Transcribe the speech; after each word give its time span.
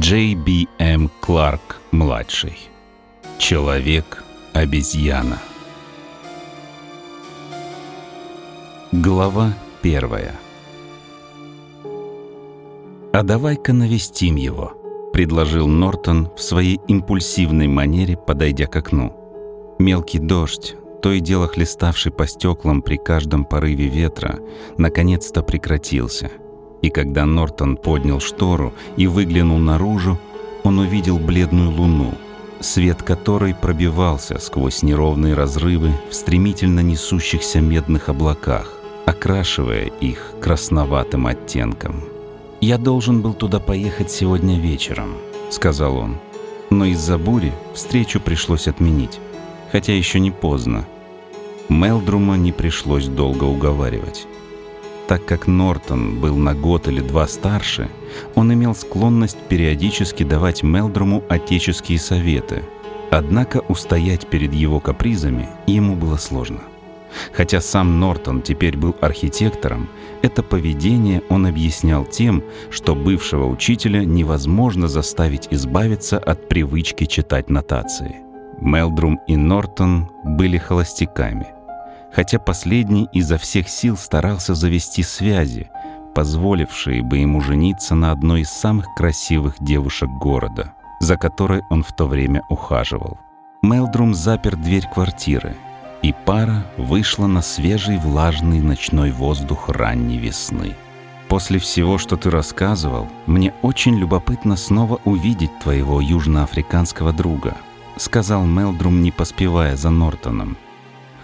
Джей 0.00 0.34
Би 0.34 0.66
М. 0.80 1.08
Кларк, 1.20 1.80
младший. 1.92 2.58
Человек-обезьяна. 3.38 5.38
Глава 8.90 9.54
первая. 9.82 10.34
«А 13.12 13.22
давай-ка 13.22 13.72
навестим 13.72 14.34
его»,— 14.34 14.72
предложил 15.12 15.68
Нортон 15.68 16.28
в 16.36 16.42
своей 16.42 16.80
импульсивной 16.88 17.68
манере, 17.68 18.16
подойдя 18.16 18.66
к 18.66 18.74
окну. 18.74 19.14
Мелкий 19.78 20.18
дождь, 20.18 20.74
то 21.02 21.12
и 21.12 21.20
дело 21.20 21.46
хлеставший 21.46 22.10
по 22.10 22.26
стеклам 22.26 22.82
при 22.82 22.96
каждом 22.96 23.44
порыве 23.44 23.86
ветра, 23.86 24.40
наконец-то 24.76 25.42
прекратился. 25.42 26.32
И 26.84 26.90
когда 26.90 27.24
Нортон 27.24 27.78
поднял 27.78 28.20
штору 28.20 28.74
и 28.98 29.06
выглянул 29.06 29.56
наружу, 29.56 30.18
он 30.64 30.78
увидел 30.78 31.18
бледную 31.18 31.70
луну, 31.70 32.12
свет 32.60 33.02
которой 33.02 33.54
пробивался 33.54 34.38
сквозь 34.38 34.82
неровные 34.82 35.32
разрывы 35.32 35.92
в 36.10 36.14
стремительно 36.14 36.80
несущихся 36.80 37.62
медных 37.62 38.10
облаках, 38.10 38.74
окрашивая 39.06 39.86
их 39.86 40.34
красноватым 40.42 41.26
оттенком. 41.26 42.04
«Я 42.60 42.76
должен 42.76 43.22
был 43.22 43.32
туда 43.32 43.60
поехать 43.60 44.10
сегодня 44.10 44.60
вечером»,— 44.60 45.14
сказал 45.48 45.96
он. 45.96 46.18
Но 46.68 46.84
из-за 46.84 47.16
бури 47.16 47.54
встречу 47.72 48.20
пришлось 48.20 48.68
отменить, 48.68 49.20
хотя 49.72 49.96
еще 49.96 50.20
не 50.20 50.30
поздно. 50.30 50.86
Мелдрума 51.70 52.36
не 52.36 52.52
пришлось 52.52 53.06
долго 53.06 53.44
уговаривать. 53.44 54.26
Так 55.06 55.26
как 55.26 55.46
Нортон 55.46 56.18
был 56.20 56.36
на 56.36 56.54
год 56.54 56.88
или 56.88 57.00
два 57.00 57.26
старше, 57.26 57.90
он 58.34 58.52
имел 58.54 58.74
склонность 58.74 59.38
периодически 59.48 60.22
давать 60.22 60.62
Мелдруму 60.62 61.22
отеческие 61.28 61.98
советы. 61.98 62.62
Однако 63.10 63.58
устоять 63.68 64.26
перед 64.26 64.54
его 64.54 64.80
капризами 64.80 65.48
ему 65.66 65.94
было 65.94 66.16
сложно. 66.16 66.60
Хотя 67.32 67.60
сам 67.60 68.00
Нортон 68.00 68.42
теперь 68.42 68.76
был 68.76 68.96
архитектором, 69.00 69.88
это 70.22 70.42
поведение 70.42 71.22
он 71.28 71.46
объяснял 71.46 72.04
тем, 72.06 72.42
что 72.70 72.94
бывшего 72.96 73.46
учителя 73.46 74.04
невозможно 74.04 74.88
заставить 74.88 75.48
избавиться 75.50 76.18
от 76.18 76.48
привычки 76.48 77.04
читать 77.04 77.50
нотации. 77.50 78.16
Мелдрум 78.60 79.20
и 79.28 79.36
Нортон 79.36 80.08
были 80.24 80.58
холостяками 80.58 81.53
хотя 82.14 82.38
последний 82.38 83.08
изо 83.12 83.38
всех 83.38 83.68
сил 83.68 83.96
старался 83.96 84.54
завести 84.54 85.02
связи, 85.02 85.70
позволившие 86.14 87.02
бы 87.02 87.18
ему 87.18 87.40
жениться 87.40 87.94
на 87.94 88.12
одной 88.12 88.42
из 88.42 88.50
самых 88.50 88.86
красивых 88.94 89.56
девушек 89.58 90.08
города, 90.08 90.74
за 91.00 91.16
которой 91.16 91.62
он 91.70 91.82
в 91.82 91.92
то 91.92 92.06
время 92.06 92.42
ухаживал. 92.48 93.18
Мелдрум 93.62 94.14
запер 94.14 94.56
дверь 94.56 94.86
квартиры, 94.86 95.56
и 96.02 96.14
пара 96.24 96.66
вышла 96.76 97.26
на 97.26 97.42
свежий 97.42 97.98
влажный 97.98 98.60
ночной 98.60 99.10
воздух 99.10 99.68
ранней 99.68 100.18
весны. 100.18 100.74
«После 101.28 101.58
всего, 101.58 101.98
что 101.98 102.16
ты 102.16 102.30
рассказывал, 102.30 103.08
мне 103.26 103.54
очень 103.62 103.96
любопытно 103.96 104.56
снова 104.56 105.00
увидеть 105.04 105.58
твоего 105.60 106.00
южноафриканского 106.00 107.12
друга», 107.12 107.56
сказал 107.96 108.44
Мелдрум, 108.44 109.02
не 109.02 109.10
поспевая 109.10 109.76
за 109.76 109.90
Нортоном. 109.90 110.58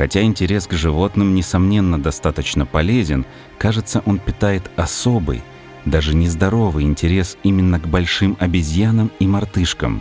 Хотя 0.01 0.23
интерес 0.23 0.67
к 0.67 0.73
животным, 0.73 1.35
несомненно, 1.35 2.01
достаточно 2.01 2.65
полезен, 2.65 3.27
кажется, 3.59 4.03
он 4.07 4.19
питает 4.19 4.71
особый, 4.75 5.43
даже 5.85 6.17
нездоровый 6.17 6.85
интерес 6.85 7.37
именно 7.43 7.79
к 7.79 7.87
большим 7.87 8.35
обезьянам 8.41 9.11
и 9.19 9.27
мартышкам. 9.27 10.01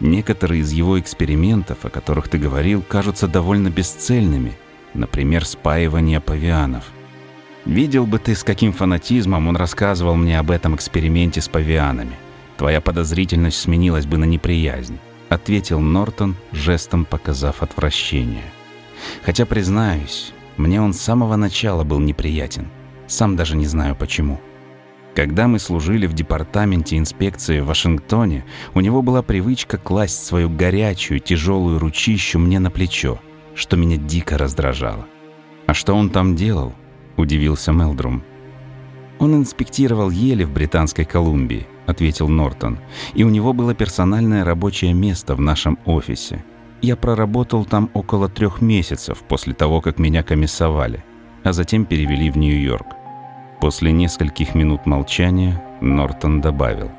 Некоторые 0.00 0.62
из 0.62 0.72
его 0.72 0.98
экспериментов, 0.98 1.84
о 1.84 1.90
которых 1.90 2.28
ты 2.28 2.38
говорил, 2.38 2.82
кажутся 2.82 3.28
довольно 3.28 3.70
бесцельными, 3.70 4.52
например, 4.94 5.44
спаивание 5.44 6.20
павианов. 6.20 6.82
Видел 7.64 8.04
бы 8.04 8.18
ты, 8.18 8.34
с 8.34 8.42
каким 8.42 8.72
фанатизмом 8.72 9.46
он 9.46 9.54
рассказывал 9.54 10.16
мне 10.16 10.40
об 10.40 10.50
этом 10.50 10.74
эксперименте 10.74 11.40
с 11.40 11.46
павианами. 11.46 12.16
Твоя 12.56 12.80
подозрительность 12.80 13.60
сменилась 13.60 14.06
бы 14.06 14.18
на 14.18 14.24
неприязнь, 14.24 14.98
ответил 15.28 15.78
Нортон, 15.78 16.34
жестом 16.50 17.04
показав 17.04 17.62
отвращение. 17.62 18.42
Хотя, 19.22 19.46
признаюсь, 19.46 20.32
мне 20.56 20.80
он 20.80 20.92
с 20.92 21.00
самого 21.00 21.36
начала 21.36 21.84
был 21.84 21.98
неприятен. 21.98 22.68
Сам 23.06 23.36
даже 23.36 23.56
не 23.56 23.66
знаю 23.66 23.94
почему. 23.94 24.40
Когда 25.14 25.48
мы 25.48 25.58
служили 25.58 26.06
в 26.06 26.12
департаменте 26.12 26.98
инспекции 26.98 27.60
в 27.60 27.66
Вашингтоне, 27.66 28.44
у 28.74 28.80
него 28.80 29.00
была 29.00 29.22
привычка 29.22 29.78
класть 29.78 30.24
свою 30.24 30.50
горячую, 30.50 31.20
тяжелую 31.20 31.78
ручищу 31.78 32.38
мне 32.38 32.58
на 32.58 32.70
плечо, 32.70 33.18
что 33.54 33.76
меня 33.76 33.96
дико 33.96 34.36
раздражало. 34.36 35.06
«А 35.66 35.74
что 35.74 35.94
он 35.94 36.10
там 36.10 36.36
делал?»– 36.36 36.74
удивился 37.16 37.72
Мелдрум. 37.72 38.22
«Он 39.18 39.34
инспектировал 39.34 40.10
ели 40.10 40.44
в 40.44 40.52
Британской 40.52 41.06
Колумбии»,– 41.06 41.66
ответил 41.86 42.28
Нортон, 42.28 42.78
«и 43.14 43.24
у 43.24 43.30
него 43.30 43.54
было 43.54 43.74
персональное 43.74 44.44
рабочее 44.44 44.92
место 44.92 45.34
в 45.34 45.40
нашем 45.40 45.78
офисе– 45.86 46.44
я 46.82 46.96
проработал 46.96 47.64
там 47.64 47.90
около 47.94 48.28
трех 48.28 48.60
месяцев 48.60 49.22
после 49.28 49.54
того, 49.54 49.80
как 49.80 49.98
меня 49.98 50.22
комиссовали, 50.22 51.04
а 51.44 51.52
затем 51.52 51.84
перевели 51.84 52.30
в 52.30 52.36
Нью-Йорк. 52.36 52.86
После 53.60 53.92
нескольких 53.92 54.54
минут 54.54 54.86
молчания 54.86 55.62
Нортон 55.80 56.40
добавил. 56.40 56.90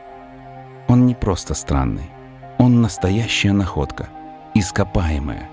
«Он 0.88 1.06
не 1.06 1.14
просто 1.14 1.54
странный. 1.54 2.10
Он 2.58 2.82
настоящая 2.82 3.52
находка. 3.52 4.10
Ископаемая». 4.56 5.50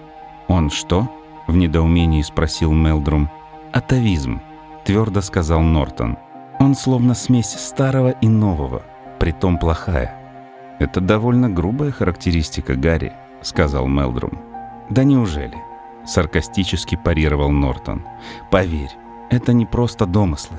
«Он 0.49 0.71
что?»— 0.71 1.11
в 1.47 1.57
недоумении 1.57 2.23
спросил 2.23 2.73
Мелдрум. 2.73 3.29
«Атовизм»,— 3.73 4.41
твердо 4.85 5.21
сказал 5.21 5.61
Нортон. 5.61 6.17
«Он 6.59 6.75
словно 6.75 7.15
смесь 7.15 7.51
старого 7.51 8.11
и 8.11 8.29
нового, 8.29 8.83
притом 9.19 9.59
плохая». 9.59 10.15
«Это 10.79 11.01
довольно 11.01 11.51
грубая 11.51 11.91
характеристика 11.91 12.75
Гарри»,— 12.75 13.13
сказал 13.45 13.87
Мелдрум. 13.87 14.39
«Да 14.91 15.05
неужели?»— 15.05 15.57
саркастически 16.07 16.99
парировал 17.03 17.51
Нортон. 17.51 18.05
«Поверь, 18.51 18.91
это 19.31 19.53
не 19.53 19.67
просто 19.67 20.07
домыслы. 20.07 20.59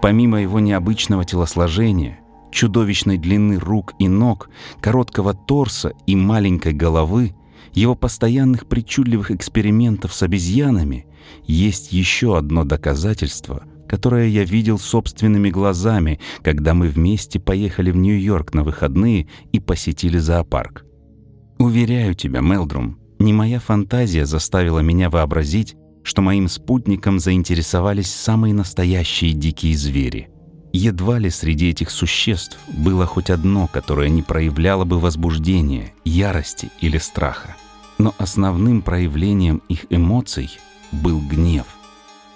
Помимо 0.00 0.40
его 0.40 0.60
необычного 0.60 1.24
телосложения, 1.24 2.18
чудовищной 2.50 3.18
длины 3.18 3.58
рук 3.58 3.94
и 3.98 4.08
ног, 4.08 4.50
короткого 4.80 5.34
торса 5.34 5.92
и 6.06 6.16
маленькой 6.16 6.72
головы, 6.72 7.34
его 7.72 7.94
постоянных 7.94 8.66
причудливых 8.66 9.30
экспериментов 9.30 10.14
с 10.14 10.22
обезьянами, 10.22 11.06
есть 11.44 11.92
еще 11.92 12.38
одно 12.38 12.64
доказательство, 12.64 13.64
которое 13.88 14.28
я 14.28 14.44
видел 14.44 14.78
собственными 14.78 15.50
глазами, 15.50 16.20
когда 16.42 16.74
мы 16.74 16.88
вместе 16.88 17.40
поехали 17.40 17.90
в 17.90 17.96
Нью-Йорк 17.96 18.54
на 18.54 18.62
выходные 18.62 19.28
и 19.52 19.60
посетили 19.60 20.18
зоопарк. 20.18 20.84
Уверяю 21.64 22.14
тебя, 22.14 22.42
Мелдрум, 22.42 22.98
не 23.18 23.32
моя 23.32 23.58
фантазия 23.58 24.26
заставила 24.26 24.80
меня 24.80 25.08
вообразить, 25.08 25.76
что 26.02 26.20
моим 26.20 26.46
спутником 26.46 27.18
заинтересовались 27.18 28.14
самые 28.14 28.52
настоящие 28.52 29.32
дикие 29.32 29.74
звери. 29.74 30.28
Едва 30.74 31.18
ли 31.18 31.30
среди 31.30 31.70
этих 31.70 31.88
существ 31.88 32.58
было 32.68 33.06
хоть 33.06 33.30
одно, 33.30 33.66
которое 33.66 34.10
не 34.10 34.20
проявляло 34.20 34.84
бы 34.84 35.00
возбуждения, 35.00 35.94
ярости 36.04 36.68
или 36.82 36.98
страха. 36.98 37.56
Но 37.96 38.14
основным 38.18 38.82
проявлением 38.82 39.62
их 39.70 39.86
эмоций 39.88 40.50
был 40.92 41.18
гнев. 41.18 41.64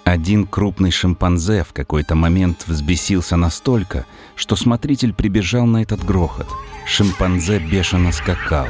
Один 0.09 0.47
крупный 0.47 0.89
шимпанзе 0.89 1.63
в 1.63 1.71
какой-то 1.71 2.15
момент 2.15 2.63
взбесился 2.65 3.35
настолько, 3.35 4.07
что 4.35 4.55
смотритель 4.55 5.13
прибежал 5.13 5.67
на 5.67 5.83
этот 5.83 6.03
грохот. 6.03 6.47
Шимпанзе 6.87 7.59
бешено 7.59 8.11
скакал, 8.11 8.65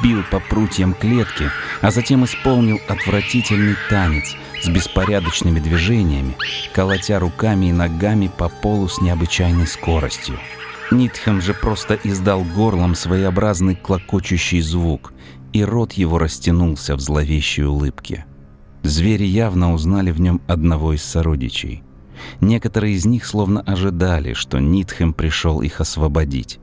бил 0.00 0.22
по 0.30 0.38
прутьям 0.38 0.94
клетки, 0.94 1.50
а 1.80 1.90
затем 1.90 2.24
исполнил 2.24 2.78
отвратительный 2.86 3.74
танец 3.90 4.36
с 4.62 4.68
беспорядочными 4.68 5.58
движениями, 5.58 6.36
колотя 6.72 7.18
руками 7.18 7.66
и 7.66 7.72
ногами 7.72 8.30
по 8.38 8.48
полу 8.48 8.86
с 8.86 9.00
необычайной 9.00 9.66
скоростью. 9.66 10.38
Нитхем 10.92 11.40
же 11.40 11.52
просто 11.52 11.98
издал 12.04 12.44
горлом 12.44 12.94
своеобразный 12.94 13.74
клокочущий 13.74 14.60
звук, 14.60 15.12
и 15.52 15.64
рот 15.64 15.94
его 15.94 16.18
растянулся 16.18 16.94
в 16.94 17.00
зловещей 17.00 17.64
улыбке. 17.64 18.24
Звери 18.86 19.24
явно 19.24 19.72
узнали 19.74 20.12
в 20.12 20.20
нем 20.20 20.40
одного 20.46 20.92
из 20.92 21.02
сородичей. 21.02 21.82
Некоторые 22.40 22.94
из 22.94 23.04
них 23.04 23.26
словно 23.26 23.60
ожидали, 23.60 24.32
что 24.32 24.58
Нитхем 24.58 25.12
пришел 25.12 25.60
их 25.60 25.80
освободить. 25.80 26.60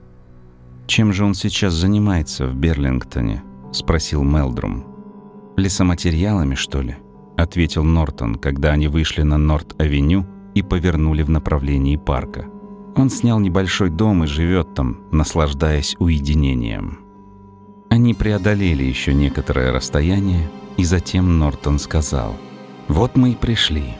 «Чем 0.87 1.13
же 1.13 1.25
он 1.25 1.33
сейчас 1.33 1.73
занимается 1.73 2.47
в 2.47 2.55
Берлингтоне?»— 2.55 3.43
спросил 3.71 4.23
Мелдрум. 4.23 4.85
«Лесоматериалами, 5.57 6.55
что 6.55 6.81
ли?»— 6.81 6.97
ответил 7.37 7.83
Нортон, 7.83 8.35
когда 8.35 8.71
они 8.71 8.87
вышли 8.87 9.21
на 9.21 9.37
Норт-авеню 9.37 10.25
и 10.55 10.61
повернули 10.61 11.23
в 11.23 11.29
направлении 11.29 11.97
парка. 11.97 12.45
Он 12.95 13.09
снял 13.09 13.39
небольшой 13.39 13.89
дом 13.89 14.23
и 14.23 14.27
живет 14.27 14.73
там, 14.75 15.01
наслаждаясь 15.11 15.95
уединением. 15.99 16.99
Они 17.89 18.13
преодолели 18.13 18.83
еще 18.83 19.13
некоторое 19.13 19.71
расстояние, 19.71 20.49
и 20.77 20.83
затем 20.83 21.39
Нортон 21.39 21.79
сказал 21.79 22.35
«Вот 22.87 23.15
мы 23.15 23.31
и 23.31 23.35
пришли» 23.35 23.95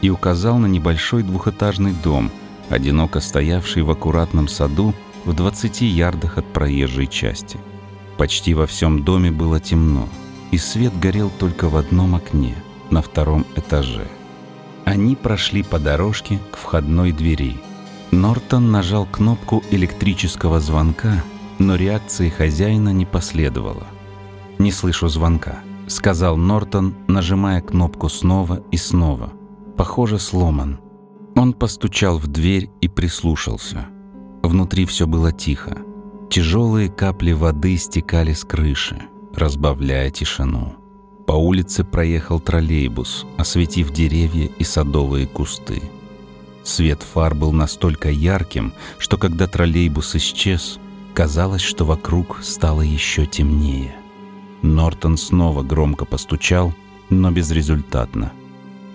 и 0.00 0.10
указал 0.10 0.58
на 0.58 0.66
небольшой 0.66 1.22
двухэтажный 1.22 1.92
дом, 1.92 2.30
одиноко 2.68 3.20
стоявший 3.20 3.82
в 3.82 3.90
аккуратном 3.90 4.48
саду 4.48 4.94
в 5.24 5.32
20 5.32 5.80
ярдах 5.80 6.36
от 6.38 6.52
проезжей 6.52 7.06
части. 7.06 7.58
Почти 8.18 8.54
во 8.54 8.66
всем 8.66 9.02
доме 9.02 9.30
было 9.30 9.60
темно, 9.60 10.08
и 10.50 10.58
свет 10.58 10.98
горел 10.98 11.30
только 11.38 11.68
в 11.68 11.76
одном 11.76 12.14
окне, 12.14 12.54
на 12.90 13.02
втором 13.02 13.46
этаже. 13.56 14.06
Они 14.84 15.16
прошли 15.16 15.62
по 15.62 15.78
дорожке 15.78 16.38
к 16.52 16.58
входной 16.58 17.12
двери. 17.12 17.56
Нортон 18.10 18.70
нажал 18.70 19.06
кнопку 19.06 19.64
электрического 19.70 20.60
звонка, 20.60 21.24
но 21.58 21.76
реакции 21.76 22.28
хозяина 22.28 22.90
не 22.90 23.06
последовало. 23.06 23.86
«Не 24.58 24.70
слышу 24.70 25.08
звонка»,— 25.08 25.60
сказал 25.86 26.36
Нортон, 26.36 26.94
нажимая 27.08 27.60
кнопку 27.60 28.08
снова 28.08 28.62
и 28.70 28.76
снова. 28.76 29.32
«Похоже, 29.76 30.18
сломан». 30.18 30.80
Он 31.36 31.52
постучал 31.52 32.18
в 32.18 32.28
дверь 32.28 32.70
и 32.80 32.88
прислушался. 32.88 33.88
Внутри 34.42 34.86
все 34.86 35.06
было 35.06 35.32
тихо. 35.32 35.78
Тяжелые 36.30 36.88
капли 36.88 37.32
воды 37.32 37.76
стекали 37.76 38.32
с 38.32 38.44
крыши, 38.44 39.02
разбавляя 39.34 40.10
тишину. 40.10 40.74
По 41.26 41.32
улице 41.32 41.84
проехал 41.84 42.40
троллейбус, 42.40 43.26
осветив 43.36 43.90
деревья 43.90 44.46
и 44.58 44.64
садовые 44.64 45.26
кусты. 45.26 45.82
Свет 46.62 47.02
фар 47.02 47.34
был 47.34 47.52
настолько 47.52 48.10
ярким, 48.10 48.72
что 48.98 49.18
когда 49.18 49.46
троллейбус 49.46 50.14
исчез, 50.16 50.78
казалось, 51.14 51.62
что 51.62 51.84
вокруг 51.84 52.38
стало 52.42 52.82
еще 52.82 53.26
темнее. 53.26 53.94
Нортон 54.64 55.18
снова 55.18 55.62
громко 55.62 56.06
постучал, 56.06 56.72
но 57.10 57.30
безрезультатно. 57.30 58.32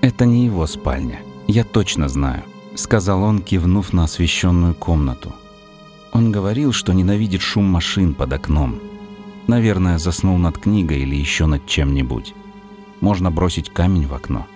«Это 0.02 0.26
не 0.26 0.46
его 0.46 0.66
спальня, 0.66 1.20
я 1.48 1.64
точно 1.64 2.10
знаю»,— 2.10 2.44
сказал 2.76 3.22
он, 3.22 3.44
кивнув 3.44 3.94
на 3.94 4.06
освещенную 4.06 4.74
комнату. 4.74 5.32
Он 6.12 6.32
говорил, 6.32 6.74
что 6.74 6.92
ненавидит 6.92 7.42
шум 7.42 7.66
машин 7.66 8.16
под 8.16 8.34
окном. 8.34 8.80
Наверное, 9.46 10.00
заснул 10.00 10.40
над 10.40 10.58
книгой 10.58 11.02
или 11.02 11.16
еще 11.16 11.46
над 11.46 11.68
чем-нибудь. 11.68 12.34
Можно 13.00 13.30
бросить 13.30 13.70
камень 13.70 14.08
в 14.08 14.16
окно. 14.16 14.48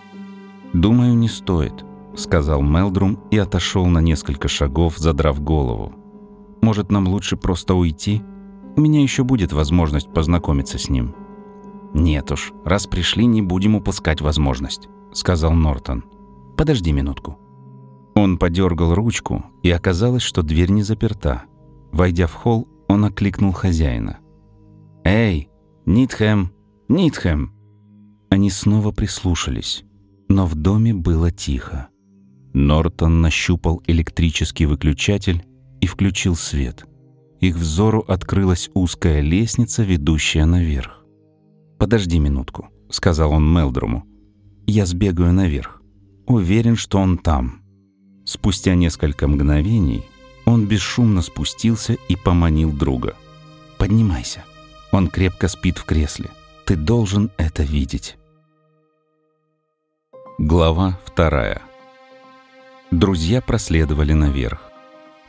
«Думаю, 0.74 1.14
не 1.14 1.30
стоит»,— 1.30 1.86
сказал 2.16 2.64
Мелдрум 2.64 3.20
и 3.30 3.38
отошел 3.38 3.86
на 3.86 4.00
несколько 4.00 4.48
шагов, 4.48 4.98
задрав 4.98 5.40
голову. 5.40 5.94
«Может, 6.64 6.92
нам 6.92 7.08
лучше 7.08 7.38
просто 7.38 7.76
уйти?» 7.76 8.24
У 8.76 8.82
меня 8.82 9.02
еще 9.02 9.24
будет 9.24 9.54
возможность 9.54 10.12
познакомиться 10.12 10.78
с 10.78 10.90
ним». 10.90 11.16
«Нет 11.94 12.32
уж, 12.32 12.54
раз 12.66 12.88
пришли, 12.88 13.26
не 13.26 13.42
будем 13.42 13.76
упускать 13.76 14.22
возможность»,— 14.22 14.90
сказал 15.14 15.54
Нортон. 15.54 16.04
«Подожди 16.58 16.92
минутку». 16.92 17.38
Он 18.16 18.38
подергал 18.38 18.96
ручку, 18.96 19.46
и 19.62 19.70
оказалось, 19.70 20.24
что 20.24 20.42
дверь 20.42 20.72
не 20.72 20.82
заперта. 20.82 21.44
Войдя 21.92 22.26
в 22.26 22.34
холл, 22.34 22.68
он 22.88 23.06
окликнул 23.06 23.52
хозяина. 23.52 24.20
«Эй, 25.04 25.50
Нитхэм! 25.86 26.52
Нитхэм!» 26.88 27.52
Они 28.30 28.50
снова 28.50 28.92
прислушались, 28.92 29.84
но 30.30 30.48
в 30.48 30.56
доме 30.56 30.94
было 30.94 31.30
тихо. 31.30 31.90
Нортон 32.54 33.22
нащупал 33.22 33.84
электрический 33.86 34.66
выключатель 34.66 35.44
и 35.82 35.86
включил 35.86 36.36
свет— 36.36 36.88
их 37.44 37.58
взору 37.58 38.06
открылась 38.08 38.70
узкая 38.74 39.20
лестница, 39.20 39.84
ведущая 39.84 40.46
наверх. 40.46 41.04
«Подожди 41.78 42.18
минутку»,— 42.18 42.70
сказал 42.90 43.34
он 43.34 43.54
Мелдруму. 43.54 44.06
«Я 44.66 44.86
сбегаю 44.86 45.34
наверх. 45.34 45.82
Уверен, 46.26 46.78
что 46.78 47.00
он 47.00 47.18
там». 47.18 47.62
Спустя 48.26 48.76
несколько 48.76 49.28
мгновений 49.28 50.06
он 50.46 50.66
бесшумно 50.68 51.22
спустился 51.22 51.98
и 52.08 52.16
поманил 52.16 52.72
друга. 52.72 53.16
«Поднимайся. 53.78 54.46
Он 54.94 55.10
крепко 55.10 55.50
спит 55.50 55.78
в 55.78 55.84
кресле. 55.84 56.30
Ты 56.66 56.78
должен 56.78 57.30
это 57.38 57.64
видеть». 57.64 58.16
Глава 60.38 60.98
вторая. 61.04 61.62
Друзья 62.90 63.42
проследовали 63.42 64.14
наверх. 64.14 64.73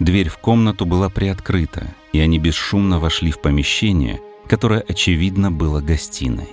Дверь 0.00 0.28
в 0.28 0.38
комнату 0.38 0.86
была 0.86 1.08
приоткрыта, 1.08 1.94
и 2.12 2.20
они 2.20 2.38
бесшумно 2.38 2.98
вошли 2.98 3.30
в 3.30 3.40
помещение, 3.40 4.20
которое, 4.48 4.80
очевидно, 4.80 5.52
было 5.52 5.80
гостиной. 5.80 6.48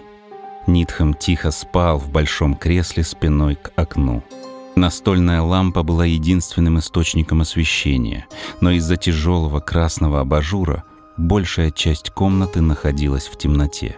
Нитхам 0.67 1.15
тихо 1.15 1.49
спал 1.49 1.97
в 1.97 2.09
большом 2.11 2.55
кресле 2.55 3.03
спиной 3.03 3.55
к 3.55 3.71
окну. 3.75 4.23
Настольная 4.75 5.41
лампа 5.41 5.83
была 5.83 6.05
единственным 6.05 6.79
источником 6.79 7.41
освещения, 7.41 8.27
но 8.61 8.71
из-за 8.71 8.95
тяжелого 8.95 9.59
красного 9.59 10.21
абажура 10.21 10.83
большая 11.17 11.71
часть 11.71 12.11
комнаты 12.11 12.61
находилась 12.61 13.27
в 13.27 13.37
темноте. 13.37 13.97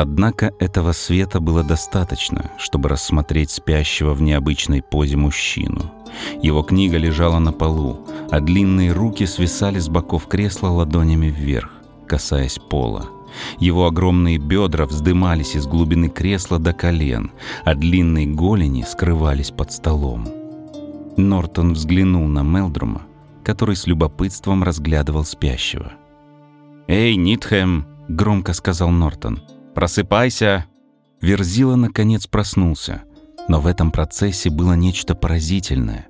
Однако 0.00 0.52
этого 0.60 0.92
света 0.92 1.40
было 1.40 1.64
достаточно, 1.64 2.52
чтобы 2.56 2.88
рассмотреть 2.88 3.50
спящего 3.50 4.14
в 4.14 4.22
необычной 4.22 4.80
позе 4.80 5.16
мужчину. 5.16 5.90
Его 6.40 6.62
книга 6.62 6.96
лежала 6.98 7.40
на 7.40 7.52
полу, 7.52 8.06
а 8.30 8.38
длинные 8.38 8.92
руки 8.92 9.26
свисали 9.26 9.80
с 9.80 9.88
боков 9.88 10.28
кресла 10.28 10.68
ладонями 10.68 11.26
вверх, 11.26 11.72
касаясь 12.06 12.60
пола. 12.60 13.06
Его 13.58 13.86
огромные 13.86 14.38
бедра 14.38 14.86
вздымались 14.86 15.56
из 15.56 15.66
глубины 15.66 16.08
кресла 16.10 16.60
до 16.60 16.72
колен, 16.72 17.32
а 17.64 17.74
длинные 17.74 18.26
голени 18.26 18.82
скрывались 18.82 19.50
под 19.50 19.72
столом. 19.72 20.28
Нортон 21.16 21.72
взглянул 21.72 22.28
на 22.28 22.44
Мелдрума, 22.44 23.02
который 23.42 23.74
с 23.74 23.88
любопытством 23.88 24.62
разглядывал 24.62 25.24
спящего. 25.24 25.94
«Эй, 26.86 27.16
Нитхэм!»— 27.16 27.84
громко 28.08 28.52
сказал 28.52 28.90
Нортон— 28.90 29.42
«Просыпайся!» 29.78 30.66
Верзила 31.20 31.76
наконец 31.76 32.26
проснулся, 32.26 33.04
но 33.46 33.60
в 33.60 33.68
этом 33.68 33.92
процессе 33.92 34.50
было 34.50 34.72
нечто 34.72 35.14
поразительное. 35.14 36.08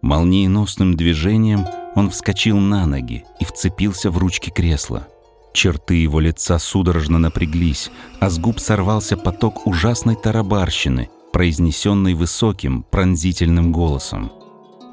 Молниеносным 0.00 0.96
движением 0.96 1.66
он 1.94 2.08
вскочил 2.08 2.56
на 2.56 2.86
ноги 2.86 3.26
и 3.40 3.44
вцепился 3.44 4.10
в 4.10 4.16
ручки 4.16 4.48
кресла. 4.48 5.06
Черты 5.52 5.96
его 5.96 6.18
лица 6.18 6.58
судорожно 6.58 7.18
напряглись, 7.18 7.90
а 8.20 8.30
с 8.30 8.38
губ 8.38 8.58
сорвался 8.58 9.18
поток 9.18 9.66
ужасной 9.66 10.16
тарабарщины, 10.16 11.10
произнесенной 11.30 12.14
высоким, 12.14 12.84
пронзительным 12.84 13.70
голосом. 13.70 14.32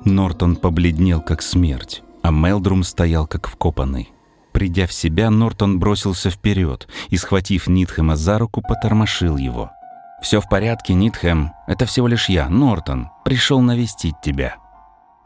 Нортон 0.03 0.58
побледнел, 0.58 1.22
как 1.22 1.41
смерть, 1.41 2.03
а 2.24 2.31
Мелдрум 2.31 2.84
стоял, 2.84 3.25
как 3.25 3.48
вкопанный. 3.48 4.10
Придя 4.55 4.88
в 4.88 4.93
себя, 4.93 5.29
Нортон 5.29 5.79
бросился 5.79 6.29
вперед 6.29 6.88
и, 7.09 7.17
схватив 7.17 7.67
Нитхэма 7.67 8.15
за 8.15 8.39
руку, 8.39 8.62
потормошил 8.62 9.35
его. 9.35 9.71
«Все 10.21 10.39
в 10.39 10.47
порядке, 10.47 10.93
Нитхэм. 10.93 11.51
Это 11.67 11.85
всего 11.85 12.07
лишь 12.07 12.29
я, 12.29 12.47
Нортон. 12.47 13.09
Пришел 13.25 13.59
навестить 13.59 14.15
тебя». 14.24 14.55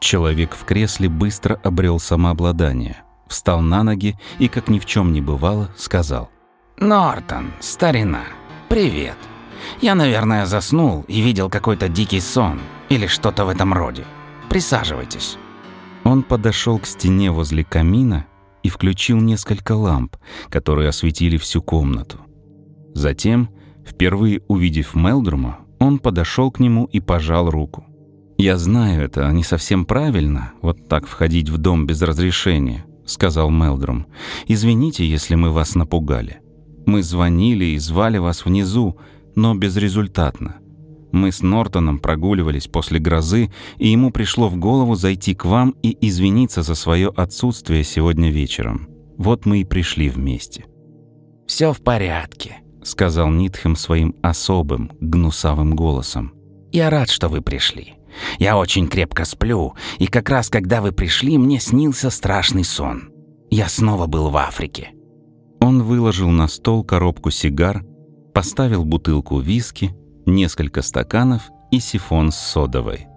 Человек 0.00 0.56
в 0.56 0.64
кресле 0.64 1.08
быстро 1.08 1.60
обрел 1.62 2.00
самообладание, 2.00 3.04
встал 3.28 3.60
на 3.60 3.84
ноги 3.84 4.18
и, 4.40 4.48
как 4.48 4.68
ни 4.68 4.80
в 4.80 4.84
чем 4.84 5.12
не 5.12 5.20
бывало, 5.20 5.70
сказал. 5.76 6.28
«Нортон, 6.78 7.52
старина, 7.60 8.24
привет. 8.68 9.16
Я, 9.80 9.94
наверное, 9.94 10.44
заснул 10.44 11.04
и 11.06 11.20
видел 11.20 11.48
какой-то 11.48 11.88
дикий 11.88 12.20
сон 12.20 12.58
или 12.88 13.06
что-то 13.06 13.44
в 13.44 13.48
этом 13.48 13.74
роде. 13.74 14.04
Присаживайтесь». 14.48 15.38
Он 16.02 16.24
подошел 16.24 16.80
к 16.80 16.86
стене 16.86 17.30
возле 17.30 17.62
камина 17.62 18.26
и 18.62 18.68
включил 18.68 19.18
несколько 19.18 19.72
ламп, 19.72 20.16
которые 20.48 20.88
осветили 20.88 21.36
всю 21.36 21.62
комнату. 21.62 22.18
Затем, 22.94 23.50
впервые 23.86 24.42
увидев 24.48 24.94
Мелдрума, 24.94 25.60
он 25.78 25.98
подошел 25.98 26.50
к 26.50 26.60
нему 26.60 26.84
и 26.84 27.00
пожал 27.00 27.50
руку. 27.50 27.84
«Я 28.36 28.56
знаю, 28.56 29.02
это 29.02 29.30
не 29.32 29.42
совсем 29.42 29.84
правильно, 29.84 30.52
вот 30.62 30.88
так 30.88 31.06
входить 31.06 31.48
в 31.48 31.58
дом 31.58 31.86
без 31.86 32.00
разрешения»,— 32.02 32.84
сказал 33.04 33.50
Мелдрум. 33.50 34.06
«Извините, 34.46 35.08
если 35.08 35.34
мы 35.34 35.50
вас 35.50 35.74
напугали. 35.74 36.40
Мы 36.86 37.02
звонили 37.02 37.66
и 37.66 37.78
звали 37.78 38.18
вас 38.18 38.44
внизу, 38.44 38.98
но 39.34 39.54
безрезультатно. 39.54 40.56
Мы 41.12 41.32
с 41.32 41.42
Нортоном 41.42 41.98
прогуливались 41.98 42.68
после 42.68 42.98
грозы, 42.98 43.50
и 43.78 43.88
ему 43.88 44.10
пришло 44.10 44.48
в 44.48 44.56
голову 44.56 44.94
зайти 44.94 45.34
к 45.34 45.44
вам 45.44 45.74
и 45.82 45.96
извиниться 46.06 46.62
за 46.62 46.74
свое 46.74 47.08
отсутствие 47.08 47.84
сегодня 47.84 48.30
вечером. 48.30 48.88
Вот 49.16 49.46
мы 49.46 49.60
и 49.60 49.64
пришли 49.64 50.08
вместе». 50.08 50.64
«Все 51.46 51.72
в 51.72 51.80
порядке»,— 51.80 52.58
сказал 52.82 53.28
Нитхем 53.30 53.74
своим 53.76 54.14
особым, 54.22 54.92
гнусавым 55.00 55.74
голосом. 55.74 56.32
«Я 56.72 56.90
рад, 56.90 57.10
что 57.10 57.28
вы 57.28 57.40
пришли. 57.40 57.94
Я 58.38 58.56
очень 58.56 58.88
крепко 58.88 59.24
сплю, 59.24 59.74
и 59.98 60.06
как 60.06 60.28
раз 60.30 60.48
когда 60.48 60.80
вы 60.80 60.92
пришли, 60.92 61.38
мне 61.38 61.58
снился 61.60 62.10
страшный 62.10 62.64
сон. 62.64 63.10
Я 63.50 63.68
снова 63.68 64.06
был 64.06 64.30
в 64.30 64.36
Африке». 64.36 64.92
Он 65.60 65.82
выложил 65.82 66.30
на 66.30 66.48
стол 66.48 66.84
коробку 66.84 67.30
сигар, 67.30 67.84
поставил 68.32 68.84
бутылку 68.84 69.40
виски, 69.40 69.94
несколько 70.34 70.82
стаканов 70.82 71.50
и 71.70 71.80
сифон 71.80 72.32
с 72.32 72.36
содовой. 72.36 73.08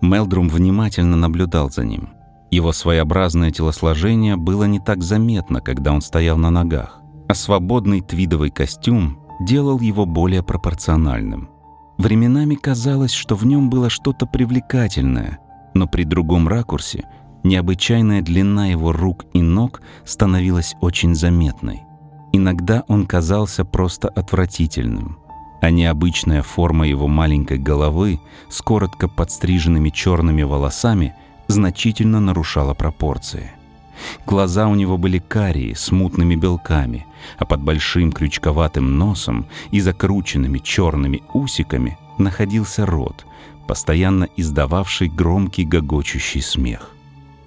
Мелдрум 0.00 0.48
внимательно 0.48 1.16
наблюдал 1.16 1.70
за 1.70 1.84
ним. 1.84 2.10
Его 2.50 2.72
своеобразное 2.72 3.50
телосложение 3.50 4.36
было 4.36 4.64
не 4.64 4.80
так 4.80 5.02
заметно, 5.02 5.60
когда 5.60 5.92
он 5.92 6.00
стоял 6.00 6.36
на 6.36 6.50
ногах, 6.50 7.00
а 7.28 7.34
свободный 7.34 8.00
твидовый 8.00 8.50
костюм 8.50 9.20
делал 9.40 9.78
его 9.78 10.04
более 10.06 10.42
пропорциональным. 10.42 11.50
Временами 11.96 12.54
казалось, 12.54 13.12
что 13.12 13.36
в 13.36 13.44
нем 13.46 13.70
было 13.70 13.90
что-то 13.90 14.26
привлекательное, 14.26 15.38
но 15.74 15.86
при 15.86 16.04
другом 16.04 16.48
ракурсе 16.48 17.04
необычайная 17.44 18.22
длина 18.22 18.66
его 18.68 18.92
рук 18.92 19.26
и 19.32 19.42
ног 19.42 19.82
становилась 20.04 20.74
очень 20.80 21.14
заметной. 21.14 21.82
Иногда 22.32 22.84
он 22.88 23.06
казался 23.06 23.64
просто 23.64 24.08
отвратительным, 24.08 25.18
а 25.60 25.70
необычная 25.70 26.42
форма 26.42 26.86
его 26.86 27.06
маленькой 27.08 27.58
головы 27.58 28.20
с 28.48 28.62
коротко 28.62 29.08
подстриженными 29.08 29.90
черными 29.90 30.42
волосами 30.42 31.14
значительно 31.46 32.20
нарушала 32.20 32.74
пропорции. 32.74 33.52
Глаза 34.26 34.66
у 34.66 34.74
него 34.74 34.96
были 34.96 35.18
карие, 35.18 35.76
с 35.76 35.90
мутными 35.90 36.34
белками, 36.34 37.06
а 37.38 37.44
под 37.44 37.60
большим 37.60 38.12
крючковатым 38.12 38.96
носом 38.96 39.46
и 39.70 39.80
закрученными 39.80 40.58
черными 40.58 41.22
усиками 41.34 41.98
находился 42.16 42.86
рот, 42.86 43.26
постоянно 43.66 44.28
издававший 44.36 45.08
громкий 45.08 45.64
гогочущий 45.64 46.40
смех. 46.40 46.92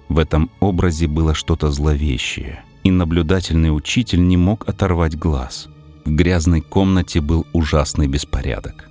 В 0.08 0.18
этом 0.18 0.50
образе 0.60 1.08
было 1.08 1.34
что-то 1.34 1.70
зловещее, 1.70 2.62
и 2.84 2.90
наблюдательный 2.90 3.74
учитель 3.74 4.26
не 4.26 4.36
мог 4.36 4.68
оторвать 4.68 5.18
глаз. 5.18 5.68
В 6.04 6.10
грязной 6.10 6.60
комнате 6.60 7.20
был 7.20 7.46
ужасный 7.52 8.08
беспорядок. 8.08 8.90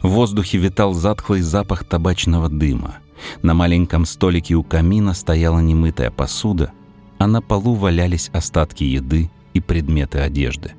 В 0.00 0.08
воздухе 0.08 0.58
витал 0.58 0.94
затхлый 0.94 1.40
запах 1.40 1.84
табачного 1.84 2.48
дыма. 2.48 2.96
На 3.42 3.54
маленьком 3.54 4.04
столике 4.04 4.54
у 4.54 4.62
камина 4.62 5.14
стояла 5.14 5.60
немытая 5.60 6.10
посуда— 6.10 6.72
а 7.22 7.28
на 7.28 7.40
полу 7.40 7.74
валялись 7.74 8.30
остатки 8.32 8.82
еды 8.82 9.30
и 9.54 9.60
предметы 9.60 10.18
одежды. 10.18 10.72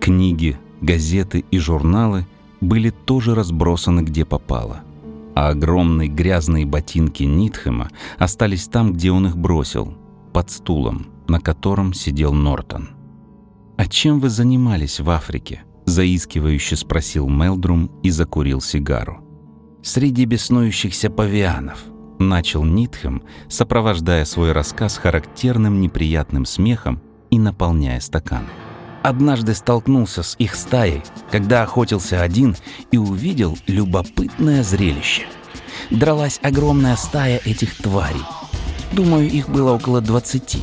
Книги, 0.00 0.56
газеты 0.80 1.44
и 1.50 1.58
журналы 1.58 2.26
были 2.62 2.88
тоже 2.88 3.34
разбросаны 3.34 4.00
где 4.00 4.24
попало, 4.24 4.80
а 5.34 5.50
огромные 5.50 6.08
грязные 6.08 6.64
ботинки 6.64 7.24
Нитхема 7.24 7.90
остались 8.16 8.66
там, 8.66 8.94
где 8.94 9.10
он 9.10 9.26
их 9.26 9.36
бросил, 9.36 9.94
под 10.32 10.50
стулом, 10.50 11.08
на 11.28 11.38
котором 11.38 11.92
сидел 11.92 12.32
Нортон. 12.32 12.88
«А 13.76 13.86
чем 13.86 14.20
вы 14.20 14.28
занимались 14.28 15.00
в 15.00 15.10
Африке?»– 15.10 15.62
заискивающе 15.86 16.76
спросил 16.76 17.28
Мелдрум 17.28 17.90
и 18.02 18.10
закурил 18.10 18.60
сигару. 18.60 19.20
«Среди 19.82 20.24
беснующихся 20.24 21.10
павианов», 21.10 21.84
начал 22.18 22.64
Нитхем, 22.64 23.22
сопровождая 23.48 24.24
свой 24.24 24.52
рассказ 24.52 24.96
характерным 24.96 25.80
неприятным 25.80 26.46
смехом 26.46 27.00
и 27.30 27.38
наполняя 27.38 28.00
стакан. 28.00 28.44
Однажды 29.02 29.54
столкнулся 29.54 30.22
с 30.22 30.34
их 30.38 30.54
стаей, 30.54 31.02
когда 31.30 31.62
охотился 31.62 32.22
один 32.22 32.56
и 32.90 32.96
увидел 32.96 33.58
любопытное 33.66 34.62
зрелище. 34.62 35.24
Дралась 35.90 36.40
огромная 36.42 36.96
стая 36.96 37.40
этих 37.44 37.76
тварей. 37.76 38.22
Думаю, 38.92 39.28
их 39.28 39.48
было 39.50 39.72
около 39.72 40.00
двадцати. 40.00 40.62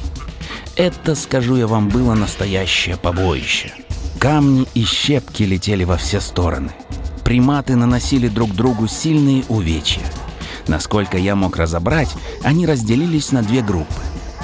Это, 0.76 1.16
скажу 1.16 1.56
я 1.56 1.68
вам, 1.68 1.90
было 1.90 2.14
настоящее 2.14 2.98
побоище. 2.98 3.74
Камни 4.20 4.68
и 4.74 4.84
щепки 4.84 5.44
летели 5.44 5.84
во 5.84 5.98
все 5.98 6.22
стороны. 6.22 6.72
Приматы 7.24 7.76
наносили 7.76 8.28
друг 8.28 8.52
другу 8.54 8.88
сильные 8.88 9.44
увечья– 9.50 10.02
Насколько 10.68 11.18
я 11.18 11.36
мог 11.36 11.58
разобрать, 11.58 12.10
они 12.44 12.66
разделились 12.66 13.32
на 13.32 13.42
две 13.44 13.62
группы. 13.62 13.94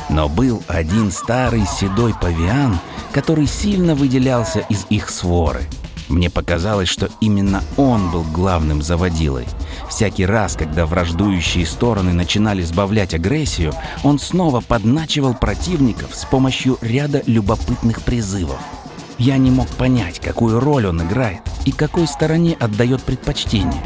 Но 0.10 0.30
был 0.30 0.64
один 0.68 1.12
старый 1.12 1.66
седой 1.66 2.14
павиан, 2.20 2.80
который 3.14 3.48
сильно 3.48 3.96
выделялся 3.96 4.60
из 4.70 4.86
их 4.90 5.10
своры. 5.10 5.62
Мне 6.10 6.30
показалось, 6.30 6.88
что 6.88 7.10
именно 7.20 7.64
он 7.76 8.12
был 8.12 8.24
главным 8.24 8.82
заводилой. 8.82 9.46
Всякий 9.90 10.26
раз, 10.26 10.56
когда 10.56 10.86
враждующие 10.86 11.66
стороны 11.66 12.14
начинали 12.14 12.62
сбавлять 12.62 13.14
агрессию, 13.14 13.74
он 14.04 14.20
снова 14.20 14.62
подначивал 14.62 15.34
противников 15.34 16.16
с 16.16 16.26
помощью 16.26 16.78
ряда 16.82 17.24
любопытных 17.26 18.02
призывов. 18.04 18.60
Я 19.18 19.38
не 19.38 19.52
мог 19.52 19.68
понять, 19.68 20.20
какую 20.20 20.60
роль 20.60 20.86
он 20.86 21.02
играет 21.02 21.42
и 21.66 21.72
какой 21.72 22.08
стороне 22.08 22.56
отдает 22.60 23.02
предпочтение 23.04 23.84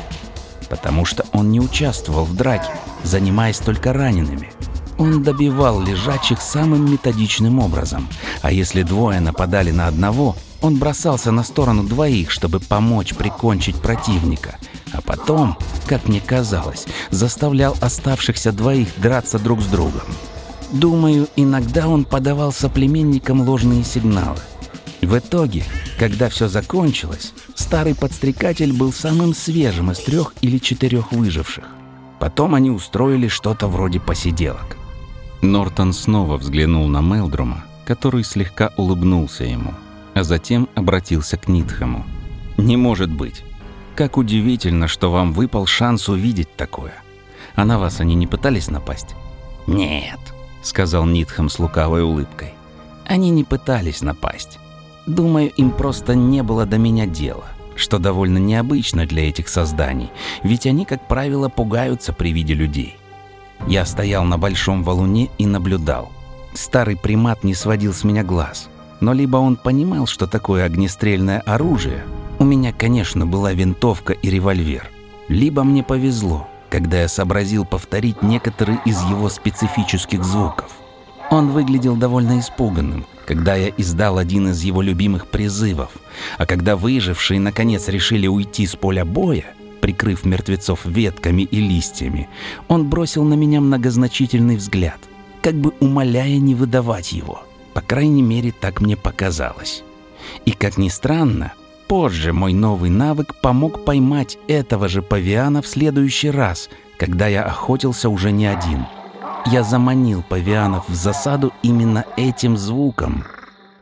потому 0.72 1.04
что 1.04 1.25
он 1.34 1.51
не 1.51 1.60
участвовал 1.60 2.24
в 2.24 2.34
драке, 2.34 2.72
занимаясь 3.04 3.60
только 3.60 3.92
ранеными. 3.92 4.54
Он 4.98 5.22
добивал 5.22 5.82
лежачих 5.82 6.42
самым 6.42 6.90
методичным 6.90 7.60
образом, 7.60 8.08
а 8.42 8.54
если 8.54 8.84
двое 8.84 9.20
нападали 9.20 9.72
на 9.72 9.88
одного, 9.88 10.38
он 10.62 10.77
бросался 10.77 11.32
на 11.32 11.44
сторону 11.44 11.84
двоих, 11.84 12.32
чтобы 12.32 12.60
помочь 12.60 13.13
прикончить 13.13 13.75
противника, 13.75 14.58
а 14.91 15.01
потом, 15.01 15.58
как 15.88 16.08
мне 16.08 16.22
казалось, 16.22 16.86
заставлял 17.10 17.75
оставшихся 17.82 18.51
двоих 18.51 18.89
драться 18.98 19.39
друг 19.39 19.62
с 19.62 19.65
другом. 19.65 20.03
Думаю, 20.72 21.27
иногда 21.36 21.88
он 21.88 22.06
подавал 22.06 22.53
соплеменникам 22.53 23.41
ложные 23.41 23.84
сигналы. 23.84 24.39
В 25.01 25.18
итоге, 25.18 25.63
когда 25.98 26.30
все 26.30 26.48
закончилось, 26.48 27.34
старый 27.56 27.96
подстрекатель 27.96 28.72
был 28.72 28.94
самым 28.94 29.34
свежим 29.34 29.91
из 29.91 30.00
трех 30.00 30.34
или 30.41 30.60
четырех 30.60 31.12
выживших. 31.12 31.65
Потом 32.20 32.53
они 32.53 32.70
устроили 32.70 33.27
что-то 33.27 33.68
вроде 33.68 34.00
посиделок. 34.00 34.77
Нортон 35.41 35.91
снова 35.91 36.38
взглянул 36.38 36.88
на 36.88 37.01
Мелдрума, 37.01 37.65
который 37.84 38.24
слегка 38.24 38.72
улыбнулся 38.77 39.44
ему, 39.44 39.74
а 40.13 40.24
затем 40.24 40.68
обратился 40.75 41.38
к 41.38 41.48
Нитхэму. 41.48 42.06
«Не 42.58 42.77
может 42.77 43.12
быть. 43.12 43.44
Как 43.96 44.18
удивительно, 44.18 44.88
что 44.88 45.12
вам 45.12 45.34
выпал 45.34 45.65
шанс 45.65 46.10
увидеть 46.10 46.56
такое. 46.56 46.94
А 47.56 47.65
на 47.65 47.80
вас 47.80 48.00
они 48.00 48.15
не 48.15 48.27
пытались 48.27 48.70
напасть?» 48.70 49.15
«Нет»,— 49.68 50.20
сказал 50.62 51.06
Нитхэм 51.06 51.50
с 51.50 51.60
лукавой 51.60 52.03
улыбкой. 52.03 52.53
«Они 53.06 53.30
не 53.30 53.44
пытались 53.44 54.01
напасть. 54.01 54.60
Думаю, 55.08 55.51
им 55.51 55.72
просто 55.72 56.15
не 56.15 56.44
было 56.44 56.65
до 56.65 56.77
меня 56.77 57.06
дела, 57.06 57.46
что 57.75 57.98
довольно 57.98 58.38
необычно 58.38 59.06
для 59.06 59.27
этих 59.27 59.48
созданий, 59.48 60.12
ведь 60.44 60.65
они, 60.65 60.86
как 60.86 61.08
правило, 61.08 61.50
пугаются 61.50 62.13
при 62.13 62.32
виде 62.32 62.53
людей. 62.53 62.98
Я 63.68 63.86
стоял 63.86 64.24
на 64.24 64.38
большом 64.38 64.84
валуне 64.84 65.30
и 65.38 65.46
наблюдал. 65.46 66.12
Старый 66.53 66.98
примат 66.98 67.44
не 67.44 67.53
сводил 67.53 67.94
с 67.94 68.03
меня 68.03 68.24
глаз, 68.24 68.70
но 69.01 69.13
либо 69.13 69.38
он 69.38 69.58
понимал, 69.58 70.08
что 70.08 70.27
такое 70.27 70.63
огнестрельное 70.63 71.41
оружие, 71.41 72.05
у 72.39 72.46
меня, 72.46 72.72
конечно, 72.72 73.25
была 73.25 73.51
винтовка 73.53 74.13
и 74.13 74.29
револьвер, 74.29 74.89
либо 75.27 75.63
мне 75.63 75.84
повезло, 75.84 76.48
когда 76.70 77.01
я 77.01 77.08
сообразил 77.08 77.65
повторить 77.65 78.24
некоторые 78.24 78.79
из 78.86 79.01
его 79.03 79.27
специфических 79.29 80.24
звуков. 80.24 80.72
Он 81.29 81.50
выглядел 81.50 81.96
довольно 81.96 82.39
испуганным, 82.39 83.05
когда 83.25 83.55
я 83.55 83.70
издал 83.77 84.17
один 84.17 84.50
из 84.50 84.62
его 84.63 84.81
любимых 84.81 85.27
призывов, 85.27 85.91
а 86.38 86.46
когда 86.46 86.75
выжившие 86.75 87.39
наконец 87.39 87.88
решили 87.88 88.27
уйти 88.27 88.65
с 88.65 88.75
поля 88.75 89.05
боя, 89.05 89.46
прикрыв 89.81 90.25
мертвецов 90.25 90.86
ветками 90.86 91.43
и 91.43 91.60
листьями, 91.60 92.29
он 92.67 92.89
бросил 92.89 93.24
на 93.24 93.34
меня 93.34 93.62
многозначительный 93.62 94.58
взгляд, 94.58 95.00
как 95.41 95.55
бы 95.55 95.74
умоляя 95.79 96.38
не 96.38 96.55
выдавать 96.55 97.13
его. 97.13 97.43
По 97.74 97.82
крайней 97.82 98.22
мере, 98.22 98.51
так 98.51 98.82
мне 98.82 98.98
показалось. 98.98 99.84
И 100.46 100.51
как 100.51 100.78
ни 100.78 100.90
странно, 100.90 101.54
позже 101.88 102.34
мой 102.34 102.54
новый 102.54 102.90
навык 102.90 103.36
помог 103.42 103.86
поймать 103.86 104.38
этого 104.48 104.88
же 104.88 105.01
павиана 105.01 105.62
в 105.62 105.68
следующий 105.68 106.30
раз, 106.30 106.70
когда 106.98 107.28
я 107.28 107.44
охотился 107.44 108.10
уже 108.10 108.32
не 108.32 108.46
один– 108.46 108.86
я 109.48 109.63
заманил 109.63 110.24
павианов 110.24 110.88
в 110.88 110.94
засаду 110.94 111.51
именно 111.63 112.06
этим 112.16 112.58
звуком. 112.58 113.24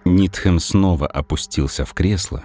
Нитхем 0.06 0.60
снова 0.60 1.06
опустился 1.06 1.86
в 1.86 1.94
кресло, 1.94 2.44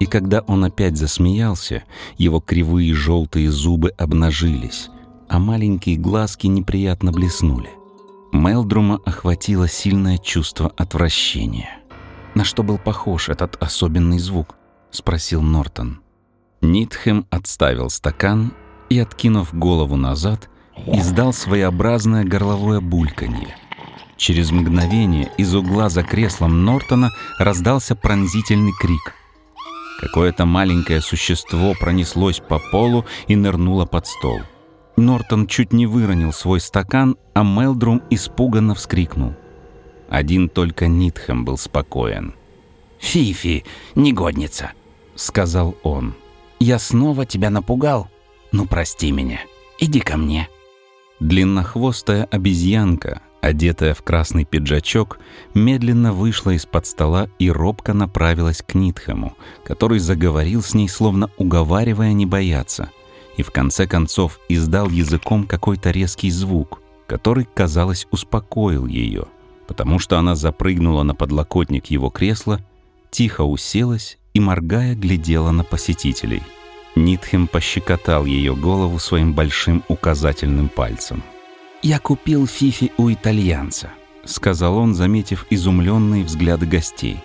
и 0.00 0.06
когда 0.06 0.40
он 0.40 0.64
опять 0.64 0.96
засмеялся, 0.96 1.84
его 2.16 2.40
кривые 2.40 2.94
желтые 2.94 3.50
зубы 3.50 3.90
обнажились, 3.90 4.88
а 5.28 5.38
маленькие 5.38 5.96
глазки 5.96 6.46
неприятно 6.46 7.12
блеснули. 7.12 7.68
Мелдрума 8.34 9.00
охватило 9.06 9.68
сильное 9.68 10.18
чувство 10.18 10.72
отвращения. 10.76 11.78
«На 12.34 12.42
что 12.42 12.64
был 12.64 12.78
похож 12.78 13.28
этот 13.28 13.56
особенный 13.62 14.18
звук?»— 14.18 14.56
спросил 14.90 15.40
Нортон. 15.40 16.00
Нитхем 16.60 17.26
отставил 17.30 17.90
стакан 17.90 18.52
и, 18.90 18.98
откинув 18.98 19.54
голову 19.54 19.94
назад, 19.94 20.50
издал 20.84 21.32
своеобразное 21.32 22.24
горловое 22.24 22.80
бульканье. 22.80 23.54
Через 24.16 24.50
мгновение 24.50 25.30
из 25.38 25.54
угла 25.54 25.88
за 25.88 26.02
креслом 26.02 26.64
Нортона 26.64 27.10
раздался 27.38 27.94
пронзительный 27.94 28.72
крик. 28.80 29.14
Какое-то 30.00 30.44
маленькое 30.44 31.00
существо 31.00 31.74
пронеслось 31.78 32.40
по 32.40 32.58
полу 32.58 33.04
и 33.28 33.36
нырнуло 33.36 33.86
под 33.86 34.08
стол. 34.08 34.40
Нортон 34.96 35.46
чуть 35.46 35.72
не 35.72 35.86
выронил 35.86 36.32
свой 36.32 36.60
стакан, 36.60 37.16
а 37.34 37.42
Мелдрум 37.42 38.02
испуганно 38.10 38.74
вскрикнул. 38.74 39.34
Один 40.08 40.48
только 40.48 40.86
Нитхэм 40.86 41.44
был 41.44 41.58
спокоен. 41.58 42.34
«Фифи, 42.98 43.64
негодница!»— 43.94 44.72
сказал 45.14 45.74
он. 45.82 46.14
«Я 46.60 46.78
снова 46.78 47.26
тебя 47.26 47.50
напугал? 47.50 48.08
Ну, 48.52 48.66
прости 48.66 49.10
меня. 49.10 49.40
Иди 49.78 50.00
ко 50.00 50.16
мне». 50.16 50.48
Длиннохвостая 51.20 52.24
обезьянка, 52.24 53.20
одетая 53.40 53.94
в 53.94 54.02
красный 54.02 54.44
пиджачок, 54.44 55.18
медленно 55.54 56.12
вышла 56.12 56.50
из-под 56.52 56.86
стола 56.86 57.28
и 57.38 57.50
робко 57.50 57.92
направилась 57.92 58.62
к 58.62 58.74
Нитхэму, 58.74 59.36
который 59.64 59.98
заговорил 59.98 60.62
с 60.62 60.74
ней, 60.74 60.88
словно 60.88 61.30
уговаривая 61.36 62.12
не 62.12 62.26
бояться, 62.26 62.90
и 63.36 63.42
в 63.42 63.50
конце 63.50 63.86
концов 63.86 64.38
издал 64.48 64.88
языком 64.88 65.46
какой-то 65.46 65.90
резкий 65.90 66.30
звук, 66.30 66.80
который, 67.06 67.46
казалось, 67.52 68.06
успокоил 68.10 68.86
ее, 68.86 69.24
потому 69.66 69.98
что 69.98 70.18
она 70.18 70.34
запрыгнула 70.34 71.02
на 71.02 71.14
подлокотник 71.14 71.86
его 71.86 72.10
кресла, 72.10 72.60
тихо 73.10 73.42
уселась 73.42 74.18
и, 74.32 74.40
моргая, 74.40 74.94
глядела 74.94 75.50
на 75.50 75.64
посетителей. 75.64 76.42
Нитхем 76.96 77.48
пощекотал 77.48 78.24
ее 78.24 78.54
голову 78.54 78.98
своим 78.98 79.32
большим 79.32 79.82
указательным 79.88 80.68
пальцем. 80.68 81.22
«Я 81.82 81.98
купил 81.98 82.46
Фифи 82.46 82.92
у 82.96 83.12
итальянца»,— 83.12 83.90
сказал 84.24 84.78
он, 84.78 84.94
заметив 84.94 85.46
изумленные 85.50 86.24
взгляды 86.24 86.66
гостей. 86.66 87.18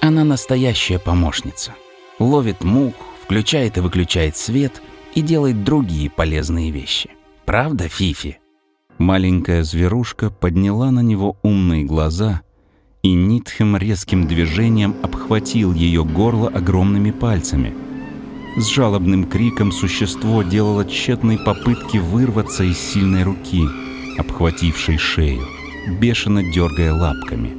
«Она 0.00 0.24
настоящая 0.24 0.98
помощница. 0.98 1.74
Ловит 2.18 2.64
мух, 2.64 2.94
включает 3.22 3.78
и 3.78 3.80
выключает 3.80 4.36
свет 4.36 4.82
и 5.14 5.22
делает 5.22 5.64
другие 5.64 6.10
полезные 6.10 6.70
вещи. 6.70 7.10
Правда, 7.44 7.88
Фифи?» 7.88 8.38
Маленькая 8.98 9.62
зверушка 9.62 10.30
подняла 10.30 10.90
на 10.90 11.00
него 11.00 11.36
умные 11.42 11.84
глаза, 11.84 12.42
и 13.02 13.12
Нитхем 13.12 13.76
резким 13.76 14.26
движением 14.26 14.94
обхватил 15.02 15.72
ее 15.72 16.04
горло 16.04 16.48
огромными 16.48 17.10
пальцами. 17.10 17.74
С 18.56 18.68
жалобным 18.68 19.24
криком 19.24 19.72
существо 19.72 20.42
делало 20.42 20.84
тщетные 20.84 21.38
попытки 21.38 21.98
вырваться 21.98 22.64
из 22.64 22.78
сильной 22.78 23.22
руки— 23.24 23.62
обхватившей 24.18 24.98
шею, 24.98 25.42
бешено 26.00 26.42
дергая 26.42 26.92
лапками. 26.92 27.52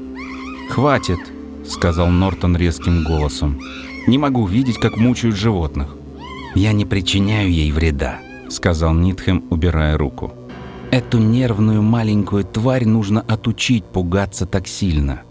«Хватит!»— 0.69 1.19
сказал 1.67 2.09
Нортон 2.09 2.55
резким 2.55 3.03
голосом. 3.03 3.59
«Не 4.07 4.17
могу 4.17 4.45
видеть, 4.45 4.77
как 4.77 4.97
мучают 4.97 5.35
животных». 5.35 5.95
«Я 6.55 6.71
не 6.71 6.85
причиняю 6.85 7.51
ей 7.51 7.71
вреда»,— 7.71 8.19
сказал 8.49 8.93
Нитхем, 8.93 9.43
убирая 9.49 9.97
руку. 9.97 10.33
«Эту 10.91 11.17
нервную 11.17 11.81
маленькую 11.81 12.43
тварь 12.43 12.85
нужно 12.85 13.21
отучить 13.21 13.85
пугаться 13.85 14.45
так 14.45 14.67
сильно. 14.67 15.23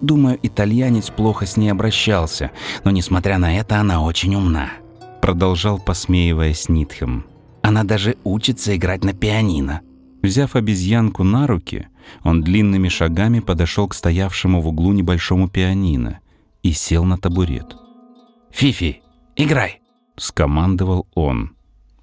Думаю, 0.00 0.38
итальянец 0.42 1.10
плохо 1.10 1.44
с 1.46 1.56
ней 1.56 1.68
обращался, 1.68 2.50
но, 2.84 2.90
несмотря 2.90 3.38
на 3.38 3.56
это, 3.58 3.78
она 3.78 4.02
очень 4.02 4.34
умна»,— 4.34 4.70
продолжал, 5.20 5.78
посмеиваясь 5.78 6.68
Нитхем. 6.68 7.26
«Она 7.62 7.84
даже 7.84 8.16
учится 8.24 8.74
играть 8.74 9.04
на 9.04 9.12
пианино». 9.12 9.82
Взяв 10.22 10.56
обезьянку 10.56 11.24
на 11.24 11.46
руки, 11.46 11.88
он 12.22 12.42
длинными 12.42 12.88
шагами 12.88 13.40
подошел 13.40 13.88
к 13.88 13.94
стоявшему 13.94 14.60
в 14.60 14.68
углу 14.68 14.92
небольшому 14.92 15.48
пианино 15.48 16.20
и 16.62 16.72
сел 16.72 17.04
на 17.04 17.18
табурет. 17.18 17.76
«Фифи, 18.52 19.02
играй!»— 19.36 19.81
скомандовал 20.16 21.06
он. 21.14 21.52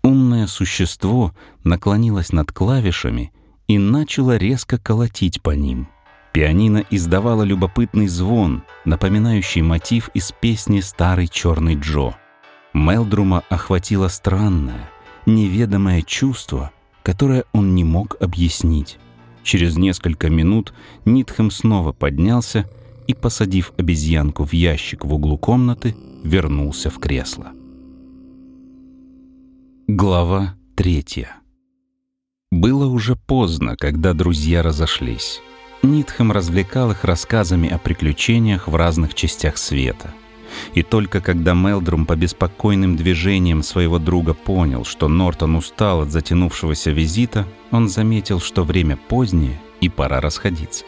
Умное 0.03 0.47
существо 0.47 1.33
наклонилось 1.63 2.31
над 2.31 2.51
клавишами 2.51 3.31
и 3.67 3.77
начало 3.77 4.37
резко 4.37 4.77
колотить 4.77 5.41
по 5.41 5.51
ним. 5.51 5.87
Пианино 6.31 6.83
издавало 6.89 7.43
любопытный 7.43 8.07
звон, 8.07 8.63
напоминающий 8.85 9.61
мотив 9.61 10.09
из 10.13 10.31
песни 10.31 10.79
«Старый 10.79 11.27
черный 11.27 11.75
Джо». 11.75 12.15
Мелдрума 12.73 13.43
охватило 13.49 14.07
странное, 14.07 14.89
неведомое 15.25 16.01
чувство— 16.01 16.71
которое 17.03 17.45
он 17.53 17.75
не 17.75 17.83
мог 17.83 18.17
объяснить. 18.19 18.99
Через 19.43 19.77
несколько 19.77 20.29
минут 20.29 20.73
Нитхэм 21.05 21.49
снова 21.49 21.91
поднялся 21.91 22.69
и, 23.07 23.13
посадив 23.13 23.73
обезьянку 23.77 24.43
в 24.43 24.53
ящик 24.53 25.05
в 25.05 25.13
углу 25.13 25.37
комнаты, 25.37 25.95
вернулся 26.23 26.91
в 26.91 26.99
кресло. 26.99 27.47
Глава 29.91 30.53
третья. 30.75 31.37
Было 32.51 32.85
уже 32.85 33.15
поздно, 33.15 33.75
когда 33.75 34.13
друзья 34.13 34.61
разошлись. 34.61 35.41
Нитхэм 35.81 36.31
развлекал 36.31 36.91
их 36.91 37.03
рассказами 37.03 37.67
о 37.69 37.79
приключениях 37.79 38.67
в 38.67 38.75
разных 38.75 39.15
частях 39.15 39.57
света— 39.57 40.13
и 40.75 40.83
только 40.83 41.21
когда 41.21 41.55
Мелдрум 41.55 42.05
по 42.05 42.15
беспокойным 42.15 42.95
движениям 42.97 43.63
своего 43.63 43.97
друга 43.97 44.35
понял, 44.35 44.85
что 44.85 45.07
Нортон 45.07 45.55
устал 45.55 46.01
от 46.01 46.11
затянувшегося 46.11 46.91
визита, 46.91 47.47
он 47.71 47.89
заметил, 47.89 48.39
что 48.39 48.63
время 48.63 48.95
позднее 48.95 49.59
и 49.81 49.89
пора 49.89 50.21
расходиться. 50.21 50.85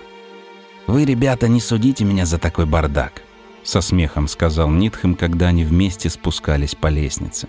«Вы, 0.85 1.05
ребята, 1.05 1.47
не 1.47 1.59
судите 1.59 2.03
меня 2.03 2.27
за 2.27 2.37
такой 2.37 2.67
бардак»,— 2.67 3.23
со 3.63 3.81
смехом 3.81 4.27
сказал 4.27 4.69
Нитхэм, 4.69 5.15
когда 5.15 5.47
они 5.47 5.63
вместе 5.63 6.07
спускались 6.09 6.75
по 6.75 6.87
лестнице. 6.87 7.47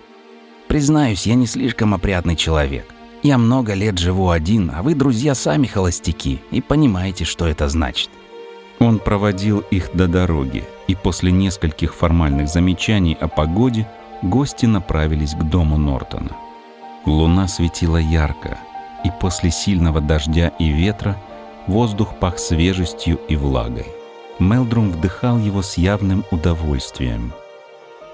«Признаюсь, 0.72 1.26
я 1.26 1.35
не 1.35 1.46
слишком 1.46 1.92
опрятный 1.92 2.35
человек. 2.35 2.87
Я 3.22 3.37
много 3.37 3.74
лет 3.74 3.98
живу 3.98 4.30
один, 4.30 4.72
а 4.74 4.82
вы, 4.82 4.94
друзья, 4.94 5.35
сами 5.35 5.66
холостяки 5.66 6.40
и 6.50 6.62
понимаете, 6.62 7.26
что 7.26 7.46
это 7.46 7.68
значит. 7.68 8.08
Он 8.78 8.98
проводил 8.98 9.58
их 9.70 9.90
до 9.92 10.08
дороги, 10.08 10.64
и 10.88 10.94
после 10.94 11.30
нескольких 11.30 11.94
формальных 11.94 12.48
замечаний 12.48 13.18
о 13.20 13.28
погоде 13.28 13.87
гости 14.22 14.64
направились 14.64 15.35
к 15.35 15.42
дому 15.42 15.76
Нортона. 15.76 16.35
Луна 17.04 17.48
светила 17.48 17.98
ярко, 17.98 18.56
и 19.04 19.11
после 19.20 19.50
сильного 19.50 20.00
дождя 20.00 20.52
и 20.58 20.70
ветра 20.70 21.18
воздух 21.66 22.16
пах 22.18 22.38
свежестью 22.38 23.20
и 23.28 23.37
влагой. 23.37 23.88
Мелдрум 24.38 24.90
вдыхал 24.90 25.37
его 25.37 25.61
с 25.61 25.76
явным 25.76 26.24
удовольствием. 26.30 27.35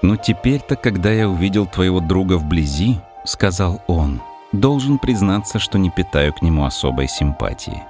«Но 0.01 0.15
теперь-то, 0.15 0.75
когда 0.75 1.11
я 1.11 1.29
увидел 1.29 1.65
твоего 1.65 1.99
друга 1.99 2.37
вблизи,— 2.37 2.99
сказал 3.25 3.81
он,— 3.87 4.21
должен 4.51 4.97
признаться, 4.97 5.59
что 5.59 5.77
не 5.77 5.89
питаю 5.89 6.33
к 6.33 6.41
нему 6.41 6.65
особой 6.65 7.07
симпатии. 7.07 7.83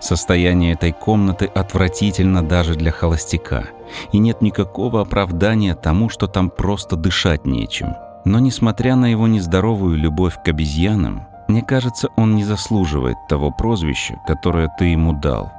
Состояние 0.00 0.74
этой 0.74 0.92
комнаты 0.92 1.46
отвратительно 1.46 2.42
даже 2.42 2.74
для 2.74 2.90
холостяка, 2.90 3.64
и 4.12 4.18
нет 4.18 4.42
никакого 4.42 5.00
оправдания 5.00 5.74
тому, 5.74 6.08
что 6.08 6.26
там 6.26 6.50
просто 6.50 6.96
дышать 6.96 7.46
нечем. 7.46 7.94
Но 8.24 8.38
несмотря 8.38 8.96
на 8.96 9.06
его 9.06 9.26
нездоровую 9.26 9.96
любовь 9.96 10.36
к 10.42 10.48
обезьянам, 10.48 11.26
мне 11.48 11.62
кажется, 11.62 12.08
он 12.16 12.36
не 12.36 12.44
заслуживает 12.44 13.16
того 13.28 13.50
прозвища, 13.50 14.20
которое 14.26 14.72
ты 14.78 14.86
ему 14.86 15.12
дал. 15.12 15.52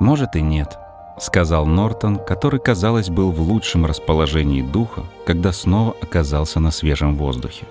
Может 0.00 0.36
и 0.36 0.40
нет, 0.40 0.78
сказал 1.22 1.66
Нортон, 1.66 2.18
который, 2.18 2.60
казалось, 2.60 3.08
был 3.08 3.30
в 3.30 3.40
лучшем 3.40 3.86
расположении 3.86 4.62
духа, 4.62 5.04
когда 5.26 5.52
снова 5.52 5.94
оказался 6.00 6.60
на 6.60 6.70
свежем 6.70 7.16
воздухе. 7.16 7.66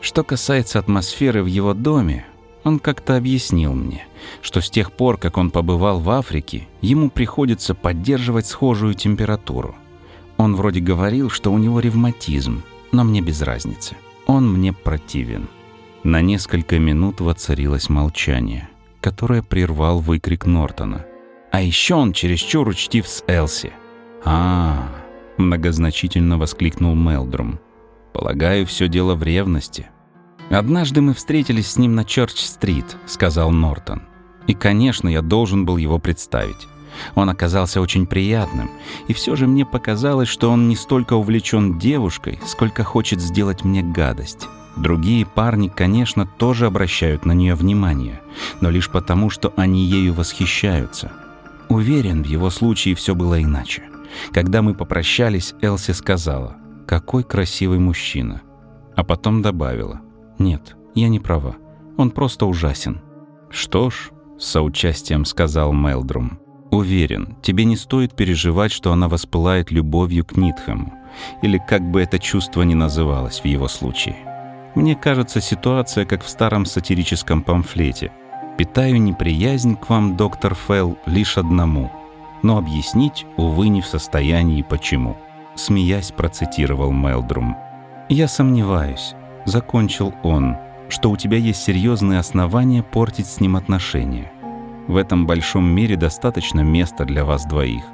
Что 0.00 0.24
касается 0.24 0.78
атмосферы 0.78 1.42
в 1.42 1.46
его 1.46 1.74
доме, 1.74 2.26
он 2.64 2.78
как-то 2.78 3.16
объяснил 3.16 3.72
мне, 3.72 4.06
что 4.40 4.60
с 4.60 4.70
тех 4.70 4.92
пор, 4.92 5.16
как 5.16 5.36
он 5.36 5.50
побывал 5.50 6.00
в 6.00 6.10
Африке, 6.10 6.68
ему 6.80 7.10
приходится 7.10 7.74
поддерживать 7.74 8.46
схожую 8.46 8.94
температуру. 8.94 9.74
Он 10.36 10.56
вроде 10.56 10.80
говорил, 10.80 11.30
что 11.30 11.52
у 11.52 11.58
него 11.58 11.80
ревматизм, 11.80 12.62
но 12.90 13.04
мне 13.04 13.20
без 13.20 13.42
разницы. 13.42 13.96
Он 14.26 14.52
мне 14.52 14.72
противен. 14.72 15.48
На 16.04 16.20
несколько 16.20 16.78
минут 16.78 17.20
воцарилось 17.20 17.88
молчание, 17.88 18.68
которое 19.00 19.42
прервал 19.42 20.00
выкрик 20.00 20.46
Нортона. 20.46 21.04
«А 21.52 21.60
еще 21.60 21.94
он 21.94 22.12
чересчур 22.12 22.66
учтив 22.66 23.06
с 23.06 23.22
Элси». 23.28 23.72
«А, 24.24 24.30
-а, 24.30 24.98
-а 24.98 25.02
многозначительно 25.36 26.38
воскликнул 26.38 26.94
Мелдрум. 26.94 27.60
«Полагаю, 28.12 28.66
все 28.66 28.88
дело 28.88 29.14
в 29.14 29.22
ревности». 29.22 29.88
«Однажды 30.50 31.00
мы 31.00 31.14
встретились 31.14 31.68
с 31.68 31.76
ним 31.76 31.94
на 31.94 32.04
Чёрч-стрит»,— 32.04 32.96
сказал 33.06 33.50
Нортон. 33.50 34.02
«И, 34.46 34.54
конечно, 34.54 35.08
я 35.08 35.22
должен 35.22 35.64
был 35.64 35.76
его 35.76 35.98
представить. 35.98 36.68
Он 37.14 37.30
оказался 37.30 37.80
очень 37.80 38.06
приятным, 38.06 38.70
и 39.08 39.14
все 39.14 39.36
же 39.36 39.46
мне 39.46 39.64
показалось, 39.64 40.28
что 40.28 40.50
он 40.50 40.68
не 40.68 40.76
столько 40.76 41.14
увлечен 41.14 41.78
девушкой, 41.78 42.38
сколько 42.46 42.84
хочет 42.84 43.20
сделать 43.20 43.64
мне 43.64 43.82
гадость. 43.82 44.48
Другие 44.76 45.26
парни, 45.26 45.68
конечно, 45.68 46.26
тоже 46.26 46.66
обращают 46.66 47.24
на 47.24 47.32
нее 47.32 47.54
внимание, 47.54 48.20
но 48.60 48.70
лишь 48.70 48.90
потому, 48.90 49.30
что 49.30 49.52
они 49.56 49.84
ею 49.84 50.14
восхищаются. 50.14 51.12
Уверен, 51.72 52.22
в 52.22 52.26
его 52.26 52.50
случае 52.50 52.94
все 52.94 53.14
было 53.14 53.42
иначе. 53.42 53.84
Когда 54.30 54.60
мы 54.60 54.74
попрощались, 54.74 55.54
Элси 55.62 55.92
сказала, 55.92 56.56
«Какой 56.86 57.24
красивый 57.24 57.78
мужчина». 57.78 58.42
А 58.94 59.02
потом 59.04 59.40
добавила, 59.40 60.02
«Нет, 60.38 60.76
я 60.94 61.08
не 61.08 61.18
права. 61.18 61.56
Он 61.96 62.10
просто 62.10 62.44
ужасен». 62.44 63.00
«Что 63.48 63.88
ж»,— 63.88 64.10
с 64.38 64.44
соучастием 64.48 65.24
сказал 65.24 65.72
Мелдрум, 65.72 66.38
«уверен, 66.70 67.38
тебе 67.40 67.64
не 67.64 67.78
стоит 67.78 68.14
переживать, 68.14 68.72
что 68.72 68.92
она 68.92 69.08
воспылает 69.08 69.70
любовью 69.70 70.26
к 70.26 70.36
Нитхэму, 70.36 70.92
или 71.40 71.58
как 71.66 71.90
бы 71.90 72.02
это 72.02 72.18
чувство 72.18 72.62
ни 72.62 72.74
называлось 72.74 73.40
в 73.40 73.46
его 73.46 73.68
случае». 73.68 74.16
Мне 74.74 74.94
кажется, 74.94 75.40
ситуация 75.40 76.04
как 76.04 76.22
в 76.22 76.28
старом 76.28 76.66
сатирическом 76.66 77.42
памфлете. 77.42 78.12
«Питаю 78.58 79.00
неприязнь 79.00 79.76
к 79.76 79.88
вам, 79.88 80.16
доктор 80.16 80.54
Фелл, 80.54 80.98
лишь 81.06 81.38
одному, 81.38 81.90
но 82.42 82.58
объяснить, 82.58 83.26
увы, 83.36 83.68
не 83.68 83.80
в 83.80 83.86
состоянии 83.86 84.62
почему»,— 84.62 85.16
смеясь 85.54 86.12
процитировал 86.12 86.92
Мелдрум. 86.92 87.56
«Я 88.08 88.28
сомневаюсь»,— 88.28 89.14
закончил 89.46 90.14
он, 90.22 90.56
«что 90.88 91.10
у 91.10 91.16
тебя 91.16 91.38
есть 91.38 91.62
серьезные 91.62 92.18
основания 92.18 92.82
портить 92.82 93.26
с 93.26 93.40
ним 93.40 93.56
отношения. 93.56 94.30
В 94.86 94.96
этом 94.96 95.26
большом 95.26 95.64
мире 95.64 95.96
достаточно 95.96 96.60
места 96.60 97.04
для 97.04 97.24
вас 97.24 97.46
двоих». 97.46 97.84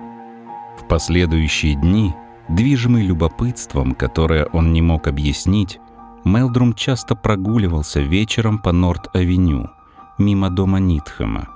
В 0.79 0.87
последующие 0.88 1.75
дни, 1.75 2.14
движимый 2.49 3.03
любопытством, 3.03 3.94
которое 3.94 4.47
он 4.47 4.73
не 4.73 4.83
мог 4.83 5.07
объяснить, 5.07 5.79
Мелдрум 6.25 6.75
часто 6.75 7.14
прогуливался 7.14 8.01
вечером 8.01 8.59
по 8.59 8.73
Норт-авеню, 8.73 9.71
мимо 10.18 10.50
дома 10.50 10.78
Нитхэма. 10.78 11.48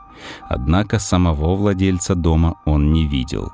Однако 0.49 0.99
самого 0.99 1.57
владельца 1.57 2.15
дома 2.15 2.55
он 2.65 2.93
не 2.93 3.07
видел. 3.07 3.53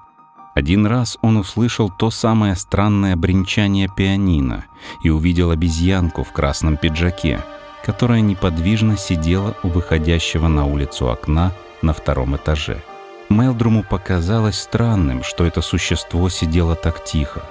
Один 0.55 0.87
раз 0.87 1.19
он 1.23 1.37
услышал 1.37 1.89
то 1.89 2.11
самое 2.11 2.57
странное 2.57 3.15
бренчание 3.15 3.89
пианино 3.89 4.65
и 5.03 5.09
увидел 5.09 5.51
обезьянку 5.51 6.25
в 6.25 6.33
красном 6.33 6.77
пиджаке, 6.77 7.45
которая 7.85 8.21
неподвижно 8.21 8.97
сидела 8.97 9.57
у 9.63 9.69
выходящего 9.69 10.49
на 10.49 10.67
улицу 10.67 11.11
окна 11.11 11.53
на 11.81 11.93
втором 11.93 12.37
этаже. 12.37 12.83
Мелдруму 13.29 13.85
показалось 13.85 14.59
странным, 14.59 15.23
что 15.23 15.45
это 15.45 15.61
существо 15.61 16.29
сидело 16.29 16.75
так 16.75 17.05
тихо. 17.05 17.43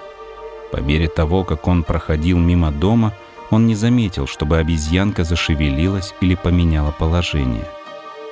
По 0.72 0.78
мере 0.78 1.08
того, 1.08 1.43
как 1.43 1.67
он 1.67 1.84
проходил 1.84 2.39
мимо 2.39 2.72
дома, 2.72 3.13
он 3.50 3.66
не 3.66 3.76
заметил, 3.76 4.28
чтобы 4.28 4.58
обезьянка 4.58 5.24
зашевелилась 5.24 6.14
или 6.22 6.36
поменяла 6.36 6.92
положение. 6.92 7.68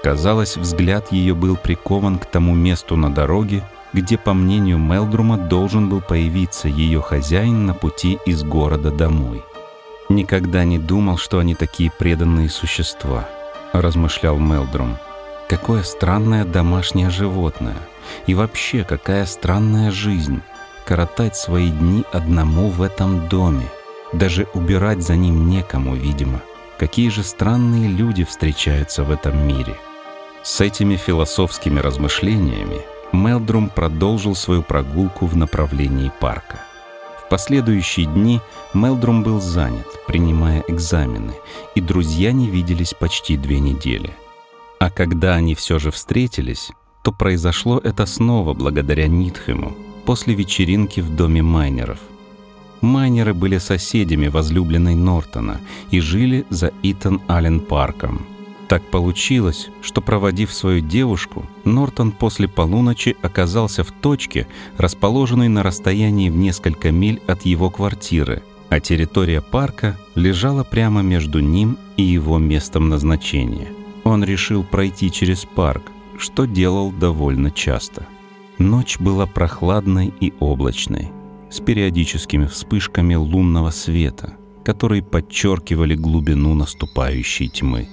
Казалось, 0.04 0.58
взгляд 0.58 1.12
ее 1.12 1.34
был 1.34 1.56
прикован 1.56 2.20
к 2.20 2.26
тому 2.26 2.54
месту 2.54 2.96
на 2.96 3.14
дороге, 3.14 3.64
где, 3.94 4.18
по 4.18 4.34
мнению 4.34 4.78
Мелдрума, 4.78 5.38
должен 5.38 5.90
был 5.90 6.02
появиться 6.02 6.68
ее 6.68 7.02
хозяин 7.02 7.66
на 7.66 7.74
пути 7.74 8.20
из 8.26 8.44
города 8.44 8.92
домой. 8.92 9.44
«Никогда 10.10 10.64
не 10.64 10.78
думал, 10.78 11.18
что 11.18 11.40
они 11.40 11.56
такие 11.56 11.90
преданные 11.90 12.50
существа»,— 12.50 13.28
размышлял 13.74 14.38
Мелдрум. 14.38 14.98
«Какое 15.50 15.82
странное 15.82 16.46
домашнее 16.46 17.10
животное. 17.10 17.78
И 18.28 18.36
вообще, 18.36 18.84
какая 18.84 19.26
странная 19.26 19.92
жизнь. 19.92 20.42
Коротать 20.86 21.36
свои 21.36 21.72
дни 21.72 22.04
одному 22.12 22.70
в 22.70 22.84
этом 22.84 23.28
доме. 23.28 23.66
Даже 24.20 24.48
убирать 24.54 25.02
за 25.02 25.18
ним 25.18 25.50
некому, 25.50 25.94
видимо. 25.94 26.42
Какие 26.80 27.10
же 27.10 27.22
странные 27.22 27.90
люди 27.90 28.24
встречаются 28.24 29.04
в 29.04 29.12
этом 29.12 29.46
мире. 29.46 29.76
С 30.42 30.62
этими 30.62 30.96
философскими 30.96 31.82
размышлениями 31.82 32.80
Мелдрум 33.12 33.70
продолжил 33.70 34.34
свою 34.34 34.62
прогулку 34.62 35.26
в 35.26 35.36
направлении 35.36 36.12
парка. 36.22 36.62
В 37.26 37.30
последующие 37.30 38.06
дни 38.06 38.40
Мелдрум 38.74 39.22
был 39.22 39.42
занят, 39.42 39.88
принимая 40.08 40.64
экзамены, 40.68 41.34
и 41.76 41.82
друзья 41.82 42.32
не 42.32 42.50
виделись 42.50 42.94
почти 42.94 43.36
две 43.36 43.60
недели. 43.60 44.14
А 44.80 44.90
когда 44.90 45.36
они 45.36 45.56
все 45.56 45.78
же 45.78 45.92
встретились, 45.92 46.72
то 47.04 47.12
произошло 47.12 47.80
это 47.84 48.06
снова 48.06 48.54
благодаря 48.54 49.08
Нитхему, 49.08 49.76
после 50.06 50.36
вечеринки 50.36 51.02
в 51.02 51.14
доме 51.16 51.42
майнеров– 51.42 52.00
Майнеры 52.82 53.34
были 53.34 53.58
соседями 53.58 54.28
возлюбленной 54.28 54.96
Нортона 54.96 55.60
и 55.92 56.00
жили 56.00 56.46
за 56.50 56.72
Итан 56.84 57.22
Аллен 57.28 57.60
парком. 57.60 58.26
Так 58.68 58.84
получилось, 58.84 59.70
что 59.82 60.02
проводив 60.02 60.52
свою 60.52 60.82
девушку, 60.82 61.46
Нортон 61.66 62.12
после 62.12 62.48
полуночи 62.48 63.16
оказался 63.22 63.84
в 63.84 63.92
точке, 63.92 64.48
расположенной 64.78 65.50
на 65.50 65.62
расстоянии 65.62 66.30
в 66.30 66.36
несколько 66.36 66.92
миль 66.92 67.22
от 67.28 67.46
его 67.46 67.70
квартиры, 67.70 68.42
а 68.70 68.80
территория 68.80 69.42
парка 69.42 69.98
лежала 70.16 70.64
прямо 70.64 71.04
между 71.04 71.40
ним 71.40 71.78
и 71.96 72.04
его 72.04 72.40
местом 72.40 72.90
назначения. 72.90 73.68
Он 74.04 74.24
решил 74.24 74.64
пройти 74.64 75.12
через 75.12 75.46
парк, 75.46 75.84
что 76.18 76.46
делал 76.46 76.92
довольно 76.92 77.52
часто. 77.52 78.08
Ночь 78.58 79.00
была 79.00 79.28
прохладной 79.28 80.14
и 80.20 80.34
облачной 80.40 81.12
с 81.50 81.60
периодическими 81.60 82.46
вспышками 82.46 83.16
лунного 83.16 83.70
света, 83.70 84.34
которые 84.64 85.04
подчеркивали 85.04 85.96
глубину 85.96 86.56
наступающей 86.56 87.48
тьмы. 87.48 87.88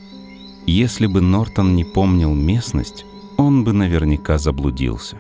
Если 0.67 1.07
бы 1.07 1.21
Нортон 1.21 1.75
не 1.75 1.85
помнил 1.85 2.35
местность, 2.35 3.05
он 3.37 3.65
бы 3.65 3.73
наверняка 3.73 4.39
заблудился. 4.39 5.19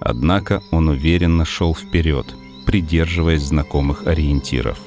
Однако 0.00 0.62
он 0.70 0.88
уверенно 0.88 1.44
шел 1.44 1.74
вперед, 1.74 2.34
придерживаясь 2.66 3.42
знакомых 3.42 4.06
ориентиров. 4.06 4.78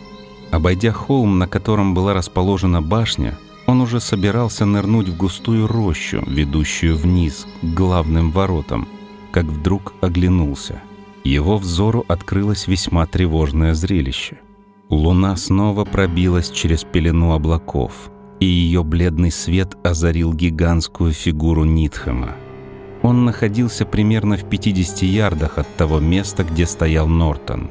Обойдя 0.51 0.91
холм, 0.91 1.39
на 1.39 1.47
котором 1.47 1.93
была 1.93 2.13
расположена 2.13 2.81
башня, 2.81 3.37
он 3.65 3.81
уже 3.81 3.99
собирался 3.99 4.65
нырнуть 4.65 5.09
в 5.09 5.17
густую 5.17 5.67
рощу, 5.67 6.23
ведущую 6.25 6.95
вниз, 6.95 7.45
к 7.61 7.65
главным 7.65 8.31
воротам, 8.31 8.87
как 9.31 9.45
вдруг 9.45 9.93
оглянулся— 10.01 10.81
его 11.23 11.57
взору 11.57 12.05
открылось 12.07 12.67
весьма 12.67 13.05
тревожное 13.05 13.73
зрелище. 13.73 14.39
Луна 14.89 15.35
снова 15.35 15.85
пробилась 15.85 16.49
через 16.49 16.83
пелену 16.83 17.33
облаков, 17.33 18.09
и 18.39 18.45
ее 18.45 18.83
бледный 18.83 19.31
свет 19.31 19.77
озарил 19.83 20.33
гигантскую 20.33 21.11
фигуру 21.13 21.63
Нитхэма. 21.63 22.35
Он 23.01 23.25
находился 23.25 23.85
примерно 23.85 24.35
в 24.37 24.49
50 24.49 25.03
ярдах 25.03 25.57
от 25.57 25.67
того 25.75 25.99
места, 25.99 26.43
где 26.43 26.65
стоял 26.65 27.07
Нортон. 27.07 27.69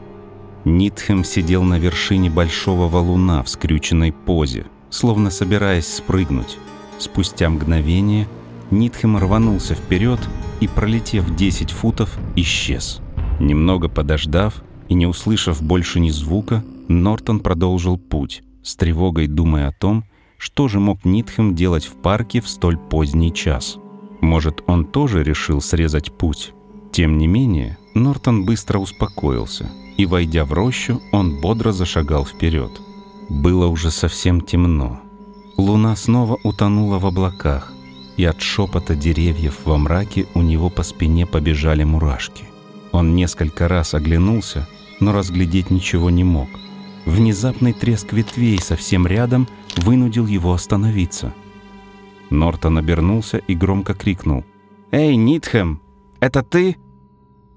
Нитхэм 0.65 1.25
сидел 1.25 1.63
на 1.63 1.79
вершине 1.79 2.31
большого 2.31 2.89
валуна 2.89 3.43
в 3.43 3.49
скрюченной 3.49 4.13
позе, 4.13 4.67
словно 4.91 5.31
собираясь 5.31 5.93
спрыгнуть. 5.93 6.59
Спустя 6.99 7.49
мгновение 7.49 8.29
Нитхэм 8.71 9.17
рванулся 9.17 9.75
вперед 9.75 10.21
и, 10.61 10.69
пролетев 10.69 11.35
10 11.35 11.71
футов, 11.71 12.19
исчез. 12.37 13.01
Немного 13.38 13.88
подождав 13.88 14.62
и 14.88 14.94
не 14.94 15.07
услышав 15.07 15.62
больше 15.62 16.01
ни 16.01 16.11
звука, 16.11 16.64
Нортон 16.88 17.40
продолжил 17.40 17.98
путь, 17.98 18.42
с 18.62 18.74
тревогой 18.77 19.27
думая 19.27 19.68
о 19.68 19.72
том, 19.72 20.05
что 20.38 20.68
же 20.68 20.81
мог 20.81 21.05
Нитхэм 21.05 21.55
делать 21.55 21.85
в 21.85 21.94
парке 21.96 22.40
в 22.40 22.48
столь 22.48 22.79
поздний 22.79 23.33
час. 23.33 23.79
Может, 24.20 24.62
он 24.66 24.85
тоже 24.85 25.22
решил 25.22 25.61
срезать 25.61 26.12
путь? 26.12 26.53
Тем 26.92 27.18
не 27.18 27.27
менее, 27.27 27.77
Нортон 27.94 28.44
быстро 28.44 28.79
успокоился, 28.79 29.70
и, 29.96 30.07
войдя 30.07 30.44
в 30.44 30.53
рощу, 30.53 31.01
он 31.12 31.40
бодро 31.40 31.72
зашагал 31.72 32.24
вперед. 32.24 32.81
Было 33.29 33.66
уже 33.66 33.90
совсем 33.90 34.40
темно. 34.40 35.01
Луна 35.57 35.94
снова 35.96 36.38
утонула 36.44 36.98
в 36.98 37.07
облаках, 37.07 37.72
и 38.16 38.24
от 38.24 38.40
шепота 38.40 38.94
деревьев 38.94 39.59
во 39.64 39.77
мраке 39.77 40.27
у 40.35 40.40
него 40.40 40.70
по 40.70 40.83
спине 40.83 41.27
побежали 41.27 41.85
мурашки. 41.85 42.44
Он 42.92 43.14
несколько 43.14 43.68
раз 43.68 43.94
оглянулся, 43.94 44.66
но 45.01 45.12
разглядеть 45.12 45.70
ничего 45.70 46.11
не 46.11 46.24
мог. 46.24 46.48
Внезапный 47.07 47.72
треск 47.72 48.12
ветвей 48.12 48.59
совсем 48.59 49.07
рядом 49.07 49.48
вынудил 49.77 50.27
его 50.27 50.53
остановиться. 50.53 51.33
Нортон 52.31 52.79
обернулся 52.79 53.38
и 53.38 53.55
громко 53.55 53.94
крикнул. 53.94 54.44
«Эй, 54.90 55.16
Нитхэм, 55.16 55.81
это 56.20 56.42
ты?» 56.42 56.77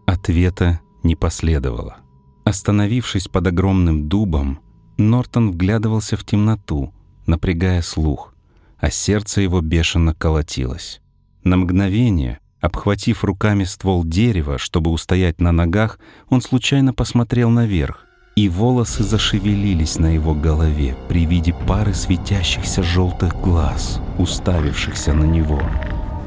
Ответа 0.05 0.79
не 1.03 1.15
последовало. 1.15 1.97
Остановившись 2.43 3.27
под 3.27 3.47
огромным 3.47 4.07
дубом, 4.07 4.59
Нортон 4.97 5.51
вглядывался 5.51 6.17
в 6.17 6.23
темноту, 6.23 6.93
напрягая 7.25 7.81
слух, 7.81 8.33
а 8.77 8.89
сердце 8.89 9.41
его 9.41 9.61
бешено 9.61 10.13
колотилось. 10.13 11.01
На 11.43 11.57
мгновение 11.57 12.39
Обхватив 12.61 13.23
руками 13.23 13.63
ствол 13.65 14.05
дерева, 14.05 14.57
чтобы 14.57 14.91
устоять 14.91 15.41
на 15.41 15.51
ногах, 15.51 15.99
он 16.29 16.41
случайно 16.41 16.93
посмотрел 16.93 17.49
наверх 17.49 18.05
и 18.35 18.47
волосы 18.47 19.03
зашевелились 19.03 19.99
на 19.99 20.13
его 20.13 20.33
голове 20.33 20.95
при 21.09 21.25
виде 21.25 21.53
пары 21.53 21.93
светящихся 21.93 22.81
желтых 22.81 23.39
глаз, 23.41 23.99
уставившихся 24.17 25.13
на 25.13 25.25
него. 25.25 25.61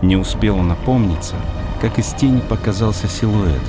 Не 0.03 0.17
успел 0.17 0.59
он 0.59 0.69
напомниться, 0.69 1.35
как 1.81 1.99
из 1.99 2.13
тени 2.13 2.41
показался 2.41 3.09
силуэт, 3.09 3.63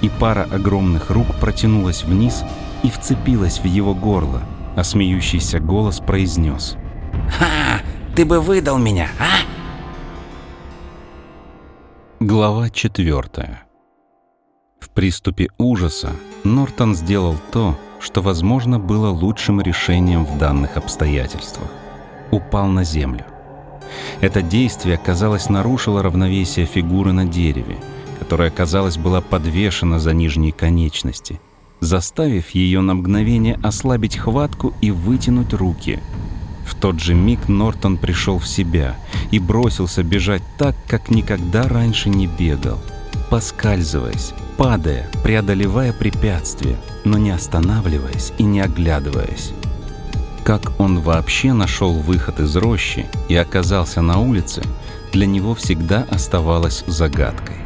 и 0.00 0.08
пара 0.08 0.48
огромных 0.50 1.10
рук 1.10 1.26
протянулась 1.40 2.04
вниз 2.04 2.42
и 2.82 2.90
вцепилась 2.90 3.58
в 3.58 3.64
его 3.64 3.94
горло, 3.94 4.42
а 4.76 4.84
смеющийся 4.84 5.60
голос 5.60 6.00
произнес. 6.00 6.76
«Ха! 7.38 7.80
Ты 8.16 8.24
бы 8.24 8.40
выдал 8.40 8.78
меня, 8.78 9.08
а?» 9.18 9.53
Глава 12.26 12.70
четвертая. 12.70 13.64
В 14.80 14.88
приступе 14.88 15.48
ужаса 15.58 16.12
Нортон 16.42 16.94
сделал 16.94 17.36
то, 17.52 17.78
что, 18.00 18.22
возможно, 18.22 18.78
было 18.78 19.10
лучшим 19.10 19.60
решением 19.60 20.24
в 20.24 20.38
данных 20.38 20.78
обстоятельствах. 20.78 21.68
Упал 22.30 22.68
на 22.68 22.82
землю. 22.82 23.26
Это 24.22 24.40
действие, 24.40 24.96
казалось, 24.96 25.50
нарушило 25.50 26.02
равновесие 26.02 26.64
фигуры 26.64 27.12
на 27.12 27.26
дереве, 27.26 27.76
которая, 28.18 28.50
казалось, 28.50 28.96
была 28.96 29.20
подвешена 29.20 29.98
за 29.98 30.14
нижние 30.14 30.52
конечности, 30.52 31.42
заставив 31.80 32.52
ее 32.52 32.80
на 32.80 32.94
мгновение 32.94 33.58
ослабить 33.62 34.16
хватку 34.16 34.72
и 34.80 34.90
вытянуть 34.90 35.52
руки. 35.52 36.00
В 36.64 36.74
тот 36.74 37.00
же 37.00 37.14
миг 37.14 37.48
Нортон 37.48 37.96
пришел 37.96 38.38
в 38.38 38.48
себя 38.48 38.96
и 39.30 39.38
бросился 39.38 40.02
бежать 40.02 40.42
так, 40.58 40.74
как 40.86 41.10
никогда 41.10 41.68
раньше 41.68 42.08
не 42.08 42.26
бегал, 42.26 42.78
поскальзываясь, 43.30 44.32
падая, 44.56 45.08
преодолевая 45.22 45.92
препятствия, 45.92 46.76
но 47.04 47.18
не 47.18 47.30
останавливаясь 47.30 48.32
и 48.38 48.42
не 48.42 48.60
оглядываясь. 48.60 49.52
Как 50.44 50.78
он 50.78 51.00
вообще 51.00 51.52
нашел 51.54 51.94
выход 51.94 52.38
из 52.40 52.54
рощи 52.56 53.06
и 53.28 53.34
оказался 53.34 54.02
на 54.02 54.18
улице, 54.18 54.62
для 55.12 55.26
него 55.26 55.54
всегда 55.54 56.06
оставалось 56.10 56.84
загадкой. 56.86 57.56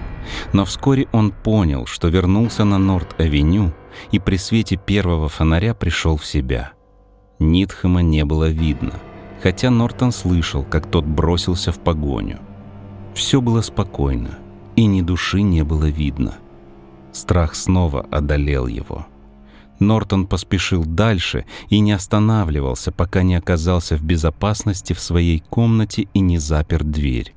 Но 0.53 0.65
вскоре 0.65 1.09
он 1.13 1.33
понял, 1.33 1.87
что 1.87 2.09
вернулся 2.09 2.65
на 2.65 2.79
Норт-авеню 2.79 3.73
и 4.13 4.19
при 4.19 4.37
свете 4.37 4.77
первого 4.77 5.29
фонаря 5.29 5.75
пришел 5.75 6.17
в 6.17 6.25
себя. 6.25 6.73
Нитхэма 7.39 8.03
не 8.03 8.25
было 8.25 8.49
видно, 8.49 8.95
хотя 9.43 9.71
Нортон 9.71 10.13
слышал, 10.13 10.65
как 10.65 10.91
тот 10.91 11.05
бросился 11.05 11.73
в 11.73 11.79
погоню. 11.79 12.39
Все 13.15 13.41
было 13.41 13.63
спокойно, 13.63 14.39
и 14.77 14.87
ни 14.87 15.03
души 15.03 15.43
не 15.43 15.63
было 15.63 15.87
видно— 15.87 16.35
Страх 17.13 17.55
снова 17.55 18.07
одолел 18.11 18.69
его. 18.69 19.07
Нортон 19.81 20.27
поспешил 20.27 20.85
дальше 20.85 21.47
и 21.69 21.81
не 21.81 21.93
останавливался, 21.93 22.93
пока 22.93 23.23
не 23.23 23.35
оказался 23.35 23.97
в 23.97 24.03
безопасности 24.03 24.93
в 24.93 25.01
своей 25.01 25.41
комнате 25.41 26.09
и 26.15 26.21
не 26.21 26.39
запер 26.39 26.85
дверь. 26.85 27.35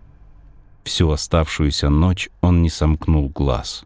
Всю 0.83 1.09
оставшуюся 1.11 1.89
ночь 1.89 2.29
он 2.41 2.61
не 2.61 2.69
сомкнул 2.69 3.29
глаз. 3.29 3.85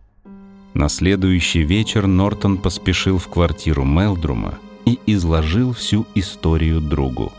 На 0.73 0.89
следующий 0.89 1.63
вечер 1.63 2.07
Нортон 2.07 2.57
поспешил 2.57 3.17
в 3.17 3.27
квартиру 3.27 3.83
Мелдрума 3.83 4.55
и 4.85 4.99
изложил 5.05 5.73
всю 5.73 6.05
историю 6.15 6.81
другу. 6.81 7.31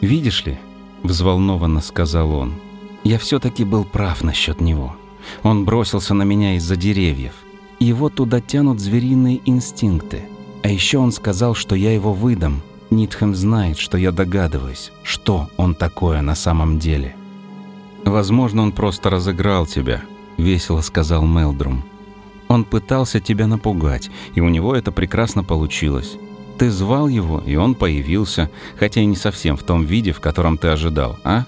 «Видишь 0.00 0.44
ли»,— 0.44 0.58
взволнованно 1.02 1.80
сказал 1.80 2.32
он,— 2.32 2.54
«я 3.04 3.18
все-таки 3.18 3.64
был 3.64 3.84
прав 3.84 4.22
насчет 4.22 4.60
него. 4.60 4.96
Он 5.42 5.64
бросился 5.64 6.14
на 6.14 6.22
меня 6.22 6.56
из-за 6.56 6.76
деревьев. 6.76 7.34
Его 7.78 8.08
туда 8.08 8.40
тянут 8.40 8.80
звериные 8.80 9.40
инстинкты. 9.44 10.22
А 10.62 10.68
еще 10.68 10.98
он 10.98 11.12
сказал, 11.12 11.54
что 11.54 11.74
я 11.74 11.92
его 11.92 12.12
выдам. 12.12 12.62
Нитхэм 12.90 13.34
знает, 13.34 13.78
что 13.78 13.98
я 13.98 14.12
догадываюсь, 14.12 14.92
что 15.02 15.50
он 15.56 15.74
такое 15.74 16.22
на 16.22 16.34
самом 16.34 16.78
деле. 16.78 17.14
«Возможно, 18.04 18.62
он 18.62 18.72
просто 18.72 19.10
разыграл 19.10 19.66
тебя»,— 19.66 20.02
весело 20.38 20.80
сказал 20.80 21.26
Мелдрум. 21.26 21.84
«Он 22.48 22.64
пытался 22.64 23.20
тебя 23.20 23.46
напугать, 23.46 24.10
и 24.34 24.40
у 24.40 24.48
него 24.48 24.74
это 24.74 24.90
прекрасно 24.90 25.44
получилось. 25.44 26.16
Ты 26.58 26.70
звал 26.70 27.06
его, 27.06 27.40
и 27.46 27.54
он 27.54 27.74
появился, 27.74 28.50
хотя 28.76 29.00
и 29.00 29.06
не 29.06 29.16
совсем 29.16 29.56
в 29.56 29.62
том 29.62 29.84
виде, 29.84 30.12
в 30.12 30.20
котором 30.20 30.58
ты 30.58 30.68
ожидал, 30.68 31.18
а?» 31.24 31.44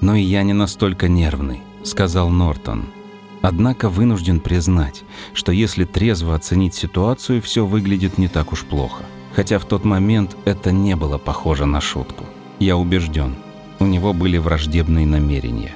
«Но 0.00 0.14
и 0.14 0.22
я 0.22 0.42
не 0.42 0.54
настолько 0.54 1.08
нервный»,— 1.08 1.60
сказал 1.82 2.30
Нортон. 2.30 2.86
Однако 3.42 3.88
вынужден 3.88 4.40
признать, 4.40 5.02
что 5.34 5.52
если 5.52 5.84
трезво 5.84 6.34
оценить 6.34 6.74
ситуацию, 6.74 7.40
все 7.40 7.64
выглядит 7.64 8.18
не 8.18 8.28
так 8.28 8.52
уж 8.52 8.64
плохо. 8.64 9.04
Хотя 9.34 9.58
в 9.58 9.64
тот 9.64 9.84
момент 9.84 10.36
это 10.44 10.72
не 10.72 10.96
было 10.96 11.18
похоже 11.18 11.66
на 11.66 11.80
шутку. 11.80 12.24
Я 12.58 12.76
убежден, 12.76 13.36
у 13.78 13.86
него 13.86 14.12
были 14.12 14.36
враждебные 14.38 15.06
намерения. 15.06 15.74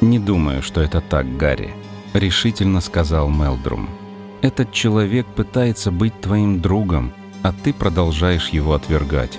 «Не 0.00 0.18
думаю, 0.18 0.62
что 0.62 0.80
это 0.80 1.00
так, 1.00 1.36
Гарри»,— 1.36 1.74
решительно 2.12 2.80
сказал 2.80 3.28
Мелдрум. 3.28 3.88
«Этот 4.42 4.72
человек 4.72 5.26
пытается 5.26 5.90
быть 5.90 6.20
твоим 6.20 6.60
другом, 6.60 7.12
а 7.44 7.52
ты 7.52 7.72
продолжаешь 7.72 8.48
его 8.48 8.74
отвергать. 8.74 9.38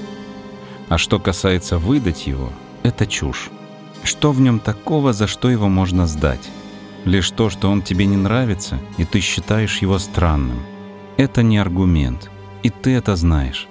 А 0.88 0.98
что 0.98 1.20
касается 1.20 1.78
выдать 1.78 2.26
его, 2.26 2.50
это 2.84 3.06
чушь. 3.06 3.50
Что 4.04 4.32
в 4.32 4.40
нем 4.40 4.60
такого, 4.60 5.12
за 5.12 5.28
что 5.28 5.50
его 5.50 5.68
можно 5.68 6.08
сдать?» 6.08 6.50
Лишь 7.06 7.30
то, 7.30 7.52
что 7.52 7.70
он 7.70 7.84
тебе 7.84 8.08
не 8.08 8.18
нравится, 8.18 8.80
и 8.98 9.06
ты 9.06 9.20
считаешь 9.20 9.78
его 9.78 10.00
странным. 10.00 10.58
Это 11.18 11.44
не 11.44 11.60
аргумент, 11.60 12.32
и 12.64 12.72
ты 12.72 12.96
это 12.96 13.16
знаешь. 13.16 13.68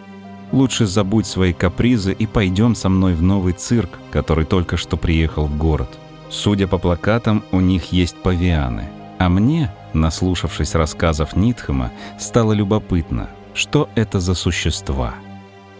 Лучше 0.52 0.86
забудь 0.86 1.26
свои 1.26 1.52
капризы 1.52 2.12
и 2.12 2.28
пойдем 2.28 2.76
со 2.76 2.88
мной 2.88 3.14
в 3.14 3.22
новый 3.22 3.52
цирк, 3.52 3.98
который 4.12 4.44
только 4.44 4.76
что 4.76 4.96
приехал 4.96 5.46
в 5.46 5.58
город. 5.58 5.88
Судя 6.30 6.68
по 6.68 6.78
плакатам, 6.78 7.42
у 7.50 7.58
них 7.58 7.92
есть 7.92 8.14
павианы. 8.14 8.88
А 9.18 9.28
мне, 9.28 9.74
наслушавшись 9.94 10.76
рассказов 10.76 11.34
Нитхема, 11.34 11.90
стало 12.20 12.52
любопытно, 12.52 13.30
что 13.54 13.88
это 13.94 14.20
за 14.20 14.34
существа. 14.34 15.14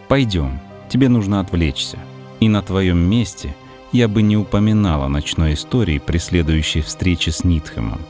Пойдем, 0.07 0.59
тебе 0.89 1.09
нужно 1.09 1.39
отвлечься. 1.39 1.99
И 2.39 2.49
на 2.49 2.61
твоем 2.61 2.97
месте– 2.97 3.55
я 3.95 4.09
бы 4.09 4.21
не 4.21 4.35
упоминал 4.35 5.03
о 5.03 5.09
ночной 5.09 5.53
истории 5.53 5.99
при 5.99 6.17
следующей 6.17 6.81
встрече 6.81 7.31
с 7.31 7.45
Нитхемом, 7.45 8.01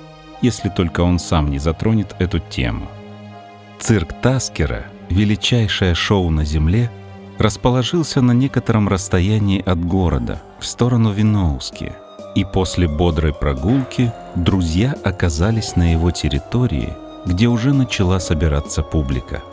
если 0.42 0.70
только 0.70 1.02
он 1.02 1.20
сам 1.20 1.52
не 1.52 1.60
затронет 1.60 2.16
эту 2.18 2.40
тему. 2.40 2.88
Цирк 3.80 4.14
Таскера, 4.20 4.86
величайшее 5.10 5.94
шоу 5.94 6.32
на 6.32 6.44
Земле, 6.44 6.90
расположился 7.38 8.22
на 8.22 8.32
некотором 8.32 8.88
расстоянии 8.88 9.62
от 9.64 9.86
города, 9.86 10.42
в 10.60 10.66
сторону 10.66 11.12
Виноуски, 11.12 11.94
и 12.34 12.44
после 12.46 12.88
бодрой 12.88 13.34
прогулки 13.34 14.12
друзья 14.36 14.96
оказались 15.04 15.76
на 15.76 15.92
его 15.92 16.10
территории, 16.10 16.94
где 17.28 17.46
уже 17.46 17.74
начала 17.74 18.20
собираться 18.20 18.82
публика. 18.82 19.44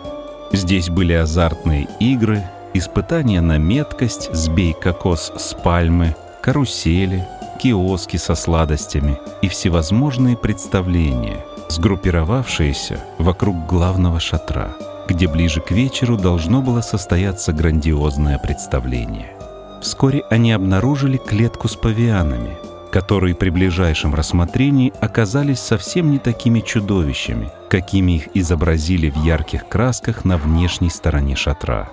Здесь 0.52 0.90
были 0.90 1.14
азартные 1.14 1.88
игры, 1.98 2.44
испытания 2.74 3.40
на 3.40 3.56
меткость, 3.58 4.32
сбей 4.34 4.74
кокос 4.74 5.32
с 5.36 5.54
пальмы, 5.54 6.14
карусели, 6.42 7.26
киоски 7.62 8.18
со 8.18 8.34
сладостями 8.34 9.18
и 9.40 9.48
всевозможные 9.48 10.36
представления, 10.36 11.44
сгруппировавшиеся 11.68 13.00
вокруг 13.18 13.66
главного 13.66 14.20
шатра, 14.20 14.72
где 15.08 15.26
ближе 15.26 15.60
к 15.60 15.70
вечеру 15.70 16.18
должно 16.18 16.60
было 16.60 16.82
состояться 16.82 17.52
грандиозное 17.52 18.38
представление. 18.38 19.32
Вскоре 19.80 20.22
они 20.28 20.52
обнаружили 20.52 21.16
клетку 21.16 21.68
с 21.68 21.76
павианами, 21.76 22.58
которые 22.92 23.35
при 23.35 23.48
ближайшем 23.48 24.14
рассмотрении 24.14 24.92
оказались 25.00 25.61
совсем 25.61 26.11
не 26.11 26.18
такими 26.18 26.61
чудовищами, 26.61 27.50
какими 27.70 28.16
их 28.16 28.28
изобразили 28.35 29.09
в 29.09 29.16
ярких 29.24 29.66
красках 29.66 30.26
на 30.26 30.37
внешней 30.37 30.90
стороне 30.90 31.35
шатра. 31.35 31.90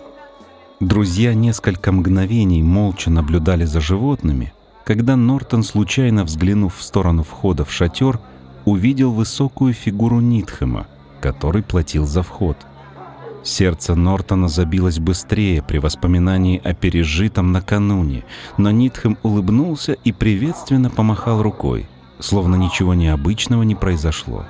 Друзья 0.82 1.34
несколько 1.34 1.94
мгновений 1.94 2.62
молча 2.62 3.10
наблюдали 3.10 3.64
за 3.64 3.80
животными, 3.80 4.52
когда 4.84 5.16
Нортон, 5.16 5.64
случайно 5.64 6.26
взглянув 6.26 6.76
в 6.76 6.84
сторону 6.84 7.24
входа 7.24 7.64
в 7.64 7.72
шатер, 7.72 8.20
увидел 8.66 9.14
высокую 9.14 9.74
фигуру 9.74 10.20
Нитхема, 10.20 10.86
который 11.22 11.64
платил 11.64 12.06
за 12.06 12.24
вход. 12.24 12.58
Сердце 13.44 13.96
Нортона 13.96 14.50
забилось 14.50 15.00
быстрее 15.00 15.62
при 15.62 15.78
воспоминании 15.78 16.62
о 16.64 16.74
пережитом 16.74 17.52
накануне, 17.52 18.26
но 18.58 18.72
Нитхем 18.72 19.18
улыбнулся 19.24 19.94
и 19.94 20.12
приветственно 20.12 20.90
помахал 20.90 21.42
рукой, 21.42 21.88
словно 22.20 22.56
ничего 22.56 22.94
необычного 22.94 23.64
не 23.64 23.76
произошло. 23.76 24.46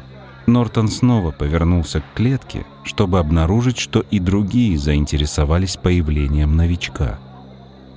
Нортон 0.48 0.88
снова 0.88 1.32
повернулся 1.32 2.02
к 2.02 2.16
клетке, 2.16 2.66
чтобы 2.84 3.20
обнаружить, 3.20 3.78
что 3.78 4.04
и 4.10 4.20
другие 4.20 4.78
заинтересовались 4.78 5.78
появлением 5.78 6.56
новичка. 6.56 7.20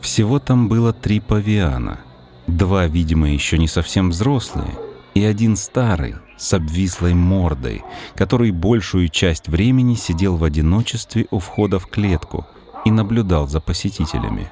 Всего 0.03 0.39
там 0.39 0.69
было 0.69 0.93
три 0.93 1.21
павиана. 1.21 1.99
Два, 2.47 2.87
видимо, 2.87 3.31
еще 3.31 3.57
не 3.57 3.69
совсем 3.69 4.11
взрослые, 4.11 4.75
и 5.15 5.25
один 5.25 5.57
старый, 5.57 6.17
с 6.43 6.53
обвислой 6.55 7.15
мордой, 7.15 7.85
который 8.17 8.51
большую 8.51 9.09
часть 9.09 9.49
времени 9.49 9.95
сидел 9.95 10.37
в 10.37 10.43
одиночестве 10.43 11.27
у 11.31 11.39
входа 11.39 11.79
в 11.79 11.87
клетку 11.87 12.47
и 12.85 12.91
наблюдал 12.91 13.47
за 13.47 13.61
посетителями. 13.61 14.51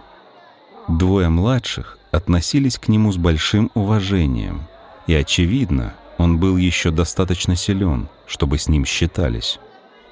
Двое 0.87 1.29
младших 1.29 1.99
относились 2.13 2.79
к 2.79 2.87
нему 2.89 3.11
с 3.13 3.17
большим 3.17 3.73
уважением, 3.75 4.63
и, 5.09 5.15
очевидно, 5.15 5.95
он 6.17 6.39
был 6.39 6.57
еще 6.57 6.93
достаточно 6.93 7.57
силен, 7.57 8.09
чтобы 8.27 8.59
с 8.59 8.69
ним 8.69 8.85
считались. 8.85 9.59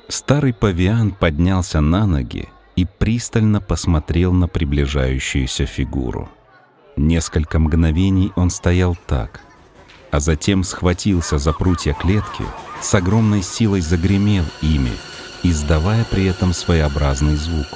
Старый 0.08 0.54
павиан 0.54 1.12
поднялся 1.12 1.80
на 1.80 2.06
ноги 2.06 2.48
и 2.74 2.86
пристально 2.86 3.60
посмотрел 3.60 4.32
на 4.32 4.48
приближающуюся 4.48 5.66
фигуру. 5.66 6.28
Несколько 6.96 7.60
мгновений 7.60 8.32
он 8.34 8.50
стоял 8.50 8.96
так, 9.06 9.42
а 10.10 10.20
затем 10.20 10.64
схватился 10.64 11.38
за 11.38 11.52
прутья 11.52 11.94
клетки, 11.94 12.44
с 12.80 12.94
огромной 12.94 13.42
силой 13.42 13.80
загремел 13.80 14.44
ими, 14.62 14.92
издавая 15.42 16.04
при 16.04 16.26
этом 16.26 16.52
своеобразный 16.52 17.36
звук. 17.36 17.66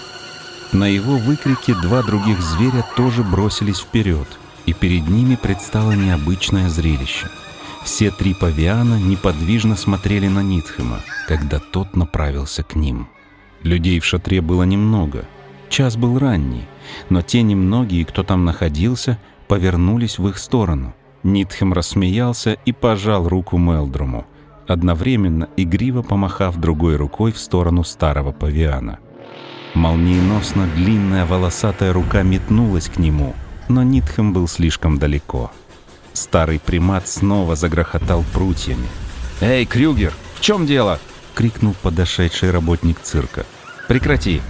На 0.72 0.86
его 0.86 1.16
выкрике 1.16 1.74
два 1.74 2.02
других 2.02 2.40
зверя 2.40 2.84
тоже 2.96 3.22
бросились 3.22 3.80
вперед, 3.80 4.28
и 4.64 4.72
перед 4.72 5.08
ними 5.08 5.36
предстало 5.36 5.92
необычное 5.92 6.68
зрелище. 6.68 7.28
Все 7.84 8.10
три 8.10 8.32
павиана 8.32 8.98
неподвижно 8.98 9.76
смотрели 9.76 10.28
на 10.28 10.42
Нитхема, 10.42 11.00
когда 11.26 11.58
тот 11.58 11.96
направился 11.96 12.62
к 12.62 12.74
ним. 12.74 13.08
Людей 13.62 14.00
в 14.00 14.04
шатре 14.04 14.40
было 14.40 14.62
немного. 14.62 15.26
Час 15.68 15.96
был 15.96 16.18
ранний, 16.18 16.64
но 17.10 17.22
те 17.22 17.42
немногие, 17.42 18.04
кто 18.04 18.22
там 18.22 18.44
находился, 18.44 19.18
повернулись 19.48 20.18
в 20.18 20.28
их 20.28 20.38
сторону. 20.38 20.94
Нитхем 21.22 21.72
рассмеялся 21.72 22.56
и 22.64 22.72
пожал 22.72 23.28
руку 23.28 23.56
Мелдруму, 23.58 24.26
одновременно 24.66 25.48
игриво 25.56 26.02
помахав 26.02 26.56
другой 26.56 26.96
рукой 26.96 27.32
в 27.32 27.38
сторону 27.38 27.84
старого 27.84 28.32
павиана. 28.32 28.98
Молниеносно 29.74 30.66
длинная 30.74 31.24
волосатая 31.24 31.92
рука 31.92 32.22
метнулась 32.22 32.88
к 32.88 32.98
нему, 32.98 33.34
но 33.68 33.82
Нитхем 33.82 34.32
был 34.32 34.48
слишком 34.48 34.98
далеко. 34.98 35.50
Старый 36.12 36.60
примат 36.60 37.08
снова 37.08 37.56
загрохотал 37.56 38.24
прутьями. 38.34 38.86
«Эй, 39.40 39.64
Крюгер, 39.64 40.12
в 40.34 40.40
чем 40.40 40.66
дело?»— 40.66 40.98
крикнул 41.34 41.74
подошедший 41.82 42.50
работник 42.50 43.00
цирка. 43.00 43.46
«Прекрати! 43.88 44.42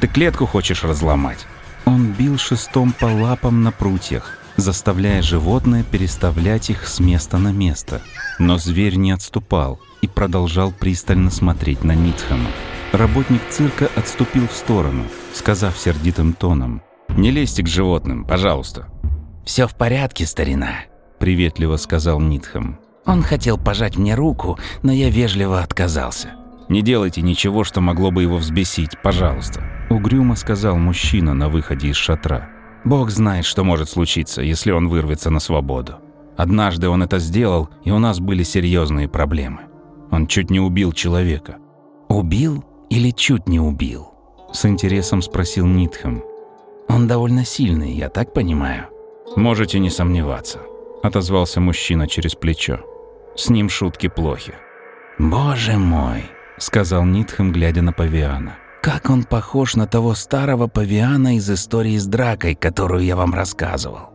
Ты 0.00 0.06
клетку 0.06 0.46
хочешь 0.46 0.82
разломать?» 0.82 1.46
Он 1.84 2.12
бил 2.12 2.38
шестом 2.38 2.92
по 2.92 3.06
лапам 3.06 3.62
на 3.62 3.72
прутьях, 3.72 4.38
заставляя 4.56 5.22
животное 5.22 5.82
переставлять 5.82 6.70
их 6.70 6.86
с 6.86 7.00
места 7.00 7.38
на 7.38 7.52
место. 7.52 8.02
Но 8.38 8.58
зверь 8.58 8.96
не 8.96 9.12
отступал 9.12 9.80
и 10.02 10.08
продолжал 10.08 10.72
пристально 10.72 11.30
смотреть 11.30 11.84
на 11.84 11.94
Нитхама. 11.94 12.50
Работник 12.92 13.40
цирка 13.50 13.88
отступил 13.94 14.48
в 14.48 14.52
сторону, 14.52 15.04
сказав 15.32 15.78
сердитым 15.78 16.32
тоном. 16.32 16.82
«Не 17.08 17.30
лезьте 17.30 17.62
к 17.62 17.68
животным, 17.68 18.24
пожалуйста». 18.24 18.86
«Все 19.44 19.66
в 19.66 19.74
порядке, 19.74 20.26
старина»,— 20.26 20.70
приветливо 21.18 21.76
сказал 21.76 22.20
Нитхам. 22.20 22.78
Он 23.06 23.22
хотел 23.22 23.58
пожать 23.58 23.96
мне 23.96 24.14
руку, 24.14 24.58
но 24.82 24.92
я 24.92 25.10
вежливо 25.10 25.60
отказался. 25.60 26.30
«Не 26.68 26.82
делайте 26.82 27.22
ничего, 27.22 27.64
что 27.64 27.80
могло 27.80 28.10
бы 28.10 28.22
его 28.22 28.36
взбесить, 28.36 29.00
пожалуйста»,— 29.02 29.64
угрюмо 29.90 30.36
сказал 30.36 30.76
мужчина 30.76 31.34
на 31.34 31.48
выходе 31.48 31.88
из 31.88 31.96
шатра. 31.96 32.48
«Бог 32.84 33.10
знает, 33.10 33.44
что 33.44 33.64
может 33.64 33.88
случиться, 33.88 34.42
если 34.42 34.70
он 34.70 34.88
вырвется 34.88 35.30
на 35.30 35.40
свободу. 35.40 35.96
Однажды 36.36 36.88
он 36.88 37.02
это 37.02 37.18
сделал, 37.18 37.68
и 37.84 37.90
у 37.90 37.98
нас 37.98 38.20
были 38.20 38.42
серьезные 38.42 39.08
проблемы. 39.08 39.62
Он 40.10 40.26
чуть 40.26 40.50
не 40.50 40.60
убил 40.60 40.92
человека». 40.92 41.56
«Убил 42.08 42.64
или 42.88 43.10
чуть 43.10 43.48
не 43.48 43.60
убил?»— 43.60 44.12
с 44.52 44.64
интересом 44.64 45.22
спросил 45.22 45.66
Нитхэм. 45.66 46.24
«Он 46.88 47.06
довольно 47.06 47.44
сильный, 47.44 47.92
я 47.92 48.08
так 48.08 48.32
понимаю». 48.32 48.88
«Можете 49.36 49.78
не 49.78 49.90
сомневаться»,— 49.90 50.58
отозвался 51.02 51.60
мужчина 51.60 52.08
через 52.08 52.34
плечо. 52.34 52.80
С 53.36 53.48
ним 53.48 53.68
шутки 53.68 54.08
плохи. 54.08 54.54
«Боже 55.18 55.76
мой!»— 55.76 56.24
сказал 56.58 57.04
Нитхэм, 57.04 57.52
глядя 57.52 57.82
на 57.82 57.92
павиана. 57.92 58.56
«Как 58.82 59.10
он 59.10 59.24
похож 59.24 59.76
на 59.76 59.86
того 59.86 60.14
старого 60.14 60.66
павиана 60.66 61.36
из 61.36 61.50
истории 61.50 61.98
с 61.98 62.06
дракой, 62.06 62.54
которую 62.54 63.04
я 63.04 63.16
вам 63.16 63.34
рассказывал». 63.34 64.10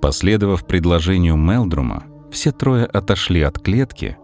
Последовав 0.00 0.66
предложению 0.66 1.36
Мелдрума, 1.36 2.04
все 2.30 2.52
трое 2.52 2.84
отошли 2.84 3.42
от 3.42 3.58
клетки, 3.58 4.16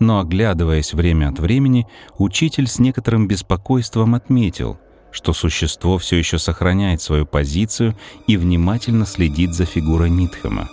но, 0.00 0.20
оглядываясь 0.20 0.94
время 0.94 1.28
от 1.28 1.38
времени, 1.38 1.86
учитель 2.18 2.66
с 2.66 2.78
некоторым 2.78 3.28
беспокойством 3.28 4.14
отметил, 4.14 4.78
что 5.12 5.32
существо 5.32 5.98
все 5.98 6.16
еще 6.16 6.38
сохраняет 6.38 7.02
свою 7.02 7.26
позицию 7.26 7.96
и 8.26 8.36
внимательно 8.36 9.06
следит 9.06 9.54
за 9.54 9.66
фигурой 9.66 10.10
Нитхэма. 10.10 10.68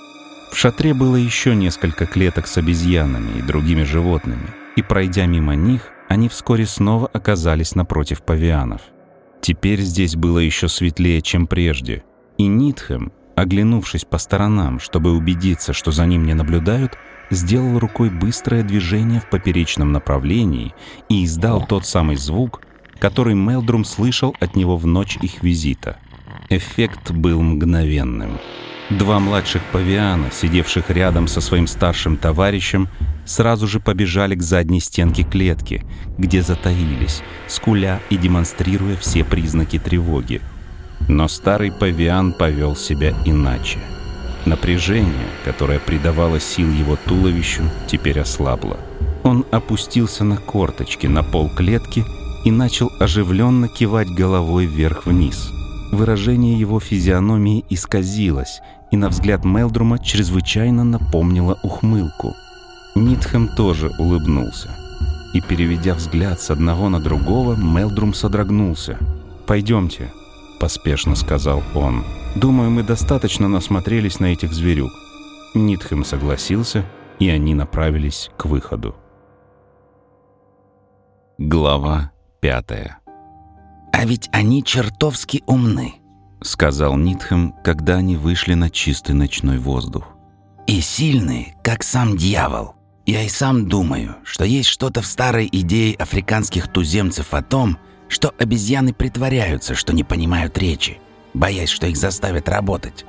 В 0.51 0.55
шатре 0.55 0.93
было 0.93 1.15
еще 1.15 1.55
несколько 1.55 2.05
клеток 2.05 2.47
с 2.47 2.57
обезьянами 2.57 3.39
и 3.39 3.41
другими 3.41 3.83
животными, 3.83 4.47
и, 4.75 4.81
пройдя 4.81 5.25
мимо 5.25 5.55
них, 5.55 5.91
они 6.07 6.29
вскоре 6.29 6.65
снова 6.65 7.07
оказались 7.07 7.75
напротив 7.75 8.21
павианов. 8.21 8.81
Теперь 9.41 9.81
здесь 9.81 10.15
было 10.15 10.39
еще 10.39 10.67
светлее, 10.67 11.21
чем 11.21 11.47
прежде, 11.47 12.03
и 12.37 12.47
Нитхэм, 12.47 13.11
оглянувшись 13.35 14.05
по 14.05 14.17
сторонам, 14.17 14.79
чтобы 14.79 15.15
убедиться, 15.15 15.73
что 15.73 15.91
за 15.91 16.05
ним 16.05 16.25
не 16.25 16.33
наблюдают, 16.33 16.97
сделал 17.29 17.79
рукой 17.79 18.09
быстрое 18.09 18.63
движение 18.63 19.19
в 19.19 19.29
поперечном 19.29 19.91
направлении 19.91 20.73
и 21.09 21.25
издал 21.25 21.65
тот 21.65 21.85
самый 21.85 22.15
звук, 22.15 22.61
который 22.99 23.35
Мелдрум 23.35 23.85
слышал 23.85 24.35
от 24.39 24.55
него 24.55 24.77
в 24.77 24.87
ночь 24.87 25.17
их 25.21 25.43
визита. 25.43 25.97
Эффект 26.49 27.11
был 27.11 27.41
мгновенным. 27.41 28.39
Два 28.89 29.19
младших 29.19 29.61
павиана, 29.73 30.31
сидевших 30.31 30.89
рядом 30.89 31.27
со 31.27 31.41
своим 31.41 31.67
старшим 31.67 32.15
товарищем, 32.15 32.87
сразу 33.27 33.67
же 33.67 33.79
побежали 33.79 34.33
к 34.33 34.41
задней 34.41 34.79
стенке 34.79 35.23
клетки, 35.23 35.85
где 36.17 36.41
затаились, 36.41 37.21
скуля 37.47 37.99
и 38.09 38.17
демонстрируя 38.17 38.95
все 38.95 39.23
признаки 39.23 39.77
тревоги. 39.77 40.41
Но 41.07 41.27
старый 41.27 41.71
павиан 41.71 42.33
повел 42.33 42.75
себя 42.75 43.13
иначе. 43.25 43.79
Напряжение, 44.45 45.27
которое 45.43 45.79
придавало 45.79 46.39
сил 46.39 46.71
его 46.71 46.97
туловищу, 47.05 47.63
теперь 47.87 48.19
ослабло. 48.19 48.77
Он 49.23 49.45
опустился 49.51 50.23
на 50.23 50.37
корточки 50.37 51.05
на 51.05 51.21
пол 51.21 51.49
клетки 51.49 52.05
и 52.45 52.51
начал 52.51 52.89
оживленно 52.99 53.67
кивать 53.67 54.07
головой 54.07 54.65
вверх-вниз. 54.65 55.51
Выражение 55.91 56.57
его 56.57 56.79
физиономии 56.79 57.65
исказилось, 57.69 58.61
и 58.91 58.97
на 58.97 59.09
взгляд 59.09 59.43
Мелдрума 59.43 59.99
чрезвычайно 59.99 60.83
напомнила 60.85 61.59
ухмылку. 61.63 62.33
Нитхэм 62.95 63.49
тоже 63.49 63.91
улыбнулся. 63.97 64.69
И, 65.33 65.41
переведя 65.41 65.93
взгляд 65.93 66.39
с 66.41 66.49
одного 66.49 66.89
на 66.89 66.99
другого, 66.99 67.55
Мелдрум 67.55 68.13
содрогнулся. 68.13 68.97
«Пойдемте»,— 69.45 70.11
поспешно 70.59 71.15
сказал 71.15 71.61
он. 71.75 72.03
«Думаю, 72.35 72.71
мы 72.71 72.83
достаточно 72.83 73.47
насмотрелись 73.47 74.19
на 74.19 74.27
этих 74.27 74.53
зверюк». 74.53 74.91
Нитхэм 75.53 76.03
согласился, 76.03 76.85
и 77.19 77.29
они 77.29 77.53
направились 77.53 78.29
к 78.37 78.45
выходу. 78.45 78.95
Глава 81.37 82.11
пятая 82.41 82.99
«А 83.97 84.05
ведь 84.05 84.29
они 84.31 84.63
чертовски 84.63 85.43
умны»,— 85.47 85.95
сказал 86.41 86.97
Нитхэм, 86.97 87.55
когда 87.63 87.95
они 87.95 88.15
вышли 88.15 88.53
на 88.53 88.69
чистый 88.69 89.13
ночной 89.13 89.57
воздух. 89.57 90.07
«И 90.67 90.81
сильные, 90.81 91.55
как 91.63 91.81
сам 91.81 92.15
дьявол. 92.15 92.75
Я 93.07 93.23
и 93.23 93.29
сам 93.29 93.69
думаю, 93.69 94.17
что 94.25 94.43
есть 94.43 94.67
что-то 94.67 95.01
в 95.01 95.05
старой 95.07 95.47
идее 95.49 95.95
африканских 95.95 96.67
туземцев 96.67 97.33
о 97.33 97.41
том, 97.41 97.77
что 98.09 98.33
обезьяны 98.37 98.93
притворяются, 98.93 99.75
что 99.75 99.93
не 99.93 100.03
понимают 100.03 100.57
речи, 100.57 100.99
боясь, 101.33 101.69
что 101.69 101.87
их 101.87 101.95
заставят 101.95 102.49
работать». 102.49 103.05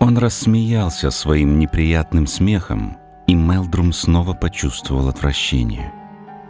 Он 0.00 0.16
рассмеялся 0.16 1.10
своим 1.10 1.58
неприятным 1.58 2.26
смехом, 2.26 2.96
и 3.26 3.34
Мелдрум 3.34 3.92
снова 3.92 4.32
почувствовал 4.32 5.08
отвращение. 5.08 5.92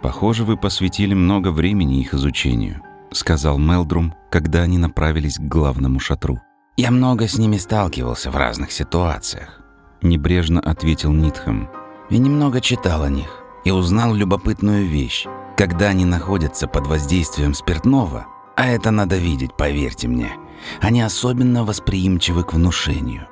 «Похоже, 0.03 0.45
вы 0.45 0.57
посвятили 0.57 1.14
много 1.14 1.51
времени 1.51 2.01
их 2.01 2.14
изучению»,— 2.14 2.83
сказал 3.11 3.59
Мелдрум, 3.59 4.14
когда 4.31 4.62
они 4.62 4.79
направились 4.79 5.39
к 5.39 5.43
главному 5.43 5.99
шатру. 5.99 6.41
«Я 6.76 6.93
много 6.93 7.26
с 7.26 7.39
ними 7.39 7.57
сталкивался 7.57 8.31
в 8.31 8.37
разных 8.37 8.70
ситуациях»,— 8.70 9.62
небрежно 10.03 10.61
ответил 10.61 11.12
Нитхэм. 11.12 11.68
«И 12.11 12.19
немного 12.19 12.61
читал 12.61 13.03
о 13.03 13.11
них, 13.11 13.43
и 13.65 13.71
узнал 13.71 14.15
любопытную 14.15 14.87
вещь. 14.87 15.27
Когда 15.57 15.89
они 15.89 16.05
находятся 16.05 16.67
под 16.67 16.87
воздействием 16.87 17.55
спиртного, 17.55 18.27
а 18.57 18.67
это 18.67 18.91
надо 18.91 19.17
видеть, 19.17 19.55
поверьте 19.55 20.09
мне, 20.09 20.33
они 20.81 21.03
особенно 21.03 21.65
восприимчивы 21.65 22.45
к 22.45 22.55
внушению. 22.55 23.29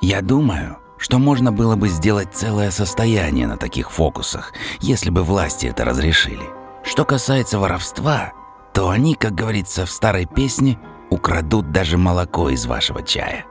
Я 0.00 0.20
думаю, 0.20 0.78
что 0.96 1.18
можно 1.18 1.50
было 1.50 1.76
бы 1.76 1.88
сделать 1.88 2.34
целое 2.34 2.70
состояние 2.70 3.46
на 3.46 3.56
таких 3.56 3.90
фокусах, 3.90 4.52
если 4.80 5.10
бы 5.10 5.22
власти 5.22 5.66
это 5.66 5.84
разрешили. 5.84 6.44
Что 6.84 7.04
касается 7.04 7.58
воровства, 7.58 8.32
то 8.74 8.90
они, 8.90 9.14
как 9.14 9.34
говорится 9.34 9.86
в 9.86 9.90
старой 9.90 10.26
песне, 10.26 10.78
украдут 11.08 11.72
даже 11.72 11.98
молоко 11.98 12.50
из 12.50 12.66
вашего 12.66 13.02
чая. 13.02 13.46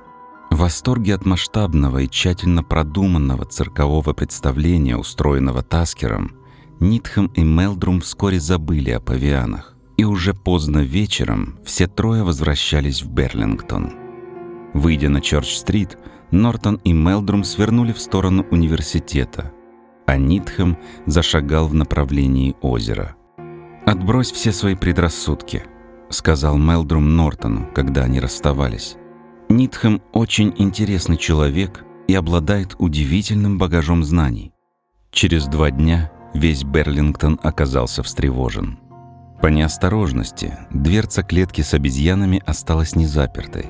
В 0.60 0.62
восторге 0.62 1.16
от 1.16 1.26
масштабного 1.26 2.00
и 2.00 2.10
тщательно 2.10 2.64
продуманного 2.64 3.46
циркового 3.46 4.12
представления, 4.12 4.98
устроенного 4.98 5.64
Таскером, 5.64 6.34
Нитхэм 6.82 7.28
и 7.28 7.44
Мелдрум 7.44 8.02
вскоре 8.02 8.42
забыли 8.42 8.90
о 8.90 9.00
павианах, 9.00 9.78
и 9.96 10.04
уже 10.04 10.34
поздно 10.34 10.80
вечером 10.80 11.58
все 11.64 11.88
трое 11.88 12.24
возвращались 12.24 13.02
в 13.02 13.10
Берлингтон. 13.10 13.94
Выйдя 14.74 15.08
на 15.08 15.22
Чорч-стрит, 15.22 15.98
Нортон 16.30 16.76
и 16.84 16.92
Мелдрум 16.92 17.46
свернули 17.46 17.94
в 17.94 18.00
сторону 18.02 18.46
университета, 18.52 19.54
а 20.08 20.18
Нитхэм 20.18 20.78
зашагал 21.06 21.70
в 21.70 21.74
направлении 21.74 22.58
озера. 22.60 23.16
«Отбрось 23.86 24.34
все 24.34 24.52
свои 24.52 24.76
предрассудки»,— 24.76 25.64
сказал 26.10 26.58
Мелдрум 26.58 27.16
Нортону, 27.16 27.70
когда 27.74 28.04
они 28.04 28.20
расставались. 28.20 28.98
Нитхэм 29.52 30.04
очень 30.14 30.54
интересный 30.60 31.18
человек 31.18 31.84
и 32.08 32.14
обладает 32.14 32.76
удивительным 32.78 33.58
багажом 33.58 34.04
знаний. 34.04 34.54
Через 35.12 35.48
два 35.48 35.72
дня 35.72 36.12
весь 36.36 36.64
Берлингтон 36.64 37.40
оказался 37.42 38.04
встревожен. 38.04 38.78
По 39.42 39.48
неосторожности 39.48 40.56
дверца 40.70 41.24
клетки 41.24 41.62
с 41.62 41.74
обезьянами 41.74 42.44
осталась 42.46 42.96
незапертой. 42.96 43.66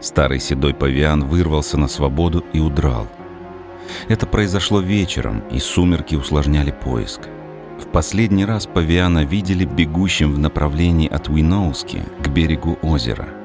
Старый 0.00 0.40
седой 0.40 0.74
павиан 0.74 1.22
вырвался 1.22 1.78
на 1.78 1.86
свободу 1.86 2.44
и 2.52 2.58
удрал. 2.58 3.06
Это 4.08 4.26
произошло 4.26 4.80
вечером, 4.80 5.44
и 5.52 5.60
сумерки 5.60 6.16
усложняли 6.16 6.72
поиск. 6.72 7.20
В 7.78 7.86
последний 7.92 8.44
раз 8.44 8.66
павиана 8.66 9.24
видели 9.24 9.64
бегущим 9.64 10.32
в 10.32 10.40
направлении 10.40 11.08
от 11.08 11.28
Уиноуски 11.28 12.02
к 12.20 12.28
берегу 12.28 12.76
озера– 12.82 13.28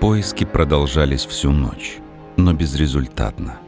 Поиски 0.00 0.44
продолжались 0.44 1.26
всю 1.26 1.52
ночь, 1.52 1.98
но 2.38 2.54
безрезультатно. 2.54 3.58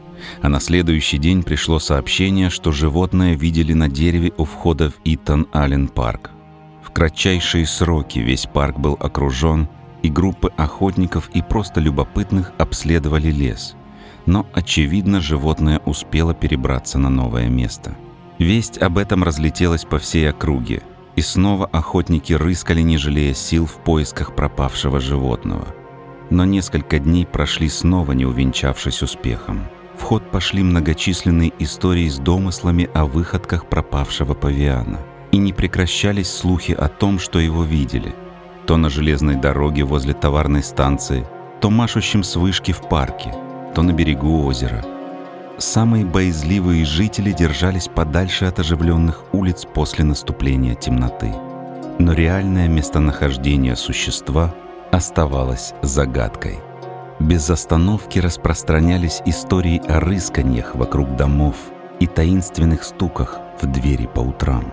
А 0.41 0.49
на 0.49 0.59
следующий 0.59 1.19
день 1.19 1.43
пришло 1.43 1.77
сообщение, 1.77 2.49
что 2.49 2.71
животное 2.71 3.35
видели 3.35 3.73
на 3.73 3.87
дереве 3.87 4.33
у 4.37 4.45
входа 4.45 4.89
в 4.89 4.95
Итан-Аллен-парк. 5.03 6.31
В 6.81 6.89
кратчайшие 6.89 7.67
сроки 7.67 8.17
весь 8.17 8.47
парк 8.51 8.79
был 8.79 8.97
окружен, 8.99 9.69
и 10.01 10.09
группы 10.09 10.51
охотников 10.57 11.29
и 11.35 11.43
просто 11.43 11.79
любопытных 11.79 12.51
обследовали 12.57 13.29
лес. 13.29 13.75
Но, 14.25 14.47
очевидно, 14.53 15.21
животное 15.21 15.81
успело 15.85 16.33
перебраться 16.33 16.97
на 16.97 17.09
новое 17.09 17.47
место. 17.47 17.95
Весть 18.39 18.79
об 18.79 18.97
этом 18.97 19.23
разлетелась 19.23 19.85
по 19.85 19.99
всей 19.99 20.31
округе, 20.31 20.81
и 21.15 21.21
снова 21.21 21.67
охотники 21.67 22.33
рыскали, 22.33 22.81
не 22.81 22.97
жалея 22.97 23.35
сил 23.35 23.67
в 23.67 23.75
поисках 23.75 24.35
пропавшего 24.35 24.99
животного– 24.99 25.67
но 26.33 26.45
несколько 26.45 26.97
дней 26.97 27.27
прошли 27.27 27.69
снова 27.69 28.13
не 28.13 28.25
увенчавшись 28.25 29.03
успехом. 29.03 29.67
В 29.95 30.01
ход 30.01 30.31
пошли 30.31 30.63
многочисленные 30.63 31.53
истории 31.59 32.09
с 32.09 32.17
домыслами 32.17 32.89
о 32.95 33.05
выходках 33.05 33.67
пропавшего 33.67 34.33
павиана. 34.33 34.99
И 35.31 35.37
не 35.37 35.53
прекращались 35.53 36.31
слухи 36.31 36.71
о 36.71 36.87
том, 36.87 37.19
что 37.19 37.39
его 37.39 37.63
видели. 37.63 38.15
То 38.65 38.77
на 38.77 38.89
железной 38.89 39.35
дороге 39.35 39.83
возле 39.83 40.15
товарной 40.15 40.63
станции, 40.63 41.23
то 41.61 41.69
машущим 41.69 42.23
с 42.23 42.35
вышки 42.35 42.71
в 42.71 42.81
парке, 42.81 43.31
то 43.75 43.83
на 43.83 43.93
берегу 43.93 44.43
озера. 44.43 44.83
Самые 45.59 46.03
боязливые 46.03 46.83
жители 46.83 47.31
держались 47.31 47.87
подальше 47.87 48.45
от 48.45 48.57
оживленных 48.57 49.23
улиц 49.33 49.67
после 49.71 50.03
наступления 50.03 50.73
темноты. 50.73 51.31
Но 51.99 52.13
реальное 52.13 52.67
местонахождение 52.67 53.75
существа– 53.75 54.55
оставалась 54.93 55.73
загадкой. 55.81 56.59
Без 57.19 57.49
остановки 57.49 58.19
распространялись 58.19 59.21
истории 59.25 59.81
о 59.87 59.99
рысканьях 59.99 60.75
вокруг 60.75 61.15
домов 61.15 61.55
и 61.99 62.05
таинственных 62.05 62.83
стуках 62.83 63.39
в 63.59 63.65
двери 63.65 64.05
по 64.05 64.19
утрам. 64.19 64.71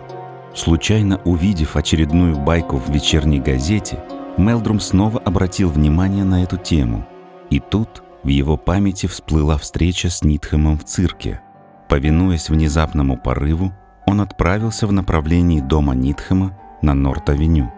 Случайно 0.54 1.20
увидев 1.24 1.76
очередную 1.76 2.36
байку 2.36 2.76
в 2.76 2.90
вечерней 2.90 3.40
газете, 3.40 4.02
Мелдрум 4.36 4.78
снова 4.78 5.18
обратил 5.20 5.70
внимание 5.70 6.24
на 6.24 6.42
эту 6.42 6.58
тему. 6.58 7.06
И 7.48 7.58
тут 7.58 8.02
в 8.22 8.28
его 8.28 8.56
памяти 8.56 9.06
всплыла 9.06 9.56
встреча 9.56 10.10
с 10.10 10.22
Нитхэмом 10.22 10.78
в 10.78 10.84
цирке. 10.84 11.40
Повинуясь 11.88 12.50
внезапному 12.50 13.16
порыву, 13.16 13.72
он 14.06 14.20
отправился 14.20 14.86
в 14.86 14.92
направлении 14.92 15.60
дома 15.60 15.94
Нитхэма 15.94 16.58
на 16.82 16.94
Норт-авеню. 16.94 17.72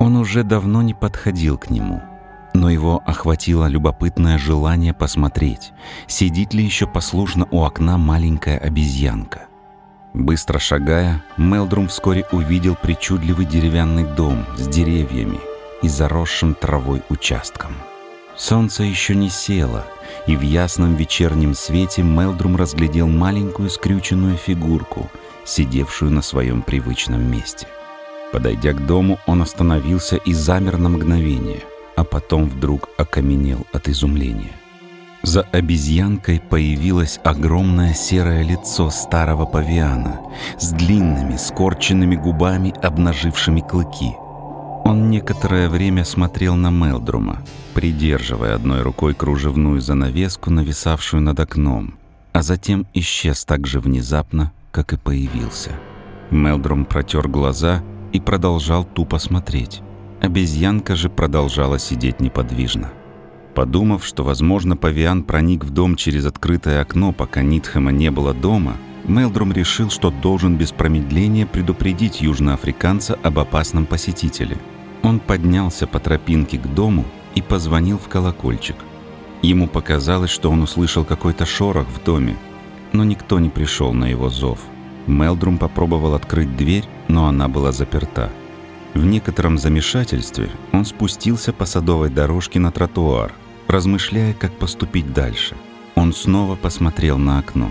Он 0.00 0.16
уже 0.16 0.44
давно 0.44 0.80
не 0.80 0.94
подходил 0.94 1.58
к 1.58 1.68
нему, 1.68 2.02
но 2.54 2.70
его 2.70 3.02
охватило 3.04 3.66
любопытное 3.66 4.38
желание 4.38 4.94
посмотреть, 4.94 5.72
сидит 6.06 6.54
ли 6.54 6.64
еще 6.64 6.86
послушно 6.86 7.46
у 7.50 7.62
окна 7.62 7.98
маленькая 7.98 8.56
обезьянка. 8.56 9.42
Быстро 10.14 10.58
шагая, 10.58 11.22
Мелдрум 11.36 11.88
вскоре 11.88 12.24
увидел 12.32 12.76
причудливый 12.76 13.44
деревянный 13.44 14.04
дом 14.04 14.46
с 14.56 14.66
деревьями 14.66 15.38
и 15.82 15.88
заросшим 15.88 16.54
травой 16.54 17.02
участком. 17.10 17.72
Солнце 18.38 18.84
еще 18.84 19.14
не 19.14 19.28
село, 19.28 19.84
и 20.26 20.34
в 20.34 20.40
ясном 20.40 20.94
вечернем 20.94 21.54
свете 21.54 22.02
Мелдрум 22.02 22.56
разглядел 22.56 23.06
маленькую 23.06 23.68
скрюченную 23.68 24.38
фигурку, 24.38 25.10
сидевшую 25.44 26.10
на 26.10 26.22
своем 26.22 26.62
привычном 26.62 27.30
месте– 27.30 27.68
Подойдя 28.32 28.72
к 28.72 28.86
дому, 28.86 29.18
он 29.26 29.42
остановился 29.42 30.16
и 30.16 30.32
замер 30.32 30.78
на 30.78 30.88
мгновение, 30.88 31.62
а 31.96 32.04
потом 32.04 32.48
вдруг 32.48 32.88
окаменел 32.96 33.66
от 33.72 33.88
изумления. 33.88 34.52
За 35.22 35.42
обезьянкой 35.42 36.40
появилось 36.40 37.20
огромное 37.24 37.92
серое 37.92 38.42
лицо 38.42 38.88
старого 38.90 39.44
павиана 39.44 40.20
с 40.58 40.70
длинными 40.70 41.36
скорченными 41.36 42.16
губами, 42.16 42.72
обнажившими 42.82 43.60
клыки. 43.60 44.14
Он 44.84 45.10
некоторое 45.10 45.68
время 45.68 46.04
смотрел 46.04 46.54
на 46.54 46.70
Мелдрума, 46.70 47.42
придерживая 47.74 48.54
одной 48.54 48.80
рукой 48.80 49.12
кружевную 49.14 49.82
занавеску, 49.82 50.50
нависавшую 50.50 51.20
над 51.20 51.38
окном, 51.38 51.94
а 52.32 52.42
затем 52.42 52.86
исчез 52.94 53.44
так 53.44 53.66
же 53.66 53.78
внезапно, 53.78 54.52
как 54.70 54.94
и 54.94 54.96
появился. 54.96 55.72
Мелдрум 56.30 56.86
протер 56.86 57.28
глаза 57.28 57.82
и 58.12 58.20
продолжал 58.20 58.84
тупо 58.84 59.18
смотреть. 59.18 59.82
Обезьянка 60.20 60.96
же 60.96 61.08
продолжала 61.08 61.78
сидеть 61.78 62.20
неподвижно. 62.20 62.90
Подумав, 63.54 64.04
что, 64.04 64.22
возможно, 64.22 64.76
павиан 64.76 65.22
проник 65.22 65.64
в 65.64 65.70
дом 65.70 65.96
через 65.96 66.26
открытое 66.26 66.80
окно, 66.80 67.12
пока 67.12 67.42
Нитхэма 67.42 67.90
не 67.90 68.10
было 68.10 68.32
дома, 68.32 68.76
Мелдрум 69.06 69.52
решил, 69.52 69.90
что 69.90 70.10
должен 70.10 70.56
без 70.56 70.72
промедления 70.72 71.46
предупредить 71.46 72.20
южноафриканца 72.20 73.18
об 73.22 73.38
опасном 73.38 73.86
посетителе. 73.86 74.56
Он 75.02 75.18
поднялся 75.18 75.86
по 75.86 75.98
тропинке 75.98 76.58
к 76.58 76.66
дому 76.66 77.04
и 77.34 77.42
позвонил 77.42 77.98
в 77.98 78.08
колокольчик. 78.08 78.76
Ему 79.42 79.66
показалось, 79.66 80.30
что 80.30 80.50
он 80.50 80.62
услышал 80.62 81.04
какой-то 81.04 81.46
шорох 81.46 81.88
в 81.88 82.04
доме, 82.04 82.36
но 82.92 83.04
никто 83.04 83.38
не 83.38 83.48
пришел 83.48 83.92
на 83.92 84.04
его 84.04 84.28
зов. 84.28 84.60
Мелдрум 85.10 85.58
попробовал 85.58 86.14
открыть 86.14 86.56
дверь, 86.56 86.84
но 87.08 87.26
она 87.26 87.48
была 87.48 87.72
заперта. 87.72 88.30
В 88.94 89.04
некотором 89.04 89.58
замешательстве 89.58 90.50
он 90.72 90.84
спустился 90.84 91.52
по 91.52 91.66
садовой 91.66 92.10
дорожке 92.10 92.58
на 92.58 92.72
тротуар, 92.72 93.32
размышляя, 93.68 94.32
как 94.32 94.52
поступить 94.52 95.12
дальше. 95.12 95.56
Он 95.94 96.12
снова 96.12 96.56
посмотрел 96.56 97.18
на 97.18 97.38
окно. 97.38 97.70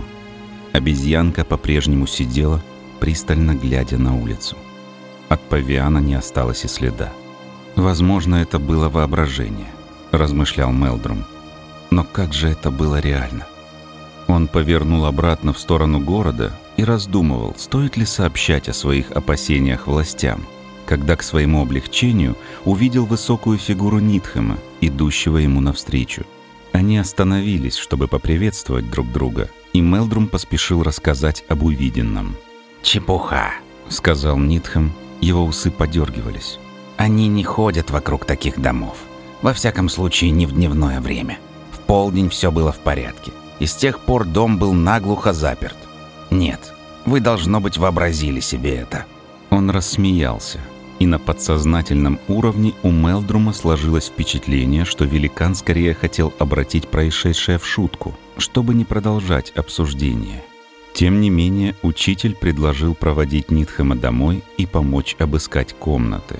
Обезьянка 0.72 1.44
по-прежнему 1.44 2.06
сидела, 2.08 2.62
пристально 3.00 3.56
глядя 3.56 3.98
на 3.98 4.16
улицу. 4.16 4.56
От 5.30 5.42
павиана 5.42 6.00
не 6.00 6.16
осталось 6.16 6.66
и 6.66 6.68
следа. 6.68 7.12
«Возможно, 7.76 8.36
это 8.36 8.60
было 8.60 8.90
воображение»,– 8.90 9.72
размышлял 10.12 10.72
Мелдрум. 10.72 11.24
«Но 11.92 12.04
как 12.04 12.34
же 12.34 12.50
это 12.50 12.72
было 12.72 13.00
реально?» 13.00 13.46
Он 14.28 14.48
повернул 14.48 15.06
обратно 15.06 15.54
в 15.54 15.60
сторону 15.60 16.00
города 16.00 16.52
и 16.80 16.84
раздумывал, 16.84 17.56
стоит 17.58 17.98
ли 17.98 18.06
сообщать 18.06 18.70
о 18.70 18.74
своих 18.74 19.12
опасениях 19.12 19.86
властям, 19.86 20.46
когда 20.86 21.18
к 21.18 21.24
своему 21.24 21.62
облегчению 21.62 22.38
увидел 22.64 23.06
высокую 23.06 23.58
фигуру 23.58 24.00
Нитхэма, 24.00 24.58
идущего 24.80 25.40
ему 25.40 25.60
навстречу. 25.60 26.24
Они 26.72 26.98
остановились, 26.98 27.76
чтобы 27.76 28.08
поприветствовать 28.08 28.90
друг 28.90 29.12
друга, 29.12 29.50
и 29.74 29.82
Мелдрум 29.82 30.30
поспешил 30.30 30.82
рассказать 30.82 31.44
об 31.50 31.64
увиденном. 31.64 32.38
«Чепуха»,— 32.82 33.56
сказал 33.90 34.38
Нитхэм, 34.38 34.94
его 35.20 35.44
усы 35.44 35.72
подергивались. 35.72 36.60
«Они 36.96 37.28
не 37.28 37.44
ходят 37.44 37.92
вокруг 37.92 38.24
таких 38.24 38.58
домов. 38.58 38.96
Во 39.42 39.52
всяком 39.52 39.90
случае, 39.90 40.32
не 40.32 40.46
в 40.46 40.54
дневное 40.54 41.02
время. 41.02 41.40
В 41.74 41.80
полдень 41.80 42.30
все 42.30 42.52
было 42.52 42.72
в 42.72 42.80
порядке. 42.80 43.34
и 43.60 43.66
с 43.66 43.76
тех 43.76 44.00
пор 44.00 44.24
дом 44.24 44.58
был 44.58 44.72
наглухо 44.72 45.34
заперт. 45.34 45.76
Нет, 46.30 46.74
вы, 47.06 47.20
должно 47.20 47.60
быть, 47.60 47.78
вообразили 47.78 48.40
себе 48.40 48.76
это». 48.76 49.06
Он 49.50 49.70
рассмеялся, 49.70 50.60
и 51.00 51.08
на 51.08 51.18
подсознательном 51.18 52.20
уровне 52.28 52.74
у 52.84 52.92
Мелдрума 52.92 53.54
сложилось 53.54 54.08
впечатление, 54.08 54.86
что 54.86 55.06
великан 55.06 55.56
скорее 55.56 55.94
хотел 55.94 56.34
обратить 56.40 56.88
происшедшее 56.88 57.58
в 57.58 57.66
шутку, 57.66 58.16
чтобы 58.38 58.74
не 58.74 58.86
продолжать 58.86 59.52
обсуждение. 59.52 60.44
Тем 60.94 61.22
не 61.22 61.30
менее, 61.30 61.76
учитель 61.82 62.36
предложил 62.36 62.94
проводить 62.94 63.52
Нитхэма 63.52 63.96
домой 63.96 64.44
и 64.58 64.66
помочь 64.66 65.16
обыскать 65.20 65.74
комнаты. 65.74 66.40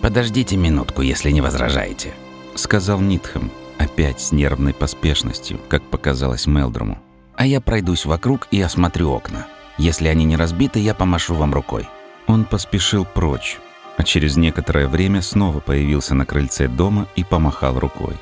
«Подождите 0.00 0.56
минутку, 0.56 1.02
если 1.02 1.30
не 1.30 1.40
возражаете»,— 1.40 2.14
сказал 2.54 3.00
Нитхэм, 3.00 3.50
опять 3.78 4.20
с 4.20 4.32
нервной 4.32 4.74
поспешностью, 4.74 5.58
как 5.68 5.82
показалось 5.82 6.46
Мелдруму. 6.46 6.98
«А 7.36 7.46
я 7.46 7.60
пройдусь 7.60 8.04
вокруг 8.04 8.48
и 8.50 8.60
осмотрю 8.60 9.10
окна. 9.10 9.46
Если 9.76 10.08
они 10.08 10.24
не 10.24 10.36
разбиты, 10.36 10.78
я 10.78 10.94
помашу 10.94 11.34
вам 11.34 11.52
рукой». 11.52 11.88
Он 12.26 12.44
поспешил 12.44 13.04
прочь, 13.04 13.58
а 13.96 14.02
через 14.02 14.36
некоторое 14.36 14.88
время 14.88 15.20
снова 15.20 15.60
появился 15.60 16.14
на 16.14 16.24
крыльце 16.24 16.68
дома 16.68 17.06
и 17.16 17.24
помахал 17.24 17.78
рукой. 17.78 18.16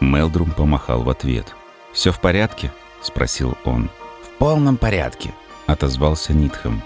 Мелдрум 0.00 0.50
помахал 0.50 1.02
в 1.02 1.10
ответ. 1.10 1.54
«Все 1.92 2.12
в 2.12 2.20
порядке?»— 2.20 2.72
спросил 3.02 3.56
он. 3.64 3.90
«В 4.22 4.38
полном 4.38 4.76
порядке»,— 4.76 5.32
отозвался 5.66 6.32
Нитхэм. 6.32 6.82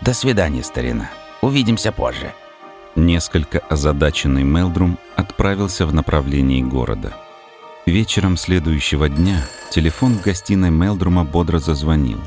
«До 0.00 0.14
свидания, 0.14 0.62
старина. 0.62 1.10
Увидимся 1.40 1.92
позже». 1.92 2.32
Несколько 2.94 3.60
озадаченный 3.60 4.42
Мелдрум 4.42 4.98
отправился 5.16 5.86
в 5.86 5.94
направлении 5.94 6.62
города. 6.62 7.14
Вечером 7.86 8.36
следующего 8.36 9.08
дня 9.08 9.44
телефон 9.72 10.14
в 10.14 10.22
гостиной 10.22 10.70
Мелдрума 10.70 11.24
бодро 11.24 11.58
зазвонил, 11.58 12.20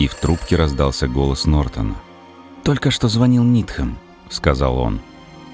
и 0.00 0.08
в 0.08 0.16
трубке 0.16 0.56
раздался 0.56 1.06
голос 1.06 1.46
Нортона. 1.46 1.94
«Только 2.64 2.90
что 2.90 3.06
звонил 3.06 3.44
Нитхэм»,— 3.44 3.98
сказал 4.30 4.78
он, 4.78 4.98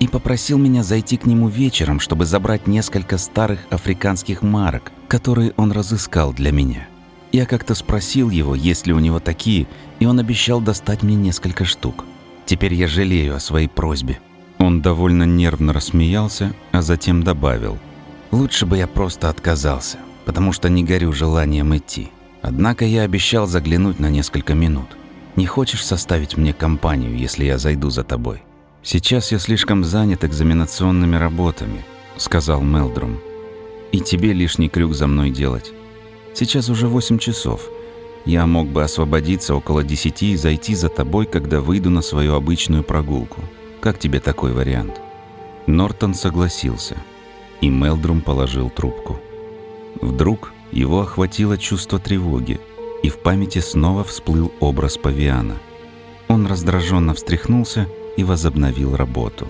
«и 0.01 0.09
попросил 0.09 0.57
меня 0.57 0.83
зайти 0.83 1.19
к 1.19 1.27
нему 1.27 1.49
вечером, 1.49 2.01
чтобы 2.01 2.25
забрать 2.25 2.67
несколько 2.67 3.19
старых 3.19 3.61
африканских 3.69 4.41
марок, 4.41 4.91
которые 5.07 5.53
он 5.59 5.71
разыскал 5.71 6.33
для 6.33 6.51
меня. 6.51 6.89
Я 7.31 7.45
как-то 7.45 7.75
спросил 7.75 8.31
его, 8.31 8.55
есть 8.55 8.87
ли 8.87 8.95
у 8.95 9.01
него 9.01 9.21
такие, 9.21 9.67
и 10.01 10.07
он 10.07 10.19
обещал 10.19 10.63
достать 10.63 11.03
мне 11.03 11.15
несколько 11.15 11.67
штук. 11.67 12.07
Теперь 12.47 12.73
я 12.73 12.89
жалею 12.89 13.37
о 13.37 13.41
своей 13.41 13.69
просьбе». 13.69 14.19
Он 14.59 14.81
довольно 14.81 15.25
нервно 15.25 15.75
рассмеялся, 15.75 16.55
а 16.71 16.81
затем 16.81 17.23
добавил. 17.23 17.79
«Лучше 18.33 18.65
бы 18.65 18.79
я 18.79 18.87
просто 18.87 19.29
отказался, 19.29 19.99
потому 20.25 20.53
что 20.53 20.71
не 20.71 20.83
горю 20.83 21.13
желанием 21.13 21.77
идти. 21.77 22.11
Однако 22.41 22.87
я 22.87 23.03
обещал 23.03 23.47
заглянуть 23.47 24.01
на 24.01 24.09
несколько 24.09 24.55
минут. 24.55 24.97
Не 25.37 25.47
хочешь 25.47 25.85
составить 25.85 26.37
мне 26.37 26.53
компанию, 26.55 27.17
если 27.17 27.45
я 27.45 27.59
зайду 27.59 27.91
за 27.91 28.05
тобой?» 28.05 28.43
«Сейчас 28.83 29.31
я 29.33 29.39
слишком 29.39 29.85
занят 29.85 30.25
экзаменационными 30.25 31.15
работами»,— 31.15 31.85
сказал 32.17 32.63
Мелдрум. 32.63 33.21
«И 33.93 34.01
тебе 34.01 34.33
лишний 34.33 34.71
крюк 34.71 34.95
за 34.95 35.07
мной 35.07 35.31
делать. 35.31 35.71
Сейчас 36.35 36.71
уже 36.71 36.89
восемь 36.89 37.19
часов. 37.19 37.69
Я 38.25 38.47
мог 38.47 38.67
бы 38.69 38.83
освободиться 38.83 39.55
около 39.55 39.85
десяти 39.85 40.33
и 40.33 40.37
зайти 40.37 40.75
за 40.75 40.89
тобой, 40.89 41.27
когда 41.27 41.61
выйду 41.61 41.91
на 41.91 42.01
свою 42.01 42.35
обычную 42.35 42.83
прогулку. 42.83 43.43
Как 43.83 43.99
тебе 43.99 44.21
такой 44.21 44.53
вариант?» 44.53 45.01
Нортон 45.67 46.15
согласился, 46.15 46.97
и 47.63 47.71
Мелдрум 47.71 48.21
положил 48.21 48.69
трубку. 48.69 49.19
Вдруг 50.03 50.53
его 50.73 51.01
охватило 51.01 51.57
чувство 51.57 51.99
тревоги, 51.99 52.61
и 53.03 53.09
в 53.09 53.19
памяти 53.19 53.61
снова 53.61 54.05
всплыл 54.05 54.53
образ 54.61 54.99
павиана. 54.99 55.57
Он 56.29 56.47
раздраженно 56.47 57.15
встряхнулся 57.15 57.89
и 58.17 58.25
возобновил 58.25 58.97
работу. 58.97 59.47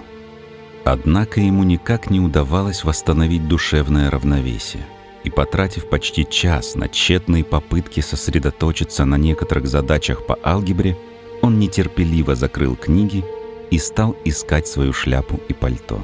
Однако 0.85 1.41
ему 1.41 1.65
никак 1.65 2.11
не 2.11 2.21
удавалось 2.21 2.85
восстановить 2.85 3.49
душевное 3.49 4.11
равновесие. 4.11 4.85
И 5.25 5.31
потратив 5.31 5.89
почти 5.89 6.27
час 6.29 6.75
на 6.75 6.89
тщетные 6.89 7.45
попытки 7.45 8.01
сосредоточиться 8.01 9.05
на 9.05 9.17
некоторых 9.17 9.69
задачах 9.69 10.27
по 10.27 10.37
алгебре, 10.45 10.99
он 11.41 11.61
нетерпеливо 11.61 12.35
закрыл 12.35 12.75
книги 12.75 13.25
и 13.71 13.79
стал 13.79 14.17
искать 14.25 14.67
свою 14.67 14.93
шляпу 14.93 15.41
и 15.49 15.53
пальто. 15.53 16.01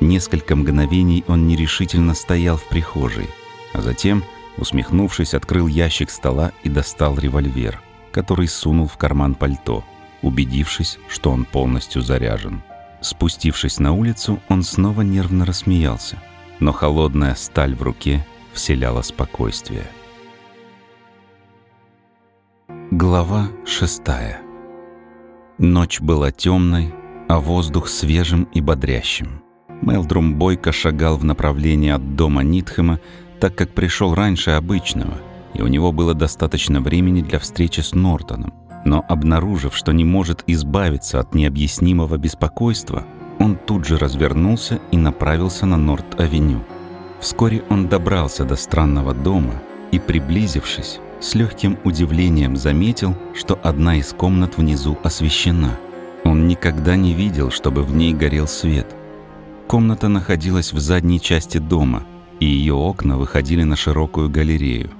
Несколько 0.00 0.56
мгновений 0.56 1.24
он 1.28 1.46
нерешительно 1.46 2.14
стоял 2.14 2.56
в 2.56 2.64
прихожей, 2.68 3.28
а 3.74 3.82
затем, 3.82 4.24
усмехнувшись, 4.56 5.34
открыл 5.34 5.66
ящик 5.66 6.10
стола 6.10 6.52
и 6.62 6.70
достал 6.70 7.18
револьвер, 7.18 7.82
который 8.10 8.48
сунул 8.48 8.88
в 8.88 8.96
карман 8.96 9.34
пальто, 9.34 9.84
убедившись, 10.22 10.98
что 11.08 11.30
он 11.30 11.44
полностью 11.44 12.00
заряжен. 12.00 12.62
Спустившись 13.02 13.78
на 13.78 13.92
улицу, 13.92 14.40
он 14.48 14.62
снова 14.62 15.02
нервно 15.02 15.44
рассмеялся, 15.44 16.22
но 16.60 16.72
холодная 16.72 17.34
сталь 17.34 17.74
в 17.74 17.82
руке 17.82 18.26
вселяла 18.52 19.02
спокойствие. 19.02 19.86
Глава 22.90 23.48
шестая. 23.66 24.40
Ночь 25.58 26.00
была 26.00 26.32
темной, 26.32 26.92
а 27.28 27.38
воздух 27.38 27.88
свежим 27.88 28.44
и 28.54 28.60
бодрящим. 28.60 29.42
Мелдрум 29.82 30.34
бойко 30.34 30.72
шагал 30.72 31.16
в 31.16 31.24
направлении 31.24 31.90
от 31.90 32.16
дома 32.16 32.42
Нитхэма, 32.42 33.00
так 33.40 33.54
как 33.54 33.70
пришел 33.70 34.14
раньше 34.14 34.50
обычного, 34.50 35.14
и 35.54 35.62
у 35.62 35.66
него 35.66 35.92
было 35.92 36.14
достаточно 36.14 36.80
времени 36.80 37.22
для 37.22 37.38
встречи 37.38 37.80
с 37.80 37.94
Нортоном. 37.94 38.52
Но 38.84 39.04
обнаружив, 39.08 39.76
что 39.76 39.92
не 39.92 40.04
может 40.04 40.44
избавиться 40.46 41.20
от 41.20 41.34
необъяснимого 41.34 42.16
беспокойства, 42.16 43.04
он 43.38 43.56
тут 43.56 43.86
же 43.86 43.98
развернулся 43.98 44.80
и 44.90 44.96
направился 44.96 45.66
на 45.66 45.76
Норт-авеню. 45.76 46.60
Вскоре 47.20 47.62
он 47.68 47.88
добрался 47.88 48.44
до 48.44 48.56
странного 48.56 49.14
дома 49.14 49.54
и, 49.92 49.98
приблизившись, 49.98 51.00
с 51.20 51.34
легким 51.34 51.78
удивлением 51.84 52.56
заметил, 52.56 53.14
что 53.34 53.58
одна 53.62 53.96
из 53.96 54.12
комнат 54.12 54.56
внизу 54.56 54.98
освещена– 55.02 55.78
он 56.24 56.46
никогда 56.46 56.96
не 56.96 57.14
видел, 57.14 57.50
чтобы 57.50 57.82
в 57.82 57.94
ней 57.94 58.12
горел 58.12 58.46
свет. 58.46 58.94
Комната 59.70 60.08
находилась 60.08 60.72
в 60.72 60.80
задней 60.80 61.20
части 61.20 61.58
дома, 61.58 62.02
и 62.40 62.44
ее 62.44 62.74
окна 62.74 63.16
выходили 63.16 63.62
на 63.62 63.76
широкую 63.76 64.28
галерею. 64.28 64.90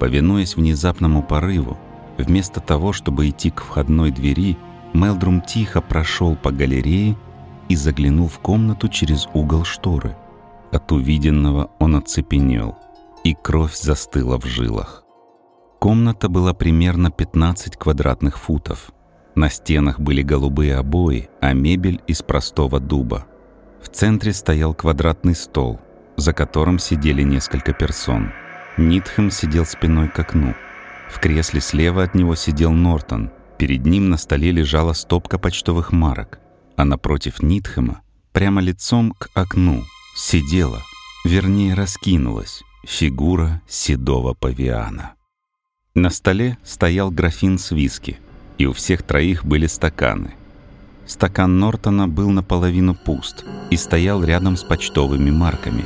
Повинуясь 0.00 0.56
внезапному 0.56 1.22
порыву, 1.22 1.78
вместо 2.18 2.58
того, 2.58 2.92
чтобы 2.92 3.28
идти 3.28 3.50
к 3.50 3.60
входной 3.62 4.10
двери, 4.10 4.58
Мелдрум 4.94 5.40
тихо 5.40 5.80
прошел 5.80 6.34
по 6.34 6.50
галерее 6.50 7.16
и 7.68 7.76
заглянул 7.76 8.26
в 8.26 8.40
комнату 8.40 8.88
через 8.88 9.28
угол 9.32 9.62
шторы. 9.62 10.16
От 10.72 10.90
увиденного 10.90 11.70
он 11.78 11.94
оцепенел, 11.94 12.76
и 13.22 13.32
кровь 13.40 13.76
застыла 13.76 14.40
в 14.40 14.44
жилах. 14.44 15.04
Комната 15.78 16.28
была 16.28 16.52
примерно 16.52 17.12
15 17.12 17.76
квадратных 17.76 18.38
футов– 18.38 18.90
на 19.36 19.48
стенах 19.48 20.00
были 20.00 20.22
голубые 20.22 20.74
обои, 20.74 21.30
а 21.40 21.52
мебель 21.52 22.02
из 22.08 22.20
простого 22.20 22.80
дуба. 22.80 23.26
В 23.82 23.88
центре 23.88 24.32
стоял 24.32 24.74
квадратный 24.74 25.34
стол, 25.34 25.80
за 26.16 26.32
которым 26.32 26.78
сидели 26.78 27.22
несколько 27.22 27.72
персон. 27.72 28.32
Нитхэм 28.76 29.30
сидел 29.30 29.66
спиной 29.66 30.08
к 30.08 30.18
окну. 30.18 30.54
В 31.10 31.18
кресле 31.18 31.60
слева 31.60 32.02
от 32.02 32.14
него 32.14 32.34
сидел 32.34 32.72
Нортон. 32.72 33.30
Перед 33.58 33.84
ним 33.84 34.10
на 34.10 34.16
столе 34.16 34.52
лежала 34.52 34.92
стопка 34.92 35.38
почтовых 35.38 35.92
марок. 35.92 36.38
А 36.76 36.84
напротив 36.84 37.42
Нитхэма, 37.42 38.00
прямо 38.32 38.60
лицом 38.60 39.12
к 39.12 39.28
окну, 39.34 39.82
сидела, 40.14 40.82
вернее 41.24 41.74
раскинулась, 41.74 42.62
фигура 42.84 43.60
седого 43.68 44.34
павиана. 44.34 45.14
На 45.94 46.10
столе 46.10 46.56
стоял 46.64 47.10
графин 47.10 47.58
с 47.58 47.70
виски– 47.72 48.18
и 48.60 48.66
у 48.66 48.74
всех 48.74 49.02
троих 49.02 49.46
были 49.46 49.66
стаканы. 49.66 50.34
Стакан 51.06 51.58
Нортона 51.58 52.08
был 52.08 52.30
наполовину 52.30 52.94
пуст 52.94 53.44
и 53.70 53.76
стоял 53.76 54.22
рядом 54.22 54.56
с 54.56 54.62
почтовыми 54.62 55.30
марками. 55.30 55.84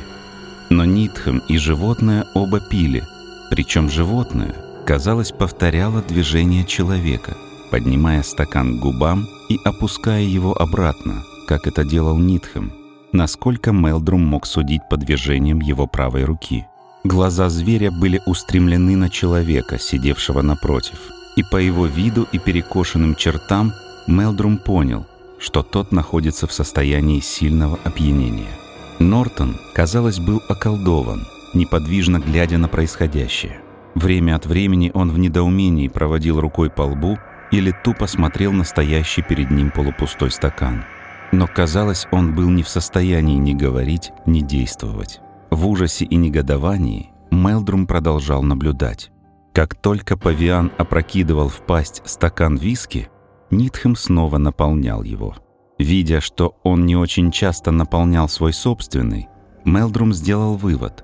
Но 0.69 0.85
Нитхэм 0.85 1.41
и 1.47 1.57
животное 1.57 2.25
оба 2.33 2.59
пили, 2.59 3.03
причем 3.49 3.89
животное, 3.89 4.55
казалось, 4.85 5.31
повторяло 5.31 6.01
движение 6.01 6.65
человека, 6.65 7.35
поднимая 7.71 8.23
стакан 8.23 8.77
к 8.77 8.81
губам 8.81 9.27
и 9.49 9.57
опуская 9.63 10.23
его 10.23 10.59
обратно, 10.59 11.23
как 11.47 11.67
это 11.67 11.83
делал 11.83 12.17
Нитхэм, 12.17 12.71
насколько 13.11 13.71
Мелдрум 13.71 14.25
мог 14.25 14.45
судить 14.45 14.81
по 14.89 14.97
движениям 14.97 15.59
его 15.59 15.87
правой 15.87 16.23
руки. 16.23 16.65
Глаза 17.03 17.49
зверя 17.49 17.91
были 17.91 18.21
устремлены 18.25 18.95
на 18.95 19.09
человека, 19.09 19.77
сидевшего 19.79 20.41
напротив– 20.41 20.97
и 21.35 21.43
по 21.43 21.57
его 21.57 21.85
виду 21.85 22.27
и 22.31 22.39
перекошенным 22.39 23.15
чертам 23.15 23.73
Мелдрум 24.07 24.57
понял, 24.57 25.05
что 25.39 25.63
тот 25.63 25.91
находится 25.91 26.47
в 26.47 26.53
состоянии 26.53 27.19
сильного 27.19 27.79
опьянения. 27.83 28.51
Нортон, 28.99 29.57
казалось, 29.73 30.19
был 30.19 30.41
околдован, 30.47 31.25
неподвижно 31.53 32.19
глядя 32.19 32.57
на 32.57 32.67
происходящее. 32.67 33.59
Время 33.95 34.35
от 34.35 34.45
времени 34.45 34.91
он 34.93 35.11
в 35.11 35.17
недоумении 35.17 35.87
проводил 35.87 36.39
рукой 36.39 36.69
по 36.69 36.83
лбу 36.83 37.17
или 37.51 37.73
тупо 37.83 38.07
смотрел 38.07 38.51
на 38.51 38.63
стоящий 38.63 39.21
перед 39.21 39.49
ним 39.51 39.71
полупустой 39.71 40.31
стакан. 40.31 40.83
Но, 41.31 41.47
казалось, 41.47 42.07
он 42.11 42.35
был 42.35 42.49
не 42.49 42.63
в 42.63 42.69
состоянии 42.69 43.37
ни 43.37 43.53
говорить, 43.53 44.11
ни 44.25 44.41
действовать. 44.41 45.21
В 45.49 45.67
ужасе 45.67 46.05
и 46.05 46.15
негодовании 46.15 47.11
Мелдрум 47.31 47.87
продолжал 47.87 48.43
наблюдать. 48.43 49.11
Как 49.53 49.75
только 49.75 50.17
павиан 50.17 50.71
опрокидывал 50.77 51.49
в 51.49 51.61
пасть 51.65 52.01
стакан 52.05 52.57
виски, 52.57 53.09
Нитхем 53.51 53.95
снова 53.95 54.37
наполнял 54.37 55.03
его. 55.03 55.35
Видя, 55.77 56.21
что 56.21 56.55
он 56.63 56.85
не 56.85 56.95
очень 56.95 57.31
часто 57.31 57.71
наполнял 57.71 58.29
свой 58.29 58.53
собственный, 58.53 59.27
Мелдрум 59.65 60.13
сделал 60.13 60.55
вывод. 60.55 61.03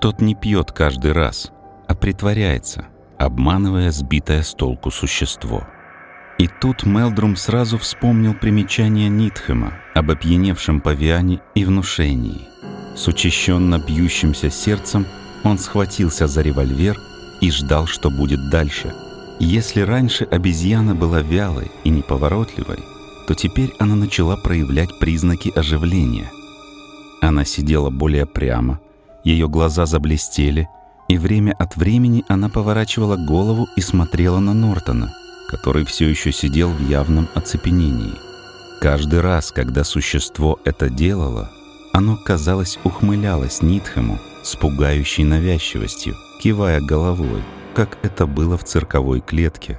Тот 0.00 0.20
не 0.20 0.34
пьет 0.34 0.72
каждый 0.72 1.12
раз, 1.12 1.52
а 1.86 1.94
притворяется, 1.94 2.86
обманывая 3.18 3.90
сбитое 3.90 4.42
с 4.42 4.54
толку 4.54 4.90
существо. 4.90 5.66
И 6.38 6.48
тут 6.48 6.84
Мелдрум 6.84 7.36
сразу 7.36 7.78
вспомнил 7.78 8.34
примечание 8.34 9.08
Нитхема 9.08 9.74
об 9.94 10.10
опьяневшем 10.10 10.80
павиане 10.80 11.40
и 11.54 11.64
внушении. 11.64 12.42
С 12.94 13.08
учащенно 13.08 13.78
бьющимся 13.78 14.50
сердцем 14.50 15.06
он 15.44 15.58
схватился 15.58 16.26
за 16.26 16.42
револьвер 16.42 16.96
и 17.40 17.50
ждал, 17.50 17.86
что 17.86 18.10
будет 18.10 18.50
дальше. 18.50 18.94
Если 19.38 19.80
раньше 19.80 20.24
обезьяна 20.24 20.94
была 20.94 21.20
вялой 21.20 21.70
и 21.84 21.90
неповоротливой, 21.90 22.78
то 23.26 23.34
теперь 23.34 23.74
она 23.78 23.94
начала 23.94 24.36
проявлять 24.36 24.98
признаки 24.98 25.52
оживления. 25.54 26.30
Она 27.20 27.44
сидела 27.44 27.90
более 27.90 28.24
прямо, 28.24 28.80
ее 29.24 29.48
глаза 29.48 29.84
заблестели, 29.84 30.68
и 31.08 31.18
время 31.18 31.52
от 31.58 31.76
времени 31.76 32.24
она 32.28 32.48
поворачивала 32.48 33.16
голову 33.16 33.68
и 33.76 33.80
смотрела 33.80 34.38
на 34.38 34.54
Нортона, 34.54 35.12
который 35.48 35.84
все 35.84 36.08
еще 36.08 36.32
сидел 36.32 36.70
в 36.70 36.88
явном 36.88 37.28
оцепенении. 37.34 38.14
Каждый 38.80 39.20
раз, 39.20 39.52
когда 39.52 39.84
существо 39.84 40.58
это 40.64 40.88
делало, 40.88 41.50
оно, 41.92 42.16
казалось, 42.16 42.78
ухмылялось 42.84 43.62
Нитхему 43.62 44.18
с 44.42 44.54
пугающей 44.56 45.24
навязчивостью, 45.24 46.14
кивая 46.40 46.80
головой, 46.80 47.42
как 47.76 47.98
это 48.02 48.26
было 48.26 48.56
в 48.56 48.64
цирковой 48.64 49.20
клетке. 49.20 49.78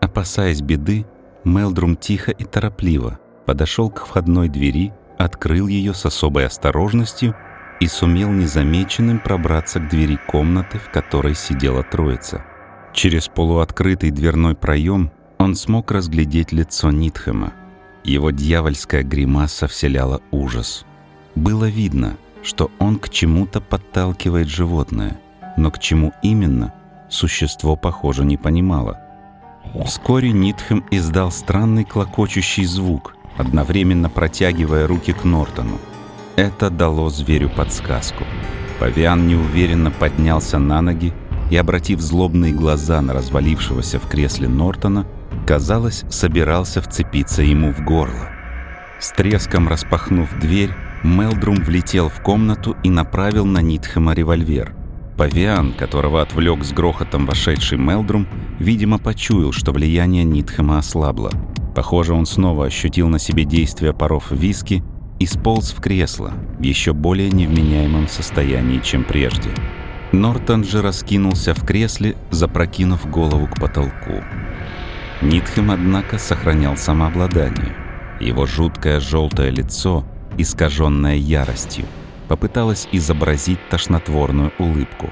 Опасаясь 0.00 0.60
беды, 0.60 1.04
Мелдрум 1.42 1.96
тихо 1.96 2.30
и 2.30 2.44
торопливо 2.44 3.18
подошел 3.46 3.90
к 3.90 4.06
входной 4.06 4.48
двери, 4.48 4.92
открыл 5.18 5.66
ее 5.66 5.92
с 5.92 6.06
особой 6.06 6.46
осторожностью 6.46 7.34
и 7.80 7.88
сумел 7.88 8.30
незамеченным 8.30 9.18
пробраться 9.18 9.80
к 9.80 9.88
двери 9.88 10.20
комнаты, 10.28 10.78
в 10.78 10.92
которой 10.92 11.34
сидела 11.34 11.82
троица. 11.82 12.44
Через 12.92 13.26
полуоткрытый 13.26 14.12
дверной 14.12 14.54
проем 14.54 15.10
он 15.38 15.56
смог 15.56 15.90
разглядеть 15.90 16.52
лицо 16.52 16.92
Нитхема. 16.92 17.54
Его 18.04 18.30
дьявольская 18.30 19.02
гримаса 19.02 19.66
вселяла 19.66 20.22
ужас. 20.30 20.86
Было 21.34 21.68
видно, 21.68 22.16
что 22.44 22.70
он 22.78 23.00
к 23.00 23.08
чему-то 23.08 23.60
подталкивает 23.60 24.46
животное, 24.46 25.18
но 25.56 25.72
к 25.72 25.80
чему 25.80 26.12
именно, 26.22 26.72
существо, 27.12 27.76
похоже, 27.76 28.24
не 28.24 28.36
понимало. 28.36 28.98
Вскоре 29.84 30.32
Нитхем 30.32 30.84
издал 30.90 31.30
странный 31.30 31.84
клокочущий 31.84 32.64
звук, 32.64 33.16
одновременно 33.36 34.10
протягивая 34.10 34.86
руки 34.86 35.12
к 35.12 35.24
Нортону. 35.24 35.78
Это 36.36 36.70
дало 36.70 37.10
зверю 37.10 37.50
подсказку. 37.50 38.24
Павиан 38.78 39.26
неуверенно 39.26 39.90
поднялся 39.90 40.58
на 40.58 40.82
ноги 40.82 41.12
и, 41.50 41.56
обратив 41.56 42.00
злобные 42.00 42.52
глаза 42.52 43.00
на 43.00 43.12
развалившегося 43.12 43.98
в 43.98 44.08
кресле 44.08 44.48
Нортона, 44.48 45.06
казалось, 45.46 46.04
собирался 46.08 46.80
вцепиться 46.80 47.42
ему 47.42 47.72
в 47.72 47.84
горло. 47.84 48.30
С 48.98 49.10
треском 49.12 49.68
распахнув 49.68 50.28
дверь, 50.40 50.70
Мелдрум 51.02 51.56
влетел 51.56 52.08
в 52.08 52.20
комнату 52.22 52.76
и 52.82 52.90
направил 52.90 53.44
на 53.44 53.60
Нитхема 53.60 54.14
револьвер. 54.14 54.74
Павиан, 55.16 55.72
которого 55.72 56.22
отвлек 56.22 56.64
с 56.64 56.72
грохотом 56.72 57.26
вошедший 57.26 57.78
Мелдрум, 57.78 58.26
видимо, 58.58 58.98
почуял, 58.98 59.52
что 59.52 59.72
влияние 59.72 60.24
Нитхема 60.24 60.78
ослабло. 60.78 61.30
Похоже, 61.74 62.14
он 62.14 62.26
снова 62.26 62.66
ощутил 62.66 63.08
на 63.08 63.18
себе 63.18 63.44
действие 63.44 63.92
паров 63.92 64.30
виски 64.30 64.82
и 65.18 65.26
сполз 65.26 65.72
в 65.72 65.80
кресло 65.80 66.32
в 66.58 66.62
еще 66.62 66.92
более 66.92 67.30
невменяемом 67.30 68.08
состоянии, 68.08 68.80
чем 68.80 69.04
прежде. 69.04 69.50
Нортон 70.12 70.64
же 70.64 70.82
раскинулся 70.82 71.54
в 71.54 71.64
кресле, 71.64 72.16
запрокинув 72.30 73.08
голову 73.08 73.46
к 73.46 73.58
потолку. 73.58 74.22
Нитхем, 75.22 75.70
однако, 75.70 76.18
сохранял 76.18 76.76
самообладание. 76.76 77.74
Его 78.20 78.44
жуткое 78.44 79.00
желтое 79.00 79.50
лицо, 79.50 80.04
искаженное 80.36 81.16
яростью, 81.16 81.86
попыталось 82.32 82.88
изобразить 82.92 83.58
тошнотворную 83.68 84.54
улыбку. 84.58 85.10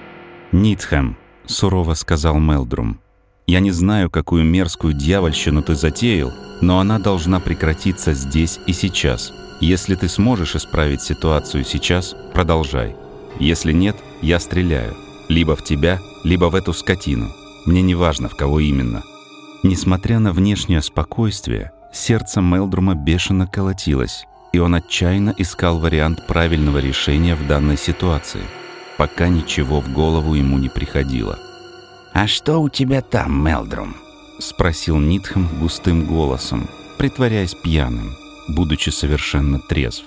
«Нитхем»,— 0.52 1.18
сурово 1.44 1.92
сказал 1.92 2.38
Мелдрум,— 2.38 2.98
«я 3.46 3.60
не 3.60 3.72
знаю, 3.72 4.08
какую 4.08 4.42
мерзкую 4.46 4.94
дьявольщину 4.94 5.62
ты 5.62 5.74
затеял, 5.74 6.32
но 6.62 6.80
она 6.80 6.98
должна 6.98 7.38
прекратиться 7.38 8.14
здесь 8.14 8.58
и 8.66 8.72
сейчас. 8.72 9.34
Если 9.60 9.96
ты 9.96 10.08
сможешь 10.08 10.56
исправить 10.56 11.02
ситуацию 11.02 11.62
сейчас, 11.62 12.16
продолжай. 12.32 12.96
Если 13.38 13.72
нет, 13.72 13.96
я 14.22 14.40
стреляю. 14.40 14.96
Либо 15.28 15.56
в 15.56 15.62
тебя, 15.62 15.98
либо 16.24 16.46
в 16.46 16.54
эту 16.54 16.72
скотину. 16.72 17.28
Мне 17.66 17.82
не 17.82 17.94
важно, 17.94 18.30
в 18.30 18.34
кого 18.34 18.60
именно. 18.60 19.02
Несмотря 19.62 20.20
на 20.20 20.32
внешнее 20.32 20.80
спокойствие, 20.80 21.72
сердце 21.92 22.40
Мелдрума 22.40 22.94
бешено 22.94 23.46
колотилось, 23.46 24.24
и 24.52 24.58
он 24.58 24.74
отчаянно 24.74 25.34
искал 25.38 25.78
вариант 25.78 26.26
правильного 26.26 26.78
решения 26.78 27.34
в 27.34 27.46
данной 27.46 27.76
ситуации, 27.76 28.42
пока 28.98 29.28
ничего 29.28 29.80
в 29.80 29.92
голову 29.92 30.34
ему 30.34 30.58
не 30.58 30.68
приходило. 30.68 31.38
«А 32.12 32.26
что 32.26 32.58
у 32.58 32.68
тебя 32.68 33.00
там, 33.02 33.44
Мелдрум?»— 33.44 33.96
спросил 34.38 34.98
Нитхем 34.98 35.48
густым 35.60 36.06
голосом, 36.06 36.68
притворяясь 36.98 37.54
пьяным 37.54 38.16
будучи 38.50 38.90
совершенно 38.90 39.58
трезв. 39.58 40.04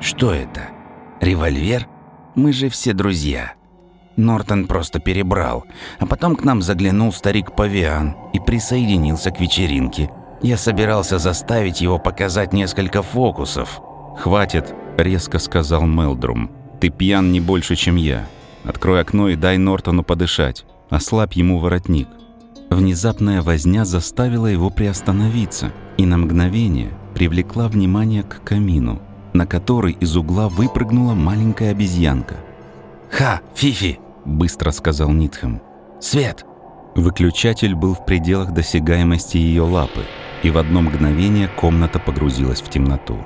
«Что 0.00 0.32
это? 0.32 0.68
Револьвер? 1.20 1.86
Мы 2.34 2.52
же 2.52 2.68
все 2.68 2.92
друзья». 2.92 3.54
Нортон 4.16 4.66
просто 4.66 4.98
перебрал, 5.00 5.64
а 5.98 6.06
потом 6.06 6.36
к 6.36 6.44
нам 6.44 6.60
заглянул 6.60 7.12
старик 7.12 7.54
Павиан 7.54 8.14
и 8.34 8.40
присоединился 8.40 9.30
к 9.30 9.40
вечеринке. 9.40 10.10
Я 10.42 10.56
собирался 10.56 11.18
заставить 11.18 11.80
его 11.80 11.98
показать 11.98 12.52
несколько 12.52 13.02
фокусов. 13.02 13.80
«Хватит»,— 14.18 14.74
резко 14.98 15.38
сказал 15.38 15.86
Мелдрум. 15.86 16.50
«Ты 16.80 16.90
пьян 16.90 17.30
не 17.30 17.40
больше, 17.40 17.76
чем 17.76 17.94
я. 17.94 18.26
Открой 18.64 19.00
окно 19.00 19.28
и 19.28 19.36
дай 19.36 19.56
Нортону 19.56 20.02
подышать. 20.02 20.64
Ослабь 20.90 21.34
ему 21.34 21.58
воротник». 21.58 22.08
Внезапная 22.70 23.42
возня 23.42 23.84
заставила 23.84 24.48
его 24.48 24.70
приостановиться, 24.70 25.72
и 25.96 26.06
на 26.06 26.18
мгновение 26.18 26.90
привлекла 27.14 27.68
внимание 27.68 28.24
к 28.24 28.42
камину, 28.42 29.00
на 29.32 29.46
который 29.46 29.92
из 29.92 30.16
угла 30.16 30.48
выпрыгнула 30.48 31.14
маленькая 31.14 31.70
обезьянка. 31.70 32.36
«Ха, 33.10 33.40
Фифи!»– 33.54 34.00
быстро 34.24 34.72
сказал 34.72 35.10
Нитхэм. 35.12 35.62
«Свет!» 36.00 36.44
Выключатель 36.94 37.74
был 37.74 37.94
в 37.94 38.04
пределах 38.04 38.52
досягаемости 38.52 39.38
ее 39.38 39.62
лапы, 39.62 40.04
и 40.42 40.50
в 40.50 40.58
одно 40.58 40.82
мгновение 40.82 41.48
комната 41.48 41.98
погрузилась 41.98 42.60
в 42.60 42.68
темноту. 42.68 43.24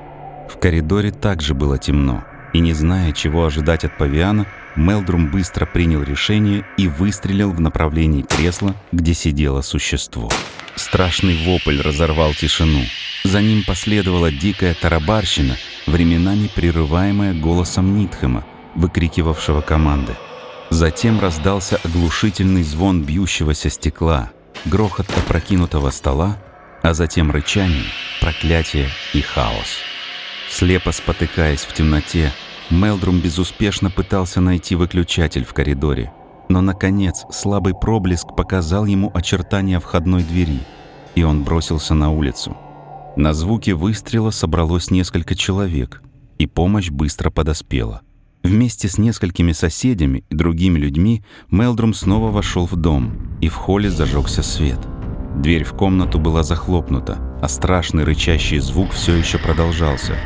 В 0.49 0.59
коридоре 0.59 1.11
также 1.11 1.55
было 1.55 1.79
темно, 1.79 2.25
и 2.53 2.61
не 2.61 2.73
зная, 2.73 3.13
чего 3.13 3.47
ожидать 3.47 3.85
от 3.85 3.97
павиана, 3.99 4.47
Мелдрум 4.77 5.31
быстро 5.31 5.65
принял 5.65 6.03
решение 6.03 6.65
и 6.77 6.87
выстрелил 6.87 7.51
в 7.51 7.61
направлении 7.61 8.23
кресла, 8.23 8.75
где 8.93 9.15
сидело 9.15 9.63
существо. 9.63 10.31
Страшный 10.75 11.37
вопль 11.47 11.81
разорвал 11.81 12.35
тишину. 12.35 12.83
За 13.25 13.41
ним 13.41 13.65
последовала 13.67 14.31
дикая 14.31 14.75
тарабарщина, 14.75 15.57
временами 15.87 16.51
прерываемая 16.55 17.33
голосом 17.33 17.97
Нитхема, 17.97 18.45
выкрикивавшего 18.75 19.63
команды. 19.63 20.13
Затем 20.69 21.21
раздался 21.21 21.81
оглушительный 21.83 22.63
звон 22.63 23.03
бьющегося 23.03 23.71
стекла, 23.71 24.31
грохот 24.67 25.07
опрокинутого 25.17 25.91
стола, 25.91 26.37
а 26.87 26.95
затем 26.95 27.33
рычание, 27.33 27.83
проклятие 28.21 28.89
и 29.13 29.21
хаос. 29.21 29.79
Слепо 30.49 30.93
спотыкаясь 30.93 31.65
в 31.65 31.75
темноте, 31.75 32.33
Мелдрум 32.71 33.19
безуспешно 33.19 33.91
пытался 33.91 34.41
найти 34.41 34.77
выключатель 34.77 35.45
в 35.45 35.53
коридоре, 35.53 36.13
но, 36.49 36.61
наконец, 36.61 37.25
слабый 37.33 37.75
проблеск 37.75 38.37
показал 38.37 38.87
ему 38.87 39.11
очертания 39.13 39.81
входной 39.81 40.23
двери, 40.23 40.61
и 41.17 41.25
он 41.25 41.43
бросился 41.43 41.95
на 41.95 42.13
улицу. 42.13 42.57
На 43.17 43.35
звуки 43.35 43.73
выстрела 43.73 44.31
собралось 44.31 44.93
несколько 44.93 45.35
человек, 45.35 46.03
и 46.39 46.47
помощь 46.47 46.91
быстро 46.91 47.31
подоспела. 47.31 48.03
Вместе 48.45 48.89
с 48.89 48.97
несколькими 48.97 49.51
соседями 49.51 50.23
и 50.31 50.35
другими 50.37 50.79
людьми 50.79 51.25
Мелдрум 51.51 51.95
снова 51.95 52.31
вошел 52.31 52.65
в 52.65 52.77
дом, 52.77 53.37
и 53.41 53.49
в 53.49 53.57
холле 53.57 53.91
зажегся 53.91 54.45
свет. 54.45 54.79
Дверь 55.37 55.65
в 55.65 55.75
комнату 55.75 56.19
была 56.19 56.43
захлопнута, 56.43 57.19
а 57.43 57.49
страшный 57.49 58.05
рычащий 58.05 58.59
звук 58.59 58.93
все 58.93 59.15
еще 59.15 59.39
продолжался. 59.39 60.17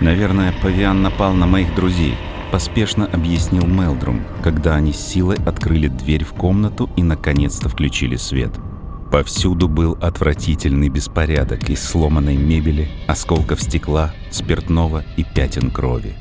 «Наверное, 0.00 0.54
павиан 0.62 1.02
напал 1.02 1.34
на 1.34 1.46
моих 1.46 1.74
друзей»,— 1.74 2.16
поспешно 2.52 3.06
объяснил 3.06 3.66
Мелдрум, 3.66 4.22
когда 4.42 4.76
они 4.76 4.92
с 4.92 5.00
силой 5.00 5.36
открыли 5.44 5.88
дверь 5.88 6.24
в 6.24 6.32
комнату 6.32 6.88
и 6.96 7.02
наконец-то 7.02 7.68
включили 7.68 8.16
свет. 8.16 8.52
Повсюду 9.10 9.68
был 9.68 9.98
отвратительный 10.00 10.88
беспорядок 10.88 11.68
из 11.68 11.82
сломанной 11.82 12.36
мебели, 12.36 12.88
осколков 13.08 13.60
стекла, 13.60 14.14
спиртного 14.30 15.04
и 15.16 15.24
пятен 15.24 15.72
крови. 15.72 16.14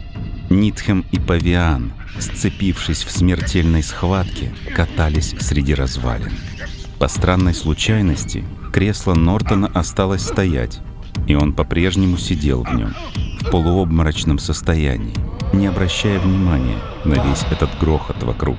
Нитхем 0.50 1.06
и 1.12 1.20
Павиан, 1.20 1.94
сцепившись 2.18 3.04
в 3.04 3.12
смертельной 3.12 3.84
схватке, 3.84 4.52
катались 4.76 5.36
среди 5.40 5.76
развалин. 5.76 6.32
По 7.00 7.08
странной 7.08 7.54
случайности, 7.54 8.44
кресло 8.74 9.14
Нортона 9.14 9.68
осталось 9.74 10.24
стоять, 10.24 10.80
и 11.28 11.36
он 11.36 11.54
по-прежнему 11.54 12.18
сидел 12.18 12.64
в 12.64 12.74
нем, 12.74 12.94
в 13.40 13.50
полуобморочном 13.50 14.38
состоянии, 14.38 15.16
не 15.54 15.68
обращая 15.68 16.20
внимания 16.20 16.78
на 17.06 17.14
весь 17.14 17.44
этот 17.52 17.70
грохот 17.80 18.22
вокруг. 18.24 18.58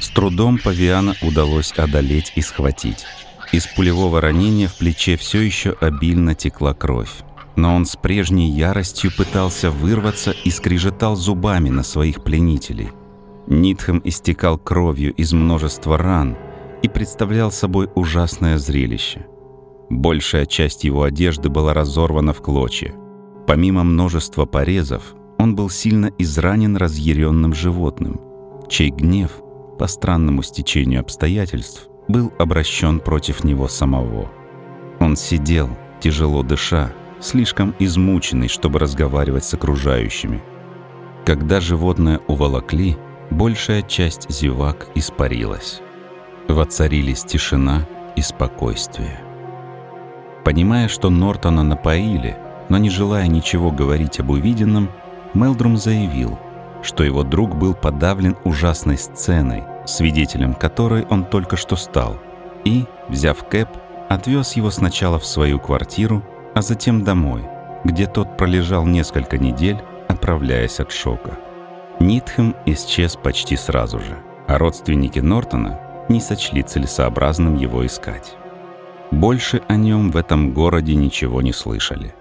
С 0.00 0.08
трудом 0.08 0.58
Павиана 0.58 1.14
удалось 1.22 1.72
одолеть 1.72 2.32
и 2.34 2.42
схватить. 2.42 3.06
Из 3.52 3.66
пулевого 3.68 4.20
ранения 4.20 4.66
в 4.66 4.74
плече 4.74 5.16
все 5.16 5.40
еще 5.40 5.76
обильно 5.80 6.34
текла 6.34 6.74
кровь 6.74 7.22
но 7.56 7.74
он 7.74 7.86
с 7.86 7.96
прежней 7.96 8.50
яростью 8.50 9.12
пытался 9.16 9.70
вырваться 9.70 10.32
и 10.32 10.50
скрежетал 10.50 11.16
зубами 11.16 11.70
на 11.70 11.82
своих 11.82 12.22
пленителей. 12.22 12.90
Нитхем 13.46 14.00
истекал 14.04 14.58
кровью 14.58 15.12
из 15.14 15.32
множества 15.32 15.98
ран 15.98 16.36
и 16.84 16.88
представлял 16.88 17.50
собой 17.50 17.88
ужасное 17.94 18.58
зрелище. 18.58 19.24
Большая 19.88 20.44
часть 20.44 20.84
его 20.84 21.04
одежды 21.04 21.48
была 21.48 21.72
разорвана 21.72 22.34
в 22.34 22.42
клочья. 22.42 22.94
Помимо 23.46 23.84
множества 23.84 24.44
порезов, 24.44 25.14
он 25.38 25.56
был 25.56 25.70
сильно 25.70 26.12
изранен 26.18 26.76
разъяренным 26.76 27.54
животным, 27.54 28.20
чей 28.68 28.90
гнев, 28.90 29.30
по 29.78 29.86
странному 29.86 30.42
стечению 30.42 31.00
обстоятельств, 31.00 31.88
был 32.06 32.30
обращен 32.38 33.00
против 33.00 33.44
него 33.44 33.66
самого. 33.66 34.30
Он 35.00 35.16
сидел, 35.16 35.70
тяжело 36.00 36.42
дыша, 36.42 36.92
слишком 37.18 37.74
измученный, 37.78 38.48
чтобы 38.48 38.78
разговаривать 38.78 39.44
с 39.44 39.54
окружающими. 39.54 40.42
Когда 41.24 41.60
животное 41.60 42.20
уволокли, 42.28 42.98
большая 43.30 43.80
часть 43.80 44.30
зевак 44.30 44.88
испарилась. 44.94 45.80
Воцарились 46.54 47.24
тишина 47.24 47.84
и 48.14 48.22
спокойствие. 48.22 49.18
Понимая, 50.44 50.86
что 50.86 51.10
Нортона 51.10 51.64
напоили, 51.64 52.36
но 52.68 52.78
не 52.78 52.90
желая 52.90 53.26
ничего 53.26 53.72
говорить 53.72 54.20
об 54.20 54.30
увиденном, 54.30 54.88
Мелдрум 55.34 55.76
заявил, 55.76 56.38
что 56.80 57.02
его 57.02 57.24
друг 57.24 57.56
был 57.56 57.74
подавлен 57.74 58.36
ужасной 58.44 58.98
сценой, 58.98 59.64
свидетелем 59.84 60.54
которой 60.54 61.04
он 61.06 61.24
только 61.24 61.56
что 61.56 61.74
стал, 61.74 62.18
и, 62.64 62.84
взяв 63.08 63.42
Кэп, 63.48 63.70
отвез 64.08 64.52
его 64.52 64.70
сначала 64.70 65.18
в 65.18 65.26
свою 65.26 65.58
квартиру, 65.58 66.22
а 66.54 66.62
затем 66.62 67.02
домой, 67.02 67.42
где 67.82 68.06
тот 68.06 68.36
пролежал 68.36 68.86
несколько 68.86 69.38
недель, 69.38 69.82
оправляясь 70.06 70.78
от 70.78 70.92
шока. 70.92 71.36
Нитхэм 71.98 72.54
исчез 72.64 73.16
почти 73.16 73.56
сразу 73.56 73.98
же, 73.98 74.16
а 74.46 74.56
родственники 74.56 75.18
Нортона 75.18 75.80
не 76.08 76.20
сочли 76.20 76.62
целесообразным 76.62 77.56
его 77.56 77.84
искать. 77.86 78.34
Больше 79.10 79.62
о 79.68 79.76
нем 79.76 80.10
в 80.10 80.16
этом 80.16 80.52
городе 80.52 80.94
ничего 80.94 81.42
не 81.42 81.52
слышали. 81.52 82.14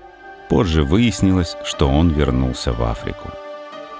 Позже 0.50 0.84
выяснилось, 0.84 1.56
что 1.64 1.90
он 1.90 2.10
вернулся 2.10 2.74
в 2.74 2.84
Африку. 2.84 3.30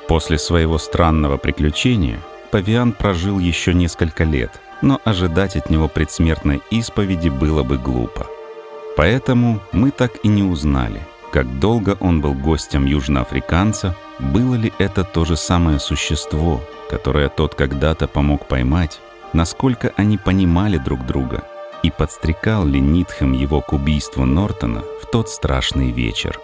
После 0.08 0.38
своего 0.38 0.78
странного 0.78 1.38
приключения 1.38 2.20
Павиан 2.52 2.92
прожил 2.92 3.40
еще 3.40 3.74
несколько 3.74 4.24
лет, 4.24 4.52
но 4.82 5.02
ожидать 5.06 5.56
от 5.56 5.70
него 5.70 5.88
предсмертной 5.88 6.62
исповеди 6.70 7.30
было 7.30 7.64
бы 7.64 7.78
глупо. 7.78 8.28
Поэтому 8.96 9.60
мы 9.72 9.90
так 9.90 10.12
и 10.24 10.28
не 10.28 10.44
узнали, 10.44 11.02
как 11.32 11.60
долго 11.60 11.98
он 12.00 12.22
был 12.22 12.36
гостем 12.36 12.86
южноафриканца, 12.86 13.96
было 14.20 14.54
ли 14.54 14.72
это 14.78 15.04
то 15.04 15.26
же 15.26 15.36
самое 15.36 15.80
существо, 15.80 16.62
которое 16.92 17.30
тот 17.30 17.56
когда-то 17.56 18.08
помог 18.08 18.46
поймать, 18.46 19.00
насколько 19.34 19.92
они 19.98 20.18
понимали 20.18 20.78
друг 20.78 21.06
друга, 21.06 21.44
и 21.84 21.92
подстрекал 21.92 22.66
ли 22.66 22.80
Нитхем 22.80 23.34
его 23.34 23.62
к 23.62 23.74
убийству 23.74 24.26
Нортона 24.26 24.84
в 25.02 25.08
тот 25.12 25.30
страшный 25.30 25.92
вечер. 25.92 26.40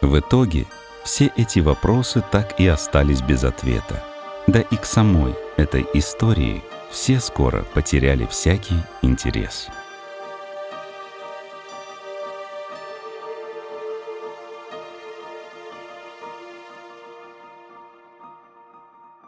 В 0.00 0.18
итоге 0.18 0.66
все 1.04 1.30
эти 1.36 1.60
вопросы 1.60 2.22
так 2.30 2.58
и 2.58 2.66
остались 2.66 3.22
без 3.22 3.44
ответа. 3.44 4.02
Да 4.46 4.60
и 4.60 4.76
к 4.76 4.84
самой 4.84 5.34
этой 5.56 5.86
истории 5.94 6.62
все 6.90 7.20
скоро 7.20 7.62
потеряли 7.74 8.26
всякий 8.26 8.82
интерес. 9.02 9.68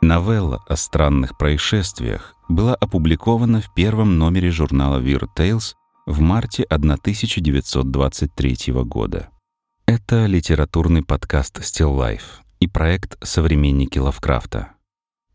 Новелла 0.04 0.62
о 0.68 0.76
странных 0.76 1.36
происшествиях 1.38 2.36
была 2.46 2.74
опубликована 2.74 3.62
в 3.62 3.72
первом 3.72 4.18
номере 4.18 4.50
журнала 4.50 5.00
Weird 5.00 5.28
Tales 5.34 5.76
в 6.04 6.20
марте 6.20 6.64
1923 6.64 8.74
года. 8.84 9.30
Это 9.86 10.26
литературный 10.26 11.02
подкаст 11.02 11.60
Still 11.60 11.96
Life 11.96 12.42
и 12.60 12.68
проект 12.68 13.16
«Современники 13.26 13.98
Лавкрафта». 13.98 14.72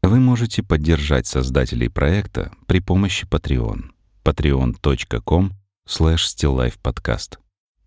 Вы 0.03 0.19
можете 0.19 0.61
поддержать 0.61 1.25
создателей 1.25 1.89
проекта 1.89 2.51
при 2.67 2.79
помощи 2.79 3.25
Patreon. 3.25 3.85
patreon.com 4.23 5.53
slash 5.87 6.27
stillifepodcast. 6.27 7.39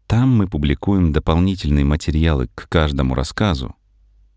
Там 0.08 0.36
мы 0.36 0.48
публикуем 0.48 1.12
дополнительные 1.12 1.84
материалы 1.84 2.48
к 2.56 2.68
каждому 2.68 3.14
рассказу, 3.14 3.76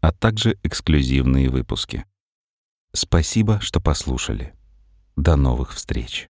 а 0.02 0.12
также 0.12 0.60
эксклюзивные 0.62 1.50
выпуски. 1.50 2.06
Спасибо, 2.96 3.60
что 3.60 3.82
послушали. 3.82 4.54
До 5.18 5.36
новых 5.36 5.74
встреч. 5.74 6.28